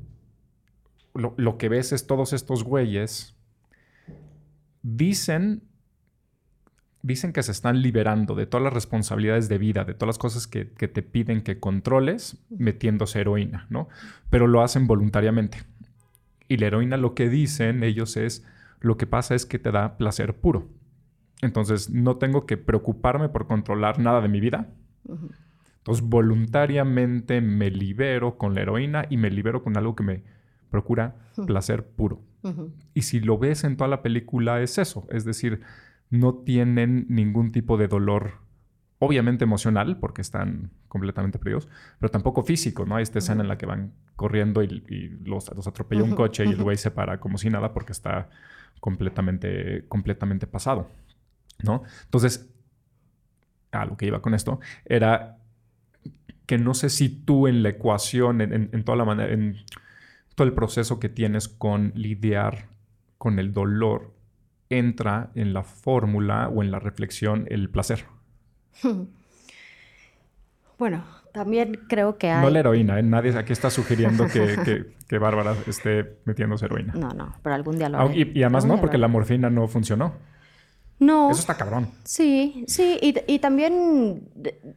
lo, 1.14 1.34
lo, 1.38 1.56
que 1.56 1.70
ves 1.70 1.92
es 1.92 2.06
todos 2.06 2.34
estos 2.34 2.64
güeyes 2.64 3.34
dicen 4.82 5.62
dicen 7.02 7.32
que 7.32 7.42
se 7.42 7.52
están 7.52 7.82
liberando 7.82 8.34
de 8.34 8.46
todas 8.46 8.62
las 8.62 8.72
responsabilidades 8.72 9.48
de 9.48 9.58
vida, 9.58 9.84
de 9.84 9.94
todas 9.94 10.08
las 10.08 10.18
cosas 10.18 10.46
que, 10.46 10.70
que 10.72 10.86
te 10.86 11.02
piden 11.02 11.42
que 11.42 11.58
controles 11.58 12.44
metiéndose 12.50 13.20
heroína, 13.20 13.66
¿no? 13.70 13.88
Pero 14.30 14.46
lo 14.46 14.62
hacen 14.62 14.86
voluntariamente 14.86 15.58
Y 16.52 16.58
la 16.58 16.66
heroína 16.66 16.98
lo 16.98 17.14
que 17.14 17.30
dicen 17.30 17.82
ellos 17.82 18.18
es, 18.18 18.46
lo 18.80 18.98
que 18.98 19.06
pasa 19.06 19.34
es 19.34 19.46
que 19.46 19.58
te 19.58 19.70
da 19.70 19.96
placer 19.96 20.36
puro. 20.36 20.68
Entonces 21.40 21.88
no 21.88 22.18
tengo 22.18 22.44
que 22.44 22.58
preocuparme 22.58 23.30
por 23.30 23.46
controlar 23.46 23.98
nada 23.98 24.20
de 24.20 24.28
mi 24.28 24.38
vida. 24.38 24.68
Entonces 25.78 26.04
voluntariamente 26.04 27.40
me 27.40 27.70
libero 27.70 28.36
con 28.36 28.54
la 28.54 28.60
heroína 28.60 29.06
y 29.08 29.16
me 29.16 29.30
libero 29.30 29.62
con 29.62 29.78
algo 29.78 29.96
que 29.96 30.02
me 30.02 30.24
procura 30.68 31.16
placer 31.46 31.86
puro. 31.86 32.20
Y 32.92 33.00
si 33.00 33.20
lo 33.20 33.38
ves 33.38 33.64
en 33.64 33.78
toda 33.78 33.88
la 33.88 34.02
película 34.02 34.60
es 34.60 34.76
eso, 34.76 35.06
es 35.08 35.24
decir, 35.24 35.62
no 36.10 36.34
tienen 36.34 37.06
ningún 37.08 37.50
tipo 37.50 37.78
de 37.78 37.88
dolor, 37.88 38.32
obviamente 39.04 39.42
emocional, 39.42 39.96
porque 39.96 40.22
están 40.22 40.70
completamente 40.86 41.36
perdidos, 41.36 41.68
pero 41.98 42.08
tampoco 42.08 42.44
físico, 42.44 42.86
¿no? 42.86 42.94
Hay 42.94 43.02
esta 43.02 43.18
escena 43.18 43.42
en 43.42 43.48
la 43.48 43.58
que 43.58 43.66
van 43.66 43.92
corriendo 44.14 44.62
y, 44.62 45.18
los, 45.24 45.48
atropella 45.48 46.04
un 46.04 46.14
coche 46.14 46.44
y 46.44 46.50
el 46.50 46.62
güey 46.62 46.76
se 46.76 46.92
para 46.92 47.18
como 47.18 47.36
si 47.36 47.50
nada 47.50 47.72
porque 47.72 47.90
está 47.90 48.30
completamente, 48.78 49.86
completamente 49.88 50.46
pasado, 50.46 50.88
¿no? 51.64 51.82
Entonces, 52.04 52.48
a 53.72 53.86
lo 53.86 53.96
que 53.96 54.06
iba 54.06 54.22
con 54.22 54.34
esto, 54.34 54.60
era 54.84 55.36
que 56.46 56.56
no 56.58 56.72
sé 56.72 56.88
si 56.88 57.08
tú 57.08 57.48
en 57.48 57.64
la 57.64 57.70
ecuación, 57.70 58.40
en, 58.40 58.84
toda 58.84 58.98
la 58.98 59.04
manera, 59.04 59.32
en 59.32 59.56
todo 60.36 60.46
el 60.46 60.54
proceso 60.54 61.00
que 61.00 61.08
tienes 61.08 61.48
con 61.48 61.90
lidiar 61.96 62.68
con 63.18 63.40
el 63.40 63.52
dolor, 63.52 64.14
entra 64.68 65.32
en 65.34 65.54
la 65.54 65.64
fórmula 65.64 66.48
o 66.48 66.62
en 66.62 66.70
la 66.70 66.78
reflexión 66.78 67.46
el 67.50 67.68
placer. 67.68 68.04
Bueno, 70.78 71.04
también 71.32 71.78
creo 71.88 72.18
que 72.18 72.28
hay... 72.28 72.42
No 72.42 72.50
la 72.50 72.58
heroína, 72.58 72.98
¿eh? 72.98 73.04
nadie 73.04 73.38
aquí 73.38 73.52
está 73.52 73.70
sugiriendo 73.70 74.26
que, 74.26 74.84
que, 75.06 75.18
Bárbara 75.18 75.54
esté 75.68 76.16
metiéndose 76.24 76.64
heroína. 76.64 76.92
No, 76.94 77.10
no, 77.10 77.36
pero 77.40 77.54
algún 77.54 77.78
día 77.78 77.88
lo. 77.88 78.10
Y, 78.10 78.32
y 78.34 78.42
además 78.42 78.64
no, 78.64 78.80
porque 78.80 78.98
la 78.98 79.06
morfina 79.06 79.48
no 79.48 79.68
funcionó. 79.68 80.14
No. 81.02 81.30
Eso 81.30 81.40
está 81.40 81.56
cabrón. 81.56 81.88
Sí, 82.04 82.64
sí. 82.68 82.98
Y, 83.00 83.38
también 83.40 84.22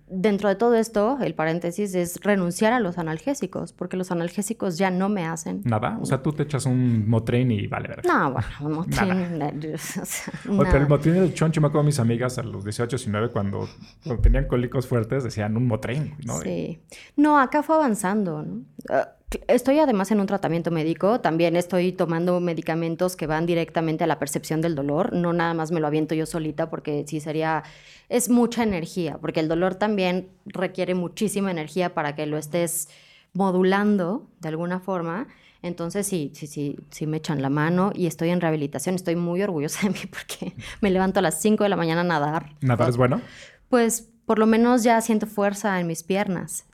dentro 0.07 0.49
de 0.49 0.55
todo 0.55 0.73
esto, 0.73 1.19
el 1.21 1.35
paréntesis 1.35 1.93
es 1.93 2.19
renunciar 2.21 2.73
a 2.73 2.79
los 2.79 2.97
analgésicos, 2.97 3.73
porque 3.73 3.95
los 3.95 4.11
analgésicos 4.11 4.77
ya 4.79 4.89
no 4.89 5.07
me 5.07 5.25
hacen. 5.25 5.61
Nada. 5.65 5.99
O 6.01 6.05
sea, 6.05 6.23
tú 6.23 6.33
te 6.33 6.43
echas 6.43 6.65
un 6.65 7.07
Motrin 7.07 7.51
y 7.51 7.67
vale, 7.67 7.89
¿verdad? 7.89 8.03
No, 8.11 8.31
bueno, 8.31 8.47
un 8.61 8.71
Motrin. 8.73 9.41
o 10.49 10.63
pero 10.63 10.77
el 10.77 10.87
Motrin 10.87 11.13
del 11.13 11.33
choncho, 11.33 11.61
me 11.61 11.67
acuerdo 11.67 11.85
mis 11.85 11.99
amigas 11.99 12.39
a 12.39 12.43
los 12.43 12.63
18, 12.63 12.97
19, 12.97 13.29
cuando, 13.29 13.69
cuando 14.03 14.21
tenían 14.21 14.47
cólicos 14.47 14.87
fuertes, 14.87 15.23
decían 15.23 15.55
un 15.55 15.67
Motrin, 15.67 16.15
¿no? 16.25 16.39
Sí. 16.39 16.81
No, 17.15 17.37
acá 17.37 17.61
fue 17.61 17.75
avanzando, 17.75 18.41
¿no? 18.41 18.63
Ah, 18.89 19.09
Estoy 19.47 19.79
además 19.79 20.11
en 20.11 20.19
un 20.19 20.27
tratamiento 20.27 20.71
médico, 20.71 21.19
también 21.19 21.55
estoy 21.55 21.91
tomando 21.91 22.39
medicamentos 22.39 23.15
que 23.15 23.27
van 23.27 23.45
directamente 23.45 24.03
a 24.03 24.07
la 24.07 24.19
percepción 24.19 24.61
del 24.61 24.75
dolor, 24.75 25.13
no 25.13 25.33
nada 25.33 25.53
más 25.53 25.71
me 25.71 25.79
lo 25.79 25.87
aviento 25.87 26.13
yo 26.13 26.25
solita 26.25 26.69
porque 26.69 27.03
sí 27.07 27.19
sería, 27.19 27.63
es 28.07 28.29
mucha 28.29 28.63
energía, 28.63 29.17
porque 29.19 29.39
el 29.39 29.47
dolor 29.47 29.75
también 29.75 30.29
requiere 30.45 30.93
muchísima 30.93 31.51
energía 31.51 31.93
para 31.93 32.15
que 32.15 32.27
lo 32.27 32.37
estés 32.37 32.87
modulando 33.33 34.27
de 34.39 34.49
alguna 34.49 34.79
forma. 34.79 35.27
Entonces 35.61 36.05
sí, 36.05 36.31
sí, 36.35 36.45
sí, 36.45 36.77
sí 36.91 37.07
me 37.07 37.17
echan 37.17 37.41
la 37.41 37.49
mano 37.49 37.91
y 37.95 38.05
estoy 38.05 38.29
en 38.29 38.39
rehabilitación, 38.39 38.93
estoy 38.93 39.15
muy 39.15 39.41
orgullosa 39.41 39.87
de 39.87 39.93
mí 39.93 39.99
porque 40.09 40.53
me 40.81 40.91
levanto 40.91 41.19
a 41.19 41.23
las 41.23 41.41
5 41.41 41.63
de 41.63 41.69
la 41.69 41.75
mañana 41.75 42.01
a 42.01 42.03
nadar. 42.03 42.55
¿Nadar 42.61 42.89
es 42.89 42.97
bueno? 42.97 43.21
Pues 43.69 44.07
por 44.25 44.37
lo 44.37 44.45
menos 44.45 44.83
ya 44.83 45.01
siento 45.01 45.25
fuerza 45.25 45.79
en 45.79 45.87
mis 45.87 46.03
piernas 46.03 46.65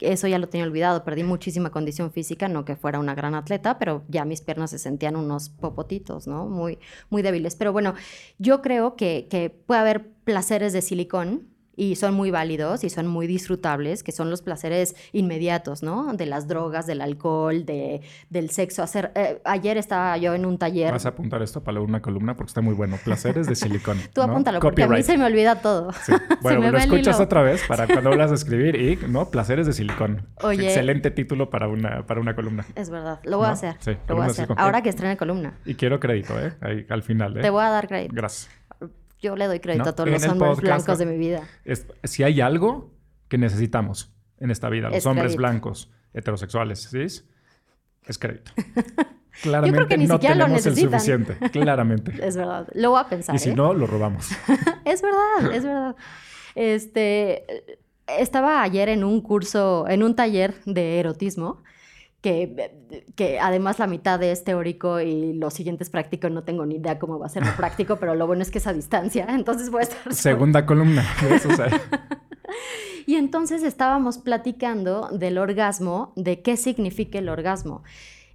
eso 0.00 0.26
ya 0.26 0.38
lo 0.38 0.48
tenía 0.48 0.66
olvidado, 0.66 1.04
perdí 1.04 1.22
muchísima 1.22 1.70
condición 1.70 2.10
física, 2.12 2.48
no 2.48 2.64
que 2.64 2.76
fuera 2.76 2.98
una 2.98 3.14
gran 3.14 3.34
atleta, 3.34 3.78
pero 3.78 4.02
ya 4.08 4.24
mis 4.24 4.40
piernas 4.40 4.70
se 4.70 4.78
sentían 4.78 5.16
unos 5.16 5.48
popotitos, 5.48 6.26
¿no? 6.26 6.46
Muy, 6.46 6.78
muy 7.10 7.22
débiles. 7.22 7.56
Pero 7.56 7.72
bueno, 7.72 7.94
yo 8.38 8.62
creo 8.62 8.96
que, 8.96 9.26
que 9.30 9.50
puede 9.50 9.80
haber 9.80 10.10
placeres 10.24 10.72
de 10.72 10.82
silicón 10.82 11.49
y 11.80 11.96
son 11.96 12.12
muy 12.12 12.30
válidos 12.30 12.84
y 12.84 12.90
son 12.90 13.06
muy 13.06 13.26
disfrutables, 13.26 14.02
que 14.02 14.12
son 14.12 14.28
los 14.28 14.42
placeres 14.42 14.94
inmediatos, 15.12 15.82
¿no? 15.82 16.12
De 16.12 16.26
las 16.26 16.46
drogas, 16.46 16.86
del 16.86 17.00
alcohol, 17.00 17.64
de, 17.64 18.02
del 18.28 18.50
sexo. 18.50 18.82
Hacer, 18.82 19.12
eh, 19.14 19.40
ayer 19.46 19.78
estaba 19.78 20.18
yo 20.18 20.34
en 20.34 20.44
un 20.44 20.58
taller. 20.58 20.92
Vas 20.92 21.06
a 21.06 21.10
apuntar 21.10 21.40
esto 21.40 21.64
para 21.64 21.80
una 21.80 22.02
columna 22.02 22.36
porque 22.36 22.50
está 22.50 22.60
muy 22.60 22.74
bueno. 22.74 22.98
Placeres 23.02 23.46
de 23.46 23.56
silicón. 23.56 23.98
Tú 24.12 24.20
apúntalo, 24.20 24.60
porque 24.60 24.82
a 24.82 24.88
mí 24.88 25.02
se 25.02 25.16
me 25.16 25.24
olvida 25.24 25.62
todo. 25.62 25.90
Bueno, 26.42 26.70
lo 26.70 26.78
escuchas 26.78 27.20
otra 27.20 27.42
vez 27.42 27.62
para 27.66 27.86
cuando 27.86 28.10
hablas 28.10 28.30
de 28.30 28.36
escribir 28.40 28.76
y, 28.76 28.98
¿no? 29.08 29.30
Placeres 29.30 29.66
de 29.66 29.72
silicón. 29.72 30.26
Oye. 30.42 30.66
Excelente 30.66 31.10
título 31.10 31.48
para 31.48 31.68
una, 31.68 32.06
para 32.06 32.20
una 32.20 32.34
columna. 32.34 32.66
Es 32.74 32.90
verdad. 32.90 33.20
Lo 33.24 33.38
voy 33.38 33.46
a 33.46 33.52
hacer. 33.52 33.76
Sí, 33.78 33.92
lo 34.06 34.16
voy 34.16 34.24
a 34.24 34.26
hacer. 34.26 34.48
Ahora 34.56 34.82
que 34.82 34.90
estrene 34.90 35.16
columna. 35.16 35.54
Y 35.64 35.74
quiero 35.74 35.98
crédito, 35.98 36.38
¿eh? 36.38 36.52
Ahí, 36.60 36.86
al 36.90 37.02
final, 37.02 37.36
¿eh? 37.38 37.40
Te 37.40 37.50
voy 37.50 37.62
a 37.62 37.70
dar 37.70 37.88
crédito. 37.88 38.14
Gracias. 38.14 38.59
Yo 39.20 39.36
le 39.36 39.46
doy 39.46 39.60
crédito 39.60 39.90
a 39.90 39.92
todos 39.94 40.08
los 40.08 40.24
hombres 40.26 40.60
blancos 40.60 40.98
de 40.98 41.06
mi 41.06 41.16
vida. 41.16 41.46
si 42.04 42.22
hay 42.22 42.40
algo 42.40 42.94
que 43.28 43.38
necesitamos 43.38 44.12
en 44.38 44.50
esta 44.50 44.68
vida, 44.68 44.90
los 44.90 45.06
hombres 45.06 45.36
blancos 45.36 45.90
heterosexuales, 46.14 46.80
¿sí? 46.80 47.24
Es 48.06 48.18
crédito. 48.18 48.52
Claramente 49.42 49.70
Yo 49.70 49.72
creo 49.74 49.88
que 49.88 49.98
ni 49.98 50.06
no 50.06 50.14
siquiera 50.14 50.34
tenemos 50.34 50.64
lo 50.64 50.70
el 50.70 50.76
suficiente. 50.76 51.36
Claramente. 51.50 52.12
Es 52.26 52.36
verdad. 52.36 52.66
Lo 52.74 52.90
voy 52.90 53.00
a 53.00 53.08
pensar. 53.08 53.34
Y 53.34 53.38
si 53.38 53.50
¿eh? 53.50 53.54
no, 53.54 53.74
lo 53.74 53.86
robamos. 53.86 54.30
es 54.84 55.02
verdad, 55.02 55.54
es 55.54 55.64
verdad. 55.64 55.96
Este, 56.54 57.44
estaba 58.06 58.62
ayer 58.62 58.88
en 58.88 59.04
un 59.04 59.20
curso, 59.20 59.86
en 59.88 60.02
un 60.02 60.16
taller 60.16 60.54
de 60.64 60.98
erotismo 60.98 61.62
que, 62.20 63.04
que, 63.14 63.40
además 63.40 63.78
la 63.78 63.86
mitad 63.86 64.22
es 64.22 64.44
teórico 64.44 65.00
y 65.00 65.32
los 65.34 65.54
siguientes 65.54 65.88
prácticos 65.88 66.30
no 66.30 66.44
tengo 66.44 66.66
ni 66.66 66.76
idea 66.76 66.98
cómo 66.98 67.18
va 67.18 67.26
a 67.26 67.30
ser 67.30 67.46
lo 67.46 67.56
práctico, 67.56 67.96
pero 67.96 68.14
lo 68.14 68.26
bueno 68.26 68.42
es 68.42 68.50
que 68.50 68.58
es 68.58 68.66
a 68.66 68.72
distancia, 68.72 69.26
entonces 69.30 69.70
voy 69.70 69.80
a 69.80 69.82
estar... 69.84 70.14
Segunda 70.14 70.66
columna. 70.66 71.04
y 73.06 73.14
entonces 73.16 73.62
estábamos 73.62 74.18
platicando 74.18 75.08
del 75.12 75.38
orgasmo, 75.38 76.12
de 76.16 76.42
qué 76.42 76.56
significa 76.56 77.18
el 77.18 77.28
orgasmo. 77.28 77.82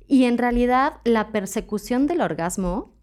Y 0.07 0.25
en 0.25 0.37
realidad 0.37 0.93
la 1.03 1.31
persecución 1.31 2.07
del 2.07 2.21
orgasmo 2.21 2.95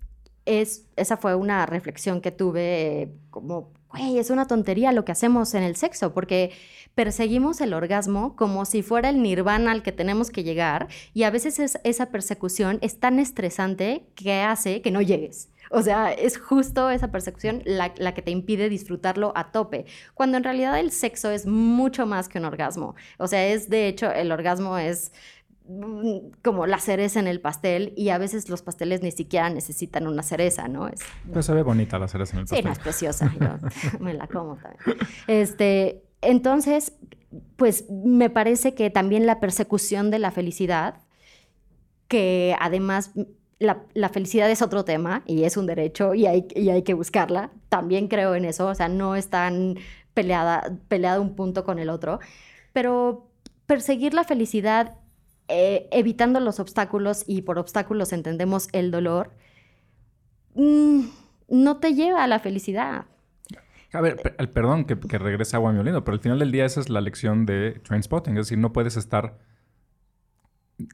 es, 0.44 0.86
esa 0.96 1.16
fue 1.16 1.34
una 1.34 1.66
reflexión 1.66 2.20
que 2.20 2.30
tuve 2.30 3.02
eh, 3.02 3.12
como, 3.30 3.72
güey, 3.92 4.18
es 4.18 4.30
una 4.30 4.46
tontería 4.46 4.92
lo 4.92 5.04
que 5.04 5.12
hacemos 5.12 5.54
en 5.54 5.62
el 5.62 5.76
sexo, 5.76 6.12
porque 6.12 6.52
perseguimos 6.94 7.60
el 7.60 7.74
orgasmo 7.74 8.36
como 8.36 8.64
si 8.64 8.82
fuera 8.82 9.08
el 9.08 9.22
nirvana 9.22 9.72
al 9.72 9.82
que 9.82 9.92
tenemos 9.92 10.30
que 10.30 10.44
llegar 10.44 10.88
y 11.14 11.22
a 11.22 11.30
veces 11.30 11.78
esa 11.84 12.06
persecución 12.06 12.78
es 12.82 12.98
tan 12.98 13.18
estresante 13.18 14.06
que 14.14 14.40
hace 14.40 14.82
que 14.82 14.90
no 14.90 15.00
llegues. 15.00 15.48
O 15.70 15.80
sea, 15.80 16.12
es 16.12 16.36
justo 16.36 16.90
esa 16.90 17.10
persecución 17.10 17.62
la, 17.64 17.94
que 17.94 18.22
te 18.22 18.30
impide 18.30 18.68
disfrutarlo 18.68 19.32
a 19.34 19.52
tope, 19.52 19.86
cuando 20.12 20.36
en 20.36 20.44
realidad 20.44 20.78
el 20.78 20.90
sexo 20.90 21.30
es 21.30 21.46
mucho 21.46 22.04
más 22.04 22.28
que 22.28 22.38
un 22.38 22.44
orgasmo. 22.44 22.94
O 23.18 23.26
sea, 23.26 23.46
es 23.46 23.70
de 23.70 23.88
hecho, 23.88 24.10
el 24.12 24.32
orgasmo 24.32 24.76
es 24.76 25.12
como 26.42 26.66
la 26.66 26.78
cereza 26.78 27.20
en 27.20 27.28
el 27.28 27.40
pastel 27.40 27.92
y 27.96 28.08
a 28.08 28.18
veces 28.18 28.48
los 28.48 28.62
pasteles 28.62 29.02
ni 29.02 29.10
siquiera 29.12 29.48
necesitan 29.48 30.06
una 30.06 30.22
cereza, 30.22 30.68
¿no? 30.68 30.88
Es, 30.88 31.00
se 31.44 31.54
ve 31.54 31.62
bonita 31.62 31.98
la 31.98 32.08
cereza 32.08 32.34
en 32.34 32.40
el 32.40 32.44
pastel. 32.44 32.58
Sí, 32.58 32.64
no, 32.64 32.72
es 32.72 32.78
preciosa. 32.78 33.32
Yo 33.40 33.98
me 34.00 34.14
la 34.14 34.26
como 34.26 34.56
también. 34.56 34.98
Este, 35.26 36.02
entonces, 36.20 36.94
pues 37.56 37.88
me 37.90 38.30
parece 38.30 38.74
que 38.74 38.90
también 38.90 39.26
la 39.26 39.40
persecución 39.40 40.10
de 40.10 40.18
la 40.18 40.30
felicidad, 40.30 41.00
que 42.08 42.56
además 42.60 43.12
la, 43.58 44.08
felicidad 44.08 44.50
es 44.50 44.62
otro 44.62 44.84
tema 44.84 45.22
y 45.26 45.44
es 45.44 45.56
un 45.56 45.66
derecho 45.66 46.14
y 46.14 46.26
hay, 46.26 46.46
hay, 46.56 46.82
que 46.82 46.94
buscarla, 46.94 47.50
también 47.68 48.08
creo 48.08 48.34
en 48.34 48.44
eso, 48.44 48.66
o 48.66 48.74
sea, 48.74 48.88
no 48.88 49.14
es 49.14 49.28
tan 49.28 49.76
peleada, 50.14 50.78
peleada 50.88 51.20
un 51.20 51.34
punto 51.36 51.64
con 51.64 51.78
el 51.78 51.88
otro, 51.88 52.18
pero 52.72 53.30
perseguir 53.66 54.14
la 54.14 54.24
felicidad 54.24 54.96
eh, 55.54 55.86
evitando 55.90 56.40
los 56.40 56.60
obstáculos 56.60 57.24
y 57.26 57.42
por 57.42 57.58
obstáculos 57.58 58.14
entendemos 58.14 58.68
el 58.72 58.90
dolor, 58.90 59.32
mm, 60.54 61.02
no 61.48 61.76
te 61.76 61.92
lleva 61.92 62.24
a 62.24 62.26
la 62.26 62.38
felicidad. 62.38 63.04
A 63.92 64.00
ver, 64.00 64.16
perdón 64.54 64.86
que, 64.86 64.98
que 64.98 65.18
regrese 65.18 65.56
agua 65.56 65.74
pero 65.74 66.12
al 66.14 66.20
final 66.20 66.38
del 66.38 66.52
día 66.52 66.64
esa 66.64 66.80
es 66.80 66.88
la 66.88 67.02
lección 67.02 67.44
de 67.44 67.72
Trainspotting. 67.84 68.38
Es 68.38 68.46
decir, 68.46 68.56
no 68.56 68.72
puedes 68.72 68.96
estar 68.96 69.40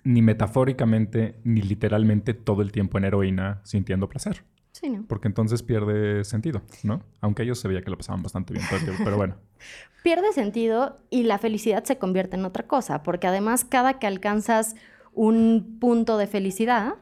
ni 0.03 0.23
metafóricamente 0.23 1.39
ni 1.45 1.63
literalmente 1.63 2.35
todo 2.35 2.63
el 2.63 2.73
tiempo 2.73 2.99
en 2.99 3.05
heroína 3.05 3.61
sintiendo 3.63 4.09
placer. 4.09 4.43
Sí, 4.73 4.91
¿no? 4.91 5.05
Porque 5.09 5.29
entonces 5.29 5.63
pierde 5.63 6.25
sentido, 6.25 6.63
¿no? 6.83 7.03
Aunque 7.21 7.43
ellos 7.43 7.59
se 7.59 7.69
veía 7.69 7.83
que 7.83 7.91
lo 7.91 7.97
pasaban 7.97 8.23
bastante 8.23 8.53
bien 8.53 8.65
tiempo, 8.69 9.03
pero 9.05 9.17
bueno. 9.17 9.37
pierde 10.03 10.33
sentido 10.33 10.99
y 11.11 11.25
la 11.25 11.39
felicidad 11.39 11.85
se 11.85 11.99
convierte 11.99 12.37
en 12.37 12.45
otra 12.45 12.67
cosa, 12.67 13.03
porque 13.03 13.27
además 13.27 13.65
cada 13.65 13.99
que 13.99 14.07
alcanzas 14.07 14.77
un 15.13 15.79
punto 15.81 16.17
de 16.17 16.27
felicidad, 16.27 16.95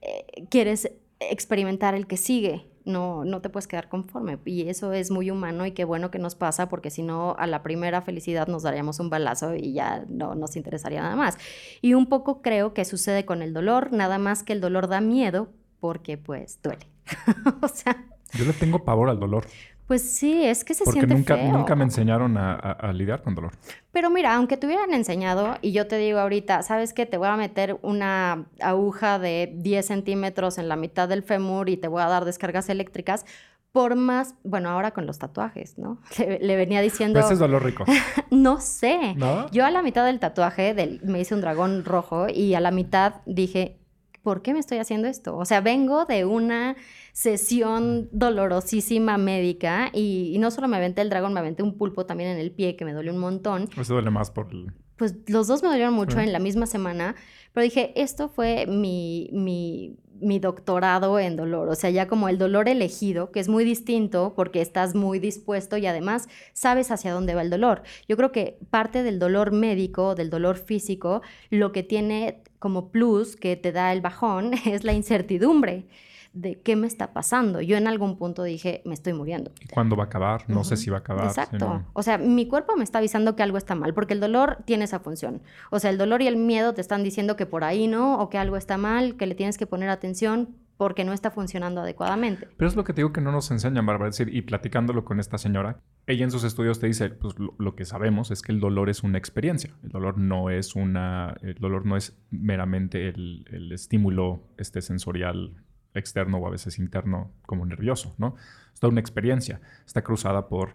eh, 0.00 0.46
quieres 0.48 0.92
experimentar 1.18 1.94
el 1.94 2.06
que 2.06 2.16
sigue 2.16 2.70
no, 2.84 3.24
no 3.24 3.40
te 3.40 3.48
puedes 3.48 3.66
quedar 3.66 3.88
conforme. 3.88 4.38
Y 4.44 4.68
eso 4.68 4.92
es 4.92 5.10
muy 5.10 5.30
humano 5.30 5.66
y 5.66 5.72
qué 5.72 5.84
bueno 5.84 6.10
que 6.10 6.18
nos 6.18 6.34
pasa, 6.34 6.68
porque 6.68 6.90
si 6.90 7.02
no, 7.02 7.34
a 7.38 7.46
la 7.46 7.62
primera 7.62 8.02
felicidad 8.02 8.48
nos 8.48 8.62
daríamos 8.62 9.00
un 9.00 9.10
balazo 9.10 9.54
y 9.54 9.72
ya 9.72 10.04
no 10.08 10.34
nos 10.34 10.56
interesaría 10.56 11.02
nada 11.02 11.16
más. 11.16 11.38
Y 11.80 11.94
un 11.94 12.06
poco 12.06 12.42
creo 12.42 12.74
que 12.74 12.84
sucede 12.84 13.24
con 13.24 13.42
el 13.42 13.52
dolor, 13.52 13.92
nada 13.92 14.18
más 14.18 14.42
que 14.42 14.52
el 14.52 14.60
dolor 14.60 14.88
da 14.88 15.00
miedo 15.00 15.48
porque 15.80 16.18
pues 16.18 16.60
duele. 16.62 16.86
o 17.62 17.68
sea... 17.68 17.96
Yo 18.32 18.44
le 18.44 18.52
tengo 18.52 18.84
pavor 18.84 19.08
al 19.10 19.18
dolor. 19.18 19.44
Pues 19.86 20.02
sí, 20.02 20.44
es 20.44 20.62
que 20.62 20.72
se 20.72 20.84
Porque 20.84 21.00
siente 21.00 21.14
nunca, 21.16 21.34
feo. 21.36 21.50
nunca 21.52 21.74
me 21.74 21.82
enseñaron 21.82 22.36
a, 22.38 22.52
a- 22.54 22.72
a 22.72 22.92
lidiar 22.92 23.22
con 23.22 23.34
dolor. 23.34 23.50
Pero 23.90 24.08
mira, 24.08 24.36
aunque 24.36 24.56
te 24.56 24.68
hubieran 24.68 24.94
enseñado 24.94 25.56
y 25.62 25.72
yo 25.72 25.88
te 25.88 25.96
digo 25.98 26.20
ahorita, 26.20 26.62
¿sabes 26.62 26.92
qué? 26.92 27.06
Te 27.06 27.16
voy 27.16 27.26
a 27.26 27.36
meter 27.36 27.76
una 27.82 28.44
aguja 28.60 29.18
de 29.18 29.52
10 29.56 29.84
centímetros 29.84 30.58
en 30.58 30.68
la 30.68 30.76
mitad 30.76 31.08
del 31.08 31.24
fémur 31.24 31.68
y 31.68 31.76
te 31.76 31.88
voy 31.88 32.02
a 32.02 32.06
dar 32.06 32.24
descargas 32.24 32.68
eléctricas, 32.68 33.24
por 33.72 33.96
más, 33.96 34.34
bueno, 34.44 34.68
ahora 34.70 34.92
con 34.92 35.06
los 35.06 35.18
tatuajes, 35.18 35.76
¿no? 35.76 35.98
Le, 36.18 36.38
le 36.38 36.56
venía 36.56 36.80
diciendo, 36.82 37.18
ese 37.18 37.32
es 37.32 37.38
dolor 37.40 37.64
rico. 37.64 37.84
no 38.30 38.60
sé. 38.60 39.14
¿No? 39.16 39.50
Yo 39.50 39.64
a 39.66 39.72
la 39.72 39.82
mitad 39.82 40.04
del 40.06 40.20
tatuaje 40.20 40.72
del- 40.72 41.00
me 41.02 41.18
hice 41.20 41.34
un 41.34 41.40
dragón 41.40 41.84
rojo 41.84 42.28
y 42.28 42.54
a 42.54 42.60
la 42.60 42.70
mitad 42.70 43.14
dije, 43.26 43.76
¿por 44.22 44.42
qué 44.42 44.52
me 44.52 44.58
estoy 44.60 44.78
haciendo 44.78 45.08
esto? 45.08 45.36
O 45.36 45.44
sea, 45.44 45.60
vengo 45.60 46.04
de 46.04 46.24
una 46.24 46.76
sesión 47.12 48.08
dolorosísima 48.12 49.18
médica 49.18 49.90
y, 49.92 50.32
y 50.34 50.38
no 50.38 50.50
solo 50.50 50.68
me 50.68 50.76
aventé 50.76 51.02
el 51.02 51.10
dragón, 51.10 51.32
me 51.34 51.40
aventé 51.40 51.62
un 51.62 51.76
pulpo 51.76 52.06
también 52.06 52.30
en 52.30 52.38
el 52.38 52.50
pie 52.50 52.76
que 52.76 52.84
me 52.84 52.92
dolió 52.92 53.12
un 53.12 53.18
montón. 53.18 53.68
Eso 53.78 53.94
duele 53.94 54.10
más 54.10 54.30
por 54.30 54.48
el... 54.52 54.72
Pues 54.96 55.14
los 55.28 55.46
dos 55.46 55.62
me 55.62 55.68
dolieron 55.70 55.94
mucho 55.94 56.18
Sí. 56.18 56.24
en 56.24 56.32
la 56.32 56.38
misma 56.38 56.66
semana, 56.66 57.14
pero 57.52 57.64
dije, 57.64 57.92
esto 57.96 58.28
fue 58.28 58.66
mi, 58.66 59.28
mi, 59.32 60.38
doctorado 60.38 61.18
en 61.18 61.36
dolor, 61.36 61.68
o 61.68 61.74
sea, 61.74 61.90
ya 61.90 62.06
como 62.06 62.28
el 62.28 62.38
dolor 62.38 62.68
elegido, 62.68 63.32
que 63.32 63.40
es 63.40 63.48
muy 63.48 63.64
distinto 63.64 64.34
porque 64.36 64.60
estás 64.60 64.94
muy 64.94 65.18
dispuesto 65.18 65.76
y 65.76 65.86
además 65.86 66.28
sabes 66.52 66.90
hacia 66.90 67.12
dónde 67.12 67.34
va 67.34 67.42
el 67.42 67.50
dolor. 67.50 67.82
Yo 68.08 68.16
creo 68.16 68.30
que 68.30 68.58
parte 68.70 69.02
del 69.02 69.18
dolor 69.18 69.52
médico, 69.52 70.14
del 70.14 70.30
dolor 70.30 70.58
físico, 70.58 71.22
lo 71.50 71.72
que 71.72 71.82
tiene 71.82 72.42
como 72.58 72.90
plus 72.90 73.36
que 73.36 73.56
te 73.56 73.72
da 73.72 73.92
el 73.92 74.00
bajón 74.00 74.52
es 74.66 74.84
la 74.84 74.92
incertidumbre 74.92 75.86
de 76.32 76.60
qué 76.60 76.76
me 76.76 76.86
está 76.86 77.12
pasando. 77.12 77.60
Yo 77.60 77.76
en 77.76 77.88
algún 77.88 78.16
punto 78.16 78.42
dije, 78.42 78.82
me 78.84 78.94
estoy 78.94 79.12
muriendo. 79.12 79.50
¿Y 79.60 79.66
cuándo 79.66 79.96
va 79.96 80.04
a 80.04 80.06
acabar? 80.06 80.44
No 80.48 80.64
sé 80.64 80.76
si 80.76 80.90
va 80.90 80.98
a 80.98 81.00
acabar. 81.00 81.26
Exacto. 81.26 81.82
O 81.92 82.02
sea, 82.02 82.18
mi 82.18 82.46
cuerpo 82.46 82.76
me 82.76 82.84
está 82.84 82.98
avisando 82.98 83.34
que 83.36 83.42
algo 83.42 83.58
está 83.58 83.74
mal, 83.74 83.94
porque 83.94 84.14
el 84.14 84.20
dolor 84.20 84.58
tiene 84.64 84.84
esa 84.84 85.00
función. 85.00 85.42
O 85.70 85.78
sea, 85.80 85.90
el 85.90 85.98
dolor 85.98 86.22
y 86.22 86.26
el 86.26 86.36
miedo 86.36 86.74
te 86.74 86.80
están 86.80 87.02
diciendo 87.02 87.36
que 87.36 87.46
por 87.46 87.64
ahí 87.64 87.88
no, 87.88 88.20
o 88.20 88.28
que 88.28 88.38
algo 88.38 88.56
está 88.56 88.78
mal, 88.78 89.16
que 89.16 89.26
le 89.26 89.34
tienes 89.34 89.58
que 89.58 89.66
poner 89.66 89.88
atención 89.88 90.56
porque 90.76 91.04
no 91.04 91.12
está 91.12 91.30
funcionando 91.30 91.82
adecuadamente. 91.82 92.48
Pero 92.56 92.66
es 92.66 92.74
lo 92.74 92.84
que 92.84 92.94
te 92.94 93.02
digo 93.02 93.12
que 93.12 93.20
no 93.20 93.32
nos 93.32 93.50
enseñan, 93.50 93.84
Bárbara. 93.84 94.08
Es 94.08 94.16
decir, 94.16 94.34
y 94.34 94.40
platicándolo 94.40 95.04
con 95.04 95.20
esta 95.20 95.36
señora, 95.36 95.78
ella 96.06 96.24
en 96.24 96.30
sus 96.30 96.42
estudios 96.42 96.80
te 96.80 96.86
dice, 96.86 97.10
pues 97.10 97.38
lo, 97.38 97.54
lo 97.58 97.74
que 97.74 97.84
sabemos 97.84 98.30
es 98.30 98.40
que 98.40 98.50
el 98.50 98.60
dolor 98.60 98.88
es 98.88 99.02
una 99.02 99.18
experiencia. 99.18 99.74
El 99.82 99.90
dolor 99.90 100.16
no 100.16 100.48
es 100.48 100.74
una, 100.76 101.36
el 101.42 101.56
dolor 101.56 101.84
no 101.84 101.98
es 101.98 102.18
meramente 102.30 103.08
el, 103.08 103.44
el 103.50 103.72
estímulo 103.72 104.48
este 104.56 104.80
sensorial 104.80 105.62
externo 105.94 106.38
o 106.38 106.46
a 106.46 106.50
veces 106.50 106.78
interno 106.78 107.32
como 107.46 107.66
nervioso, 107.66 108.14
¿no? 108.18 108.36
Es 108.72 108.80
toda 108.80 108.90
una 108.90 109.00
experiencia. 109.00 109.60
Está 109.86 110.02
cruzada 110.02 110.48
por 110.48 110.74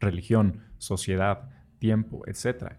religión, 0.00 0.60
sociedad, 0.78 1.50
tiempo, 1.78 2.22
etcétera. 2.26 2.78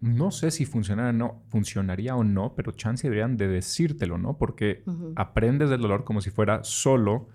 No 0.00 0.32
sé 0.32 0.50
si 0.50 0.64
funcionaría 0.64 1.10
o 1.10 1.12
no, 1.12 1.42
funcionaría 1.48 2.16
o 2.16 2.24
no, 2.24 2.54
pero 2.54 2.72
chance 2.72 3.06
deberían 3.06 3.36
de 3.36 3.46
decírtelo, 3.46 4.18
¿no? 4.18 4.36
Porque 4.36 4.82
aprendes 5.14 5.70
del 5.70 5.80
dolor 5.80 6.04
como 6.04 6.20
si 6.20 6.30
fuera 6.30 6.64
solo 6.64 7.28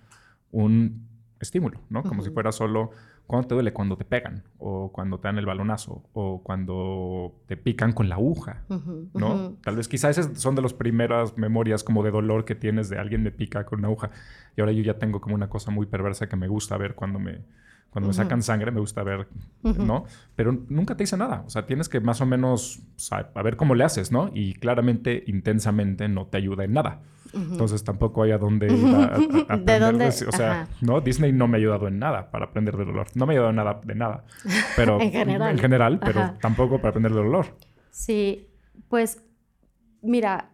un 0.52 1.08
estímulo, 1.40 1.82
¿no? 1.90 2.04
Como 2.04 2.24
si 2.24 2.30
fuera 2.30 2.52
solo 2.52 2.92
cuando 3.28 3.48
te 3.50 3.54
duele, 3.56 3.74
cuando 3.74 3.98
te 3.98 4.06
pegan, 4.06 4.44
o 4.58 4.92
cuando 4.92 5.20
te 5.20 5.28
dan 5.28 5.38
el 5.38 5.46
balonazo, 5.46 6.04
o 6.14 6.42
cuando 6.44 7.36
te 7.46 7.58
pican 7.58 7.92
con 7.94 8.08
la 8.10 8.16
aguja, 8.16 8.64
¿no? 9.14 9.36
Tal 9.64 9.76
vez 9.76 9.88
quizás 9.88 10.18
esas 10.18 10.40
son 10.40 10.56
de 10.56 10.62
las 10.62 10.74
primeras 10.74 11.38
memorias 11.38 11.84
como 11.84 12.04
de 12.04 12.12
dolor 12.12 12.46
que 12.46 12.56
tienes 12.56 12.90
de 12.90 12.98
alguien 12.98 13.24
me 13.24 13.32
pica 13.32 13.66
con 13.66 13.80
una 13.80 13.90
aguja. 13.90 14.10
Y 14.56 14.62
ahora 14.62 14.72
yo 14.72 14.82
ya 14.82 14.98
tengo 14.98 15.20
como 15.22 15.36
una 15.36 15.50
cosa 15.50 15.72
muy 15.72 15.86
perversa 15.86 16.28
que 16.30 16.36
me 16.36 16.48
gusta 16.48 16.78
ver 16.78 16.96
cuando 16.96 17.20
me, 17.20 17.42
cuando 17.90 18.08
me 18.08 18.14
sacan 18.14 18.42
sangre, 18.44 18.72
me 18.72 18.80
gusta 18.80 19.04
ver. 19.04 19.28
¿no? 19.86 20.06
Pero 20.36 20.58
nunca 20.70 20.96
te 20.96 21.04
dice 21.04 21.18
nada. 21.18 21.44
O 21.46 21.50
sea, 21.50 21.66
tienes 21.66 21.90
que 21.90 22.00
más 22.00 22.22
o 22.22 22.26
menos 22.26 22.82
sa- 22.96 23.30
a 23.36 23.42
ver 23.44 23.58
cómo 23.58 23.76
le 23.76 23.84
haces, 23.84 24.12
¿no? 24.12 24.30
Y 24.34 24.54
claramente, 24.54 25.24
intensamente, 25.28 26.08
no 26.08 26.28
te 26.28 26.38
ayuda 26.38 26.64
en 26.64 26.74
nada. 26.74 27.02
Entonces 27.34 27.84
tampoco 27.84 28.24
hay 28.24 28.32
a 28.32 28.38
dónde 28.38 28.68
ir 28.74 28.86
a, 28.96 29.06
a- 29.06 29.54
a 29.54 29.58
¿De 29.58 29.80
dónde? 29.80 30.08
O 30.08 30.12
sea, 30.12 30.62
Ajá. 30.64 30.68
no, 30.82 31.02
Disney 31.02 31.32
no 31.34 31.48
me 31.48 31.58
ha 31.58 31.60
ayudado 31.60 31.88
en 31.88 32.00
nada 32.00 32.32
para 32.32 32.46
aprender 32.46 32.76
del 32.78 32.88
dolor. 32.88 33.08
No 33.16 33.26
me 33.26 33.34
ha 33.34 33.36
ayudado 33.36 33.50
en 33.52 33.56
nada 33.58 33.82
de 33.84 33.96
nada. 33.96 34.24
Pero, 34.76 35.00
En 35.02 35.12
general. 35.12 35.52
En 35.52 35.58
general, 35.60 36.00
pero 36.00 36.20
Ajá. 36.22 36.38
tampoco 36.42 36.78
para 36.78 36.90
aprender 36.90 37.14
del 37.14 37.24
dolor. 37.26 37.48
Sí, 37.92 38.48
pues 38.90 39.24
mira, 40.02 40.52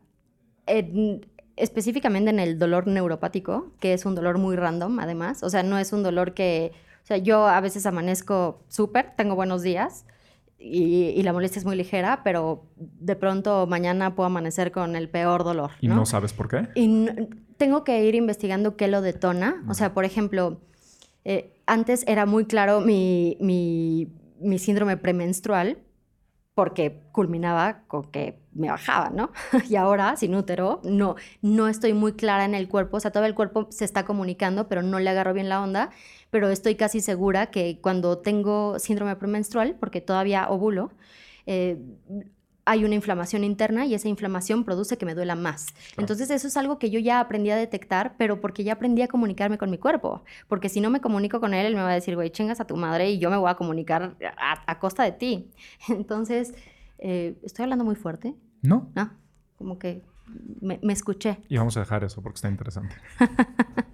en- 0.65 1.25
específicamente 1.55 2.29
en 2.29 2.39
el 2.39 2.57
dolor 2.57 2.87
neuropático, 2.87 3.73
que 3.79 3.93
es 3.93 4.05
un 4.05 4.15
dolor 4.15 4.37
muy 4.37 4.55
random 4.55 4.99
además, 4.99 5.43
o 5.43 5.49
sea, 5.49 5.61
no 5.63 5.77
es 5.77 5.93
un 5.93 6.01
dolor 6.03 6.33
que, 6.33 6.71
o 7.03 7.05
sea, 7.05 7.17
yo 7.17 7.47
a 7.47 7.59
veces 7.61 7.85
amanezco 7.85 8.63
súper, 8.69 9.11
tengo 9.15 9.35
buenos 9.35 9.61
días 9.61 10.05
y, 10.63 11.09
y 11.09 11.23
la 11.23 11.33
molestia 11.33 11.59
es 11.59 11.65
muy 11.65 11.75
ligera, 11.75 12.21
pero 12.23 12.65
de 12.77 13.15
pronto 13.15 13.67
mañana 13.67 14.15
puedo 14.15 14.27
amanecer 14.27 14.71
con 14.71 14.95
el 14.95 15.09
peor 15.09 15.43
dolor, 15.43 15.71
Y 15.81 15.87
¿no? 15.87 15.95
no, 15.95 16.05
sabes 16.05 16.31
por 16.33 16.47
qué. 16.47 16.69
Y 16.75 17.05
tengo 17.57 17.83
que 17.83 18.03
ir 18.05 18.15
investigando 18.15 18.77
qué 18.77 18.87
lo 18.87 19.01
detona. 19.01 19.63
O 19.67 19.73
sea, 19.73 19.93
por 19.93 20.05
ejemplo, 20.05 20.61
eh, 21.25 21.53
antes 21.65 22.03
era 22.07 22.25
muy 22.25 22.45
claro 22.45 22.81
mi, 22.81 23.37
mi, 23.39 24.07
mi 24.39 24.57
síndrome 24.57 24.97
premenstrual 24.97 25.77
porque 26.53 27.01
culminaba 27.11 27.83
con 27.87 28.03
que 28.03 28.39
me 28.55 28.69
bajaba, 28.69 29.09
¿no? 29.09 29.31
y 29.69 29.75
ahora, 29.75 30.15
sin 30.15 30.35
útero, 30.35 30.81
no, 30.83 31.15
no 31.41 31.67
estoy 31.67 31.93
muy 31.93 32.13
clara 32.13 32.45
en 32.45 32.55
el 32.55 32.67
cuerpo. 32.67 32.97
O 32.97 32.99
sea, 32.99 33.11
todo 33.11 33.25
el 33.25 33.35
cuerpo 33.35 33.67
se 33.69 33.85
está 33.85 34.05
comunicando, 34.05 34.67
pero 34.67 34.81
no 34.81 34.99
le 34.99 35.09
agarro 35.09 35.33
bien 35.33 35.49
la 35.49 35.61
onda. 35.61 35.89
Pero 36.29 36.49
estoy 36.49 36.75
casi 36.75 37.01
segura 37.01 37.47
que 37.47 37.79
cuando 37.81 38.17
tengo 38.19 38.79
síndrome 38.79 39.15
premenstrual, 39.15 39.75
porque 39.79 40.01
todavía 40.01 40.49
ovulo, 40.49 40.91
eh, 41.45 41.77
hay 42.65 42.85
una 42.85 42.95
inflamación 42.95 43.43
interna 43.43 43.85
y 43.85 43.93
esa 43.93 44.07
inflamación 44.07 44.63
produce 44.63 44.97
que 44.97 45.05
me 45.05 45.15
duela 45.15 45.35
más. 45.35 45.67
Entonces 45.97 46.29
eso 46.29 46.47
es 46.47 46.55
algo 46.55 46.79
que 46.79 46.89
yo 46.89 46.99
ya 46.99 47.19
aprendí 47.19 47.49
a 47.49 47.57
detectar, 47.57 48.15
pero 48.17 48.39
porque 48.39 48.63
ya 48.63 48.73
aprendí 48.73 49.01
a 49.01 49.07
comunicarme 49.07 49.57
con 49.57 49.69
mi 49.69 49.77
cuerpo. 49.77 50.23
Porque 50.47 50.69
si 50.69 50.79
no 50.79 50.89
me 50.89 51.01
comunico 51.01 51.39
con 51.39 51.53
él, 51.53 51.65
él 51.65 51.75
me 51.75 51.81
va 51.81 51.89
a 51.89 51.93
decir, 51.93 52.15
güey, 52.15 52.29
chingas 52.29 52.61
a 52.61 52.65
tu 52.65 52.77
madre 52.77 53.11
y 53.11 53.19
yo 53.19 53.29
me 53.29 53.37
voy 53.37 53.49
a 53.49 53.55
comunicar 53.55 54.15
a, 54.37 54.63
a 54.65 54.79
costa 54.79 55.03
de 55.03 55.11
ti. 55.11 55.51
Entonces, 55.89 56.53
eh, 57.03 57.37
¿estoy 57.43 57.63
hablando 57.63 57.85
muy 57.85 57.95
fuerte? 57.95 58.33
No. 58.63 58.89
No, 58.95 59.11
como 59.57 59.77
que 59.77 60.01
me, 60.61 60.79
me 60.81 60.93
escuché. 60.93 61.37
Y 61.49 61.57
vamos 61.57 61.77
a 61.77 61.81
dejar 61.81 62.03
eso 62.03 62.21
porque 62.23 62.35
está 62.37 62.49
interesante. 62.49 62.95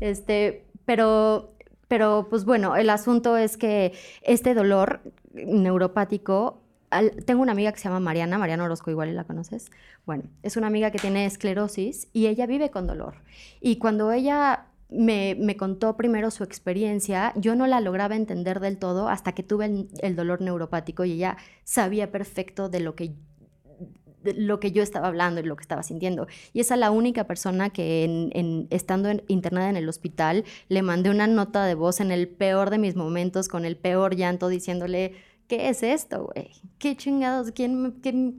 Este, 0.00 0.64
pero, 0.84 1.54
pero 1.88 2.26
pues 2.30 2.44
bueno, 2.44 2.76
el 2.76 2.88
asunto 2.90 3.36
es 3.36 3.56
que 3.56 3.92
este 4.22 4.54
dolor 4.54 5.02
neuropático, 5.34 6.62
al- 6.90 7.24
tengo 7.24 7.42
una 7.42 7.52
amiga 7.52 7.72
que 7.72 7.78
se 7.78 7.84
llama 7.84 8.00
Mariana, 8.00 8.38
Mariana 8.38 8.64
Orozco, 8.64 8.90
igual 8.90 9.14
la 9.14 9.24
conoces. 9.24 9.70
Bueno, 10.06 10.24
es 10.42 10.56
una 10.56 10.68
amiga 10.68 10.90
que 10.90 10.98
tiene 10.98 11.26
esclerosis 11.26 12.08
y 12.12 12.26
ella 12.26 12.46
vive 12.46 12.70
con 12.70 12.86
dolor. 12.86 13.16
Y 13.60 13.76
cuando 13.76 14.10
ella 14.12 14.66
me, 14.90 15.36
me 15.38 15.56
contó 15.56 15.96
primero 15.96 16.30
su 16.30 16.42
experiencia, 16.44 17.32
yo 17.36 17.54
no 17.54 17.66
la 17.66 17.80
lograba 17.80 18.16
entender 18.16 18.60
del 18.60 18.78
todo 18.78 19.08
hasta 19.08 19.32
que 19.32 19.42
tuve 19.42 19.86
el, 20.00 20.16
dolor 20.16 20.40
neuropático 20.40 21.04
y 21.04 21.12
ella 21.12 21.36
sabía 21.64 22.10
perfecto 22.10 22.68
de 22.68 22.80
lo 22.80 22.94
que 22.94 23.14
lo 24.22 24.60
que 24.60 24.70
yo 24.70 24.82
estaba 24.82 25.08
hablando 25.08 25.40
y 25.40 25.44
lo 25.44 25.56
que 25.56 25.62
estaba 25.62 25.82
sintiendo. 25.82 26.26
Y 26.52 26.60
esa 26.60 26.74
es 26.74 26.80
la 26.80 26.90
única 26.90 27.24
persona 27.26 27.70
que 27.70 28.66
estando 28.68 29.08
internada 29.28 29.70
en 29.70 29.78
el 29.78 29.88
hospital 29.88 30.44
le 30.68 30.82
mandé 30.82 31.08
una 31.08 31.26
nota 31.26 31.64
de 31.64 31.74
voz 31.74 32.00
en 32.00 32.10
el 32.12 32.28
peor 32.28 32.68
de 32.68 32.76
mis 32.76 32.96
momentos, 32.96 33.48
con 33.48 33.64
el 33.64 33.78
peor 33.78 34.16
llanto, 34.16 34.48
diciéndole, 34.48 35.14
¿qué 35.46 35.70
es 35.70 35.82
esto, 35.82 36.30
güey? 36.34 36.50
¿Qué 36.78 36.96
chingados? 36.96 37.52
¿Quién, 37.52 37.94
qué- 38.02 38.34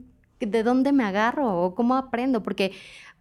¿De 0.46 0.62
dónde 0.62 0.92
me 0.92 1.02
agarro? 1.04 1.62
¿O 1.64 1.74
cómo 1.74 1.96
aprendo? 1.96 2.42
Porque 2.44 2.70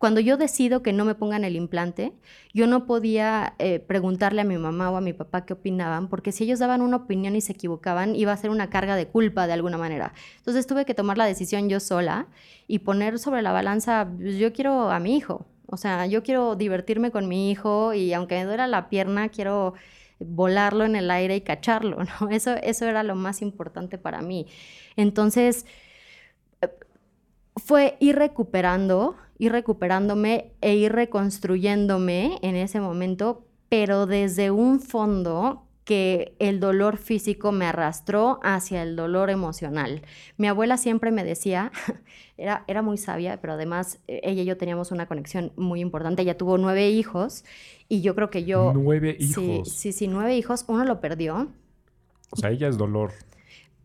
cuando 0.02 0.20
yo 0.20 0.36
decido 0.36 0.82
que 0.82 0.94
no 0.94 1.06
me 1.06 1.14
pongan 1.14 1.44
el 1.44 1.56
implante, 1.56 2.12
yo 2.56 2.66
no 2.66 2.88
podía 2.88 3.54
eh, 3.60 3.78
preguntarle 3.78 4.42
a 4.42 4.44
mi 4.44 4.58
mamá 4.58 4.90
o 4.90 4.98
a 4.98 5.02
mi 5.02 5.14
papá 5.14 5.46
qué 5.46 5.54
opinaban, 5.54 6.08
porque 6.08 6.32
si 6.32 6.44
ellos 6.44 6.58
daban 6.58 6.82
una 6.82 6.98
opinión 6.98 7.36
y 7.36 7.42
se 7.42 7.52
equivocaban, 7.52 8.16
iba 8.16 8.32
a 8.32 8.38
ser 8.38 8.50
una 8.50 8.72
carga 8.72 8.96
de 8.96 9.06
culpa 9.06 9.46
de 9.46 9.54
alguna 9.54 9.78
manera. 9.78 10.16
Entonces 10.38 10.66
tuve 10.66 10.86
que 10.86 10.96
tomar 10.96 11.20
la 11.20 11.26
decisión 11.26 11.70
yo 11.70 11.80
sola 11.80 12.26
y 12.68 12.80
poner 12.80 13.20
sobre 13.20 13.44
la 13.44 13.52
balanza, 13.52 14.10
pues, 14.18 14.38
yo 14.38 14.52
quiero 14.54 14.90
a 14.90 15.00
mi 15.00 15.16
hijo, 15.18 15.46
o 15.68 15.78
sea, 15.78 16.08
yo 16.08 16.24
quiero 16.24 16.56
divertirme 16.56 17.12
con 17.12 17.28
mi 17.28 17.52
hijo 17.52 17.94
y 17.94 18.12
aunque 18.14 18.40
me 18.40 18.46
duela 18.46 18.66
la 18.66 18.90
pierna, 18.90 19.30
quiero 19.30 19.76
volarlo 20.18 20.84
en 20.84 20.96
el 20.96 21.12
aire 21.12 21.36
y 21.36 21.42
cacharlo, 21.42 22.00
¿no? 22.22 22.30
Eso, 22.32 22.56
eso 22.64 22.88
era 22.88 23.04
lo 23.04 23.14
más 23.14 23.44
importante 23.44 24.00
para 24.00 24.24
mí. 24.24 24.48
Entonces, 24.96 25.68
fue 27.56 27.98
ir 28.00 28.16
recuperando, 28.16 29.16
ir 29.38 29.52
recuperándome 29.52 30.52
e 30.62 30.76
ir 30.76 30.92
reconstruyéndome 30.94 32.38
en 32.42 32.56
ese 32.56 32.80
momento 32.80 33.46
pero 33.72 34.06
desde 34.06 34.52
un 34.52 34.82
fondo 34.82 35.64
que 35.86 36.36
el 36.40 36.60
dolor 36.60 36.98
físico 36.98 37.54
me 37.54 37.66
arrastró 37.66 38.42
hacia 38.44 38.84
el 38.84 38.98
dolor 38.98 39.30
emocional. 39.30 40.02
Mi 40.36 40.48
abuela 40.48 40.76
siempre 40.76 41.10
me 41.10 41.24
decía, 41.24 41.72
era, 42.38 42.66
era 42.68 42.82
muy 42.82 42.98
sabia, 42.98 43.40
pero 43.40 43.54
además 43.54 44.00
eh, 44.10 44.20
ella 44.24 44.42
y 44.42 44.46
yo 44.46 44.58
teníamos 44.58 44.92
una 44.92 45.06
conexión 45.06 45.54
muy 45.56 45.80
importante. 45.80 46.22
Ella 46.22 46.38
tuvo 46.38 46.58
nueve 46.58 46.90
hijos 46.90 47.46
y 47.88 48.02
yo 48.02 48.14
creo 48.14 48.30
que 48.30 48.44
yo... 48.44 48.74
Nueve 48.76 49.16
hijos. 49.18 49.70
sí, 49.70 49.94
sí, 49.94 50.10
nueve 50.10 50.36
hijos. 50.36 50.66
Uno 50.68 50.84
lo 50.84 51.00
perdió. 51.00 51.48
O 52.32 52.36
sea, 52.36 52.50
ella 52.52 52.68
es 52.68 52.78
dolor. 52.78 53.14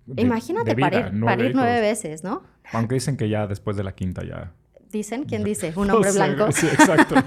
de- 0.06 0.20
Imagínate 0.20 0.70
de 0.70 0.74
vida, 0.74 1.12
parir, 1.24 1.54
nueve 1.54 1.80
veces, 1.80 2.24
¿no? 2.24 2.42
Aunque 2.72 2.94
dicen 2.94 3.16
que 3.16 3.28
ya 3.28 3.46
después 3.46 3.76
de 3.76 3.84
la 3.84 3.94
quinta 3.94 4.24
ya. 4.24 4.52
Dicen, 4.90 5.24
¿quién 5.24 5.44
dice? 5.44 5.72
Un 5.76 5.90
hombre 5.90 6.12
blanco. 6.14 6.52
Sí, 6.52 6.66
exacto. 6.66 7.14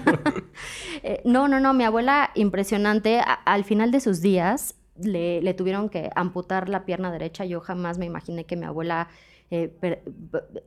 Eh, 1.02 1.22
no, 1.24 1.48
no, 1.48 1.62
no, 1.62 1.74
mi 1.74 1.86
abuela, 1.86 2.32
impresionante. 2.36 3.20
A- 3.20 3.34
al 3.46 3.64
final 3.64 3.90
de 3.92 4.02
sus 4.02 4.20
días 4.22 4.76
le, 5.02 5.42
le 5.42 5.54
tuvieron 5.54 5.88
que 5.88 6.10
amputar 6.14 6.68
la 6.68 6.84
pierna 6.86 7.10
derecha. 7.10 7.46
Yo 7.46 7.62
jamás 7.62 7.98
me 7.98 8.06
imaginé 8.06 8.46
que 8.46 8.58
mi 8.58 8.66
abuela 8.66 9.08
eh, 9.50 9.70
per- 9.70 10.04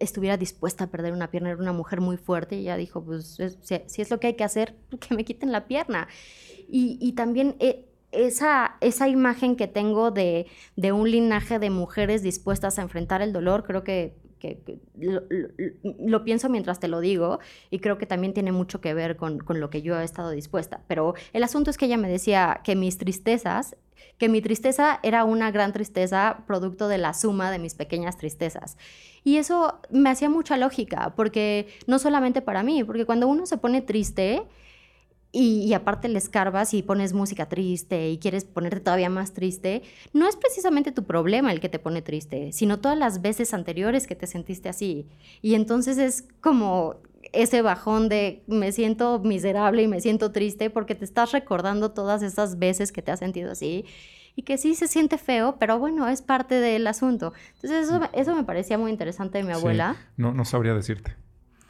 estuviera 0.00 0.38
dispuesta 0.38 0.84
a 0.84 0.86
perder 0.86 1.12
una 1.12 1.30
pierna. 1.30 1.50
Era 1.50 1.58
una 1.60 1.72
mujer 1.74 2.00
muy 2.00 2.16
fuerte 2.16 2.56
y 2.56 2.60
ella 2.60 2.78
dijo, 2.78 3.04
pues 3.04 3.38
es- 3.40 3.58
si, 3.60 3.82
si 3.86 4.00
es 4.00 4.10
lo 4.10 4.20
que 4.20 4.28
hay 4.28 4.34
que 4.34 4.44
hacer, 4.44 4.74
que 5.06 5.14
me 5.14 5.24
quiten 5.26 5.52
la 5.52 5.66
pierna. 5.66 6.08
Y, 6.68 6.96
y 7.00 7.12
también... 7.12 7.56
eh, 7.60 7.88
esa, 8.14 8.76
esa 8.82 9.08
imagen 9.08 9.56
que 9.56 9.66
tengo 9.66 10.10
de, 10.10 10.46
de 10.76 10.92
un 10.92 11.10
linaje 11.10 11.58
de 11.58 11.70
mujeres 11.70 12.22
dispuestas 12.22 12.78
a 12.78 12.82
enfrentar 12.82 13.22
el 13.22 13.32
dolor, 13.32 13.64
creo 13.64 13.84
que, 13.84 14.18
que- 14.42 14.58
que 14.66 14.78
lo, 14.98 15.22
lo- 15.30 15.48
lo 15.98 16.24
pienso 16.24 16.48
mientras 16.48 16.80
te 16.80 16.88
lo 16.88 16.98
digo 17.00 17.38
y 17.70 17.78
creo 17.78 17.96
que 17.98 18.06
también 18.06 18.34
tiene 18.34 18.50
mucho 18.52 18.80
que 18.80 18.92
ver 18.94 19.16
con, 19.16 19.38
con 19.38 19.60
lo 19.60 19.70
que 19.70 19.82
yo 19.82 19.98
he 20.00 20.04
estado 20.04 20.30
dispuesta. 20.30 20.82
Pero 20.88 21.14
el 21.32 21.44
asunto 21.44 21.70
es 21.70 21.78
que 21.78 21.86
ella 21.86 21.96
me 21.96 22.08
decía 22.10 22.60
que 22.64 22.74
mis 22.74 22.98
tristezas, 22.98 23.76
que 24.18 24.28
mi 24.28 24.42
tristeza 24.42 24.98
era 25.02 25.24
una 25.24 25.50
gran 25.52 25.72
tristeza 25.72 26.42
producto 26.46 26.88
de 26.88 26.98
la 26.98 27.14
suma 27.14 27.50
de 27.52 27.58
mis 27.60 27.74
pequeñas 27.74 28.16
tristezas. 28.18 28.76
Y 29.24 29.36
eso 29.36 29.80
me 29.90 30.10
hacía 30.10 30.28
mucha 30.28 30.56
lógica, 30.56 31.14
porque 31.16 31.68
no 31.86 31.98
solamente 32.00 32.42
para 32.42 32.62
mí, 32.64 32.82
porque 32.84 33.06
cuando 33.06 33.28
uno 33.28 33.46
se 33.46 33.56
pone 33.58 33.80
triste, 33.80 34.42
y, 35.32 35.64
y 35.64 35.72
aparte 35.74 36.08
le 36.08 36.18
escarbas 36.18 36.74
y 36.74 36.82
pones 36.82 37.14
música 37.14 37.48
triste 37.48 38.10
y 38.10 38.18
quieres 38.18 38.44
ponerte 38.44 38.80
todavía 38.80 39.08
más 39.08 39.32
triste, 39.32 39.82
no 40.12 40.28
es 40.28 40.36
precisamente 40.36 40.92
tu 40.92 41.04
problema 41.04 41.50
el 41.50 41.58
que 41.60 41.70
te 41.70 41.78
pone 41.78 42.02
triste, 42.02 42.52
sino 42.52 42.78
todas 42.80 42.98
las 42.98 43.22
veces 43.22 43.54
anteriores 43.54 44.06
que 44.06 44.14
te 44.14 44.26
sentiste 44.26 44.68
así. 44.68 45.08
Y 45.40 45.54
entonces 45.54 45.96
es 45.98 46.28
como 46.42 46.96
ese 47.32 47.62
bajón 47.62 48.08
de 48.10 48.42
me 48.46 48.72
siento 48.72 49.18
miserable 49.20 49.82
y 49.82 49.88
me 49.88 50.00
siento 50.00 50.32
triste 50.32 50.68
porque 50.70 50.94
te 50.94 51.04
estás 51.06 51.32
recordando 51.32 51.92
todas 51.92 52.22
esas 52.22 52.58
veces 52.58 52.92
que 52.92 53.00
te 53.00 53.10
has 53.10 53.20
sentido 53.20 53.52
así 53.52 53.86
y 54.34 54.42
que 54.42 54.58
sí 54.58 54.74
se 54.74 54.88
siente 54.88 55.18
feo, 55.18 55.56
pero 55.58 55.78
bueno, 55.78 56.08
es 56.08 56.20
parte 56.20 56.56
del 56.56 56.86
asunto. 56.86 57.32
Entonces 57.54 57.86
eso, 57.86 58.00
eso 58.12 58.34
me 58.34 58.44
parecía 58.44 58.76
muy 58.76 58.90
interesante 58.90 59.38
de 59.38 59.44
mi 59.44 59.52
Sí. 59.52 59.58
abuela. 59.58 59.96
No, 60.16 60.32
no 60.34 60.44
sabría 60.44 60.74
decirte. 60.74 61.14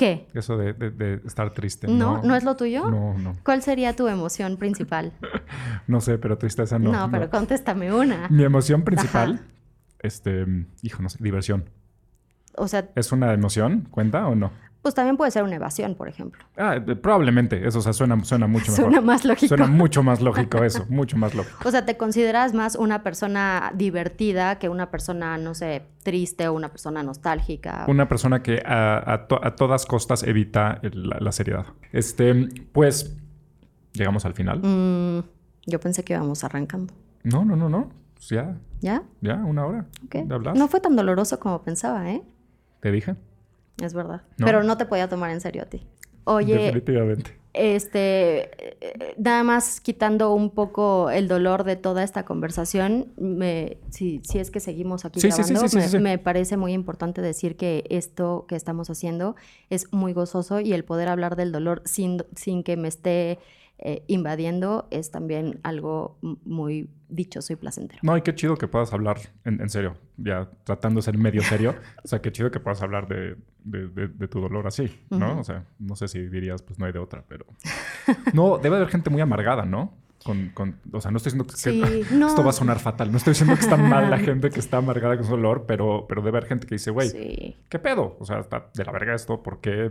¿Qué? 0.02 0.26
Eso 0.34 0.56
de, 0.56 0.72
de- 0.72 0.90
de 0.90 1.14
estar 1.24 1.52
triste. 1.54 1.86
¿No? 1.86 2.20
¿No 2.24 2.34
es 2.34 2.42
lo 2.42 2.56
tuyo? 2.56 2.90
No, 2.90 3.16
no. 3.16 3.36
¿Cuál 3.44 3.62
sería 3.62 3.94
tu 3.94 4.08
emoción 4.08 4.56
principal? 4.56 5.12
No 5.86 6.00
sé, 6.00 6.18
pero 6.18 6.38
tristeza 6.38 6.78
no. 6.78 6.90
No, 6.92 7.10
pero 7.10 7.28
contéstame 7.30 7.92
una. 7.92 8.28
Mi 8.30 8.42
emoción 8.44 8.82
principal, 8.82 9.34
Ajá. 9.34 9.44
este, 10.00 10.44
hijo, 10.82 11.02
no 11.02 11.08
sé, 11.08 11.18
diversión. 11.20 11.68
O 12.56 12.66
sea, 12.68 12.88
¿Es 12.94 13.12
una 13.12 13.32
emoción? 13.32 13.86
¿Cuenta 13.90 14.26
o 14.28 14.34
no? 14.34 14.50
Pues 14.82 14.94
también 14.96 15.16
puede 15.16 15.30
ser 15.30 15.44
una 15.44 15.54
evasión, 15.56 15.94
por 15.94 16.08
ejemplo. 16.08 16.42
Ah, 16.56 16.74
eh, 16.76 16.96
probablemente. 16.96 17.66
Eso, 17.66 17.78
o 17.78 17.82
sea, 17.82 17.92
suena, 17.92 18.22
suena 18.24 18.46
mucho 18.48 18.72
mejor. 18.72 18.84
Suena 18.86 19.00
más 19.00 19.24
lógico. 19.24 19.48
Suena 19.48 19.66
mucho 19.68 20.02
más 20.02 20.20
lógico 20.20 20.64
eso, 20.64 20.84
mucho 20.88 21.16
más 21.16 21.34
lógico. 21.34 21.56
O 21.64 21.70
sea, 21.70 21.86
¿te 21.86 21.96
consideras 21.96 22.52
más 22.52 22.74
una 22.74 23.02
persona 23.02 23.72
divertida 23.74 24.58
que 24.58 24.68
una 24.68 24.90
persona, 24.90 25.38
no 25.38 25.54
sé, 25.54 25.82
triste 26.02 26.48
o 26.48 26.52
una 26.52 26.68
persona 26.70 27.02
nostálgica? 27.02 27.84
Una 27.88 28.08
persona 28.08 28.42
que 28.42 28.60
a, 28.66 29.12
a 29.12 29.26
to- 29.28 29.44
a 29.44 29.54
todas 29.56 29.86
costas 29.86 30.22
evita 30.24 30.80
la, 30.82 31.18
la 31.20 31.32
seriedad. 31.32 31.66
Este, 31.92 32.48
pues, 32.72 33.16
llegamos 33.92 34.24
al 34.24 34.34
final. 34.34 34.58
Mm, 34.62 35.22
yo 35.66 35.78
pensé 35.80 36.02
que 36.02 36.14
íbamos 36.14 36.42
arrancando. 36.44 36.92
No, 37.22 37.44
no, 37.44 37.54
no, 37.54 37.68
no. 37.68 37.90
Pues 38.14 38.28
ya, 38.30 38.56
¿Ya? 38.80 39.04
ya, 39.20 39.36
una 39.36 39.64
hora 39.64 39.86
Ok. 40.04 40.14
de 40.26 40.34
hablar. 40.34 40.56
No 40.56 40.66
fue 40.66 40.80
tan 40.80 40.96
doloroso 40.96 41.38
como 41.38 41.62
pensaba, 41.62 42.10
¿eh? 42.10 42.22
Te 42.80 42.90
dije. 42.90 43.14
Es 43.80 43.94
verdad. 43.94 44.22
No. 44.38 44.46
Pero 44.46 44.62
no 44.62 44.76
te 44.76 44.86
podía 44.86 45.08
tomar 45.08 45.30
en 45.30 45.40
serio 45.40 45.62
a 45.62 45.66
ti. 45.66 45.86
Oye, 46.24 46.56
Definitivamente. 46.56 47.36
este, 47.52 48.76
nada 49.18 49.42
más 49.42 49.80
quitando 49.80 50.32
un 50.34 50.50
poco 50.50 51.10
el 51.10 51.26
dolor 51.26 51.64
de 51.64 51.74
toda 51.74 52.04
esta 52.04 52.24
conversación, 52.24 53.08
me, 53.16 53.78
si, 53.90 54.20
si 54.22 54.38
es 54.38 54.52
que 54.52 54.60
seguimos 54.60 55.04
aquí 55.04 55.20
Sí, 55.20 55.32
sí, 55.32 55.42
sí, 55.42 55.52
grabando, 55.52 55.68
sí, 55.68 55.88
sí, 55.88 55.96
me, 55.96 56.02
me 56.10 56.18
parece 56.18 56.56
muy 56.56 56.74
importante 56.74 57.20
decir 57.22 57.56
que 57.56 57.84
esto 57.90 58.44
que 58.46 58.54
estamos 58.54 58.88
haciendo 58.88 59.34
es 59.68 59.92
muy 59.92 60.12
gozoso 60.12 60.60
y 60.60 60.72
el 60.74 60.84
poder 60.84 61.08
hablar 61.08 61.34
del 61.34 61.50
dolor 61.50 61.82
sin, 61.84 62.22
sin 62.36 62.62
que 62.62 62.76
me 62.76 62.86
esté 62.86 63.40
eh, 63.84 64.04
invadiendo 64.06 64.86
es 64.90 65.10
también 65.10 65.58
algo 65.64 66.16
muy 66.44 66.88
dichoso 67.08 67.52
y 67.52 67.56
placentero. 67.56 67.98
No, 68.02 68.16
y 68.16 68.22
qué 68.22 68.34
chido 68.34 68.56
que 68.56 68.68
puedas 68.68 68.92
hablar, 68.92 69.18
en, 69.44 69.60
en 69.60 69.68
serio, 69.68 69.94
ya 70.16 70.48
tratando 70.64 70.98
de 70.98 71.02
ser 71.02 71.18
medio 71.18 71.42
serio. 71.42 71.74
o 72.04 72.08
sea, 72.08 72.20
qué 72.22 72.30
chido 72.32 72.50
que 72.50 72.60
puedas 72.60 72.80
hablar 72.82 73.08
de, 73.08 73.36
de- 73.64 73.88
de- 73.88 74.08
de 74.08 74.28
tu 74.28 74.40
dolor 74.40 74.66
así, 74.66 74.88
¿no? 75.10 75.40
O 75.40 75.44
sea, 75.44 75.66
no 75.78 75.96
sé 75.96 76.06
si 76.08 76.20
dirías, 76.28 76.62
pues 76.62 76.78
no 76.78 76.86
hay 76.86 76.92
de 76.92 77.00
otra, 77.00 77.24
pero... 77.28 77.44
No, 78.32 78.58
debe 78.58 78.76
haber 78.76 78.88
gente 78.88 79.10
muy 79.10 79.20
amargada, 79.20 79.64
¿no? 79.64 79.94
Con, 80.24 80.50
con- 80.50 80.76
o 80.92 81.00
sea, 81.00 81.10
no 81.10 81.16
estoy 81.16 81.32
diciendo 81.32 81.46
que, 81.52 81.56
Sí, 81.56 81.82
que- 82.08 82.14
no. 82.14 82.28
esto 82.28 82.44
va 82.44 82.50
a 82.50 82.52
sonar 82.52 82.78
fatal. 82.78 83.10
No 83.10 83.16
estoy 83.16 83.32
diciendo 83.32 83.54
que 83.56 83.62
está 83.62 83.76
mal 83.76 84.08
la 84.08 84.18
gente 84.20 84.50
que 84.50 84.60
está 84.60 84.76
amargada 84.78 85.16
con 85.16 85.24
su 85.24 85.32
dolor, 85.32 85.64
pero, 85.66 86.06
pero 86.08 86.22
debe 86.22 86.38
haber 86.38 86.48
gente 86.48 86.66
que 86.68 86.76
dice, 86.76 86.92
güey, 86.92 87.08
Sí. 87.08 87.56
¿qué 87.68 87.78
pedo? 87.80 88.16
O 88.20 88.24
sea, 88.24 88.38
está 88.38 88.70
de 88.74 88.84
la 88.84 88.92
verga 88.92 89.14
esto, 89.14 89.42
¿por 89.42 89.60
qué? 89.60 89.90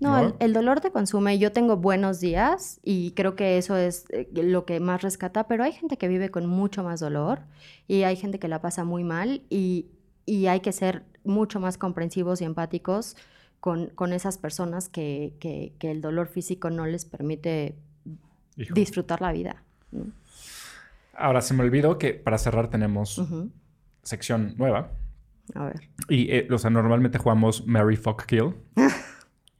No, 0.00 0.18
el, 0.18 0.34
el 0.40 0.52
dolor 0.52 0.80
te 0.80 0.90
consume. 0.90 1.38
Yo 1.38 1.52
tengo 1.52 1.76
buenos 1.76 2.20
días 2.20 2.80
y 2.82 3.12
creo 3.12 3.34
que 3.36 3.58
eso 3.58 3.76
es 3.76 4.04
eh, 4.10 4.28
lo 4.34 4.64
que 4.64 4.78
más 4.80 5.02
rescata, 5.02 5.46
pero 5.46 5.64
hay 5.64 5.72
gente 5.72 5.96
que 5.96 6.08
vive 6.08 6.30
con 6.30 6.46
mucho 6.46 6.82
más 6.82 7.00
dolor 7.00 7.40
y 7.88 8.02
hay 8.02 8.16
gente 8.16 8.38
que 8.38 8.48
la 8.48 8.60
pasa 8.60 8.84
muy 8.84 9.04
mal 9.04 9.42
y, 9.50 9.86
y 10.26 10.46
hay 10.46 10.60
que 10.60 10.72
ser 10.72 11.04
mucho 11.24 11.60
más 11.60 11.76
comprensivos 11.78 12.40
y 12.40 12.44
empáticos 12.44 13.16
con, 13.60 13.88
con 13.88 14.12
esas 14.12 14.38
personas 14.38 14.88
que, 14.88 15.34
que- 15.40 15.72
que 15.78 15.90
el 15.90 16.00
dolor 16.00 16.28
físico 16.28 16.70
no 16.70 16.86
les 16.86 17.04
permite 17.04 17.74
Hijo. 18.56 18.74
disfrutar 18.74 19.20
la 19.20 19.32
vida. 19.32 19.62
¿no? 19.92 20.06
Ahora, 21.14 21.40
se 21.42 21.52
me 21.54 21.62
olvidó 21.62 21.98
que 21.98 22.14
para 22.14 22.38
cerrar 22.38 22.70
tenemos 22.70 23.18
Ujú. 23.18 23.50
sección 24.02 24.54
nueva. 24.56 24.92
A 25.54 25.64
ver. 25.64 25.80
Y, 26.08 26.30
eh, 26.32 26.48
o 26.50 26.56
sea, 26.58 26.70
normalmente 26.70 27.18
jugamos 27.18 27.66
Mary 27.66 27.96
Fuck 27.96 28.24
Kill. 28.26 28.54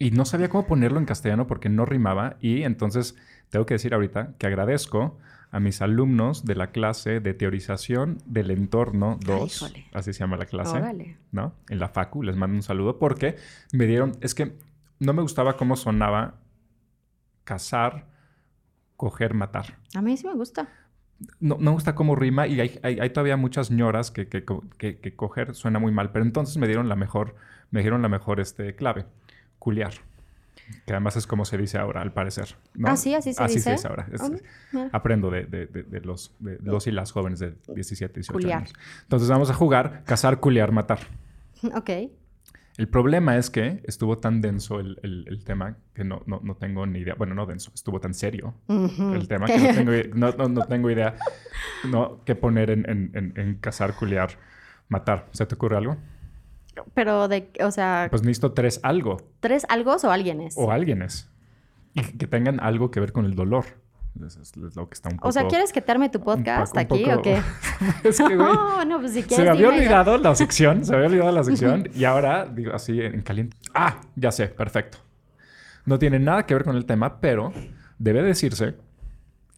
y 0.00 0.10
no 0.10 0.24
sabía 0.24 0.48
cómo 0.48 0.66
ponerlo 0.66 0.98
en 0.98 1.04
castellano 1.04 1.46
porque 1.46 1.68
no 1.68 1.84
rimaba. 1.84 2.36
Y 2.40 2.62
entonces 2.64 3.14
tengo 3.50 3.66
que 3.66 3.74
decir 3.74 3.94
ahorita 3.94 4.34
que 4.38 4.46
agradezco 4.48 5.16
a 5.52 5.60
mis 5.60 5.82
alumnos 5.82 6.44
de 6.44 6.54
la 6.54 6.68
clase 6.72 7.20
de 7.20 7.34
teorización 7.34 8.18
del 8.24 8.50
entorno 8.50 9.18
2. 9.24 9.56
híjole. 9.62 9.86
así 9.92 10.12
se 10.12 10.20
llama 10.20 10.36
la 10.36 10.46
clase. 10.46 10.76
Órale. 10.78 11.16
¿No? 11.32 11.54
En 11.68 11.78
la 11.80 11.88
FACU. 11.88 12.22
Les 12.22 12.36
mando 12.36 12.56
un 12.56 12.62
saludo 12.62 12.98
porque 12.98 13.36
me 13.72 13.86
dieron. 13.86 14.12
Es 14.20 14.34
que 14.34 14.56
no 15.00 15.12
me 15.12 15.22
gustaba 15.22 15.56
cómo 15.56 15.76
sonaba 15.76 16.34
cazar, 17.44 18.06
coger, 18.96 19.34
matar 19.34 19.78
A 19.94 20.02
mí 20.02 20.16
sí 20.16 20.26
me 20.26 20.34
gusta. 20.34 20.68
no, 21.40 21.56
no 21.56 21.64
me 21.64 21.70
gusta 21.72 21.94
cómo 21.94 22.14
rima 22.16 22.46
y 22.46 22.60
hay, 22.60 22.78
hay- 22.82 23.00
hay 23.00 23.10
todavía 23.10 23.36
muchas 23.36 23.70
ñoras 23.70 24.10
que, 24.10 24.28
que, 24.28 24.44
que- 24.78 24.98
que 24.98 25.16
coger 25.16 25.54
suena 25.54 25.78
muy 25.78 25.92
mal. 25.92 26.10
Pero 26.12 26.24
entonces 26.24 26.56
me 26.58 26.66
dieron 26.66 26.88
la 26.88 26.96
mejor, 26.96 27.34
me 27.70 27.80
dieron 27.80 28.02
la 28.02 28.08
mejor 28.08 28.40
este, 28.40 28.74
clave, 28.76 29.04
culiar. 29.60 29.92
Que 30.86 30.92
además 30.92 31.16
es 31.16 31.26
como 31.26 31.44
se 31.44 31.56
dice 31.58 31.78
ahora, 31.78 32.00
al 32.00 32.12
parecer. 32.12 32.56
¿no? 32.74 32.88
Ah, 32.88 32.96
sí, 32.96 33.12
así 33.14 33.32
se 33.32 33.42
así 33.42 33.54
dice. 33.54 33.64
se 33.64 33.72
dice 33.72 33.88
ahora. 33.88 34.06
Es- 34.12 34.20
Ah, 34.72 34.88
aprendo 34.92 35.30
de, 35.30 35.44
de- 35.44 35.66
de- 35.66 35.82
de 35.84 36.00
los, 36.00 36.34
de 36.40 36.58
los 36.62 36.86
y 36.86 36.92
las 36.92 37.10
jóvenes 37.12 37.38
de 37.40 37.54
17, 37.74 38.14
18 38.14 38.32
Culiar. 38.32 38.58
años. 38.58 38.72
Entonces 39.02 39.28
vamos 39.28 39.50
a 39.50 39.54
jugar 39.54 40.02
cazar, 40.04 40.40
culiar, 40.40 40.72
matar. 40.72 40.98
Ok. 41.74 41.90
El 42.78 42.88
problema 42.88 43.36
es 43.36 43.50
que 43.50 43.82
estuvo 43.84 44.16
tan 44.18 44.40
denso 44.40 44.78
el, 44.80 44.98
el- 45.02 45.24
el 45.28 45.44
tema 45.44 45.76
que 45.92 46.04
no, 46.04 46.22
no, 46.26 46.40
no 46.42 46.54
tengo 46.54 46.86
ni 46.86 47.00
idea. 47.00 47.14
Bueno, 47.14 47.34
no 47.34 47.44
denso, 47.46 47.72
estuvo 47.74 48.00
tan 48.00 48.14
serio 48.14 48.54
el 48.68 49.26
tema 49.28 49.46
que 49.46 49.58
no 49.58 49.74
tengo, 49.74 49.94
i- 49.94 50.10
no, 50.14 50.30
no- 50.32 50.48
no 50.48 50.64
tengo 50.66 50.88
idea 50.90 51.16
no, 51.90 52.22
qué 52.24 52.34
poner 52.36 52.70
en, 52.70 52.88
en, 52.88 53.10
en, 53.14 53.32
en 53.36 53.54
cazar, 53.56 53.94
culiar, 53.96 54.30
matar. 54.88 55.26
¿Se 55.32 55.44
te 55.46 55.56
ocurre 55.56 55.76
algo? 55.76 55.96
Pero 56.94 57.28
de, 57.28 57.50
o 57.64 57.70
sea, 57.70 58.06
Pues 58.10 58.22
necesito 58.22 58.52
tres 58.52 58.80
algo 58.82 59.18
¿tres 59.40 59.66
algos 59.68 60.04
o 60.04 60.10
alguienes? 60.12 60.54
o 60.56 60.70
alguienes 60.70 61.30
y 61.94 62.02
que 62.02 62.26
tengan 62.26 62.60
algo 62.60 62.90
que 62.90 63.00
ver 63.00 63.12
con 63.12 63.24
el 63.24 63.34
dolor. 63.34 63.64
Eso 64.26 64.40
es 64.42 64.56
lo 64.56 64.88
que 64.88 64.94
está 64.94 65.08
un 65.08 65.16
poco... 65.16 65.28
O 65.28 65.32
sea, 65.32 65.46
¿quieres 65.46 65.72
que 65.72 65.80
te 65.80 65.92
arme 65.92 66.08
tu 66.08 66.20
podcast 66.20 66.72
un 66.74 66.80
aquí 66.80 67.04
poco- 67.04 67.18
o 67.18 67.22
qué? 67.22 67.40
es 68.04 68.16
que, 68.18 68.24
güey, 68.24 68.36
No, 68.38 68.84
no, 68.86 69.00
pues 69.00 69.12
si 69.12 69.22
quieres. 69.22 69.36
se 69.36 69.42
me 69.44 69.48
había 69.50 69.68
ya. 69.70 69.74
olvidado 69.76 70.18
la 70.18 70.34
sección, 70.34 70.84
se 70.84 70.90
me 70.92 70.96
había 70.98 71.08
olvidado 71.08 71.32
la 71.32 71.44
sección 71.44 71.88
y 71.94 72.04
ahora 72.04 72.44
digo 72.46 72.72
así 72.74 73.00
en 73.00 73.22
caliente. 73.22 73.56
Ah, 73.74 74.00
ya 74.16 74.30
sé, 74.32 74.48
perfecto. 74.48 74.98
No 75.86 75.98
tiene 75.98 76.18
nada 76.18 76.44
que 76.46 76.54
ver 76.54 76.64
con 76.64 76.76
el 76.76 76.86
tema, 76.86 77.20
pero 77.20 77.52
debe 77.98 78.22
decirse 78.22 78.74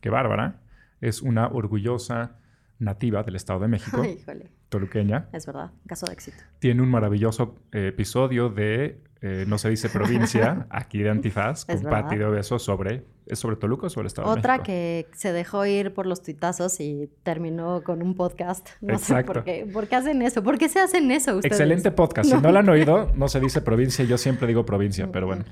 que 0.01 0.11
Bárbara 0.11 0.57
es 1.01 1.21
una 1.23 1.49
orgullosa 1.49 2.37
nativa 2.83 3.23
del 3.23 3.37
Estado 3.37 3.61
de 3.61 3.69
México, 3.69 4.01
Ay, 4.03 4.19
híjole. 4.21 4.51
toluqueña. 4.69 5.29
Es 5.33 5.47
verdad, 5.47 5.71
caso 5.87 6.07
de 6.07 6.13
éxito. 6.13 6.39
Tiene 6.59 6.83
un 6.83 6.91
maravilloso 6.91 7.55
eh, 7.73 7.89
episodio 7.89 8.49
de 8.49 9.01
eh, 9.21 9.45
No 9.47 9.57
se 9.59 9.71
dice 9.71 9.89
provincia, 9.89 10.67
aquí 10.71 10.99
de 10.99 11.11
Antifaz, 11.11 11.65
con. 11.65 11.81
Pati 11.83 12.17
de 12.17 12.25
Obeso 12.25 12.59
sobre... 12.59 13.05
¿Es 13.25 13.39
sobre 13.39 13.55
Toluca 13.55 13.87
o 13.87 13.89
sobre 13.89 14.03
el 14.03 14.07
Estado 14.09 14.33
de 14.35 14.41
Otra 14.41 14.55
México? 14.55 14.65
que 14.67 15.07
se 15.15 15.33
dejó 15.33 15.65
ir 15.65 15.95
por 15.95 16.07
los 16.07 16.23
tuitazos 16.23 16.81
y 16.81 17.09
terminó 17.23 17.83
con 17.85 18.03
un 18.03 18.17
podcast. 18.17 18.71
No 18.81 18.95
Exacto. 18.95 19.33
sé 19.33 19.39
por 19.39 19.45
qué. 19.45 19.71
¿Por 19.73 19.87
qué 19.87 19.95
hacen 19.95 20.23
eso? 20.23 20.43
¿Por 20.43 20.59
qué 20.59 20.69
se 20.69 20.81
hacen 20.81 21.09
eso 21.13 21.37
ustedes? 21.37 21.53
Excelente 21.53 21.93
podcast. 21.93 22.29
Si 22.29 22.37
no 22.43 22.51
lo 22.51 22.59
han 22.59 22.69
oído, 22.69 23.13
no 23.15 23.29
se 23.29 23.39
dice 23.39 23.61
provincia. 23.61 24.05
Yo 24.05 24.19
siempre 24.19 24.49
digo 24.49 24.67
provincia, 24.67 25.09
pero 25.13 25.29
bueno. 25.29 25.45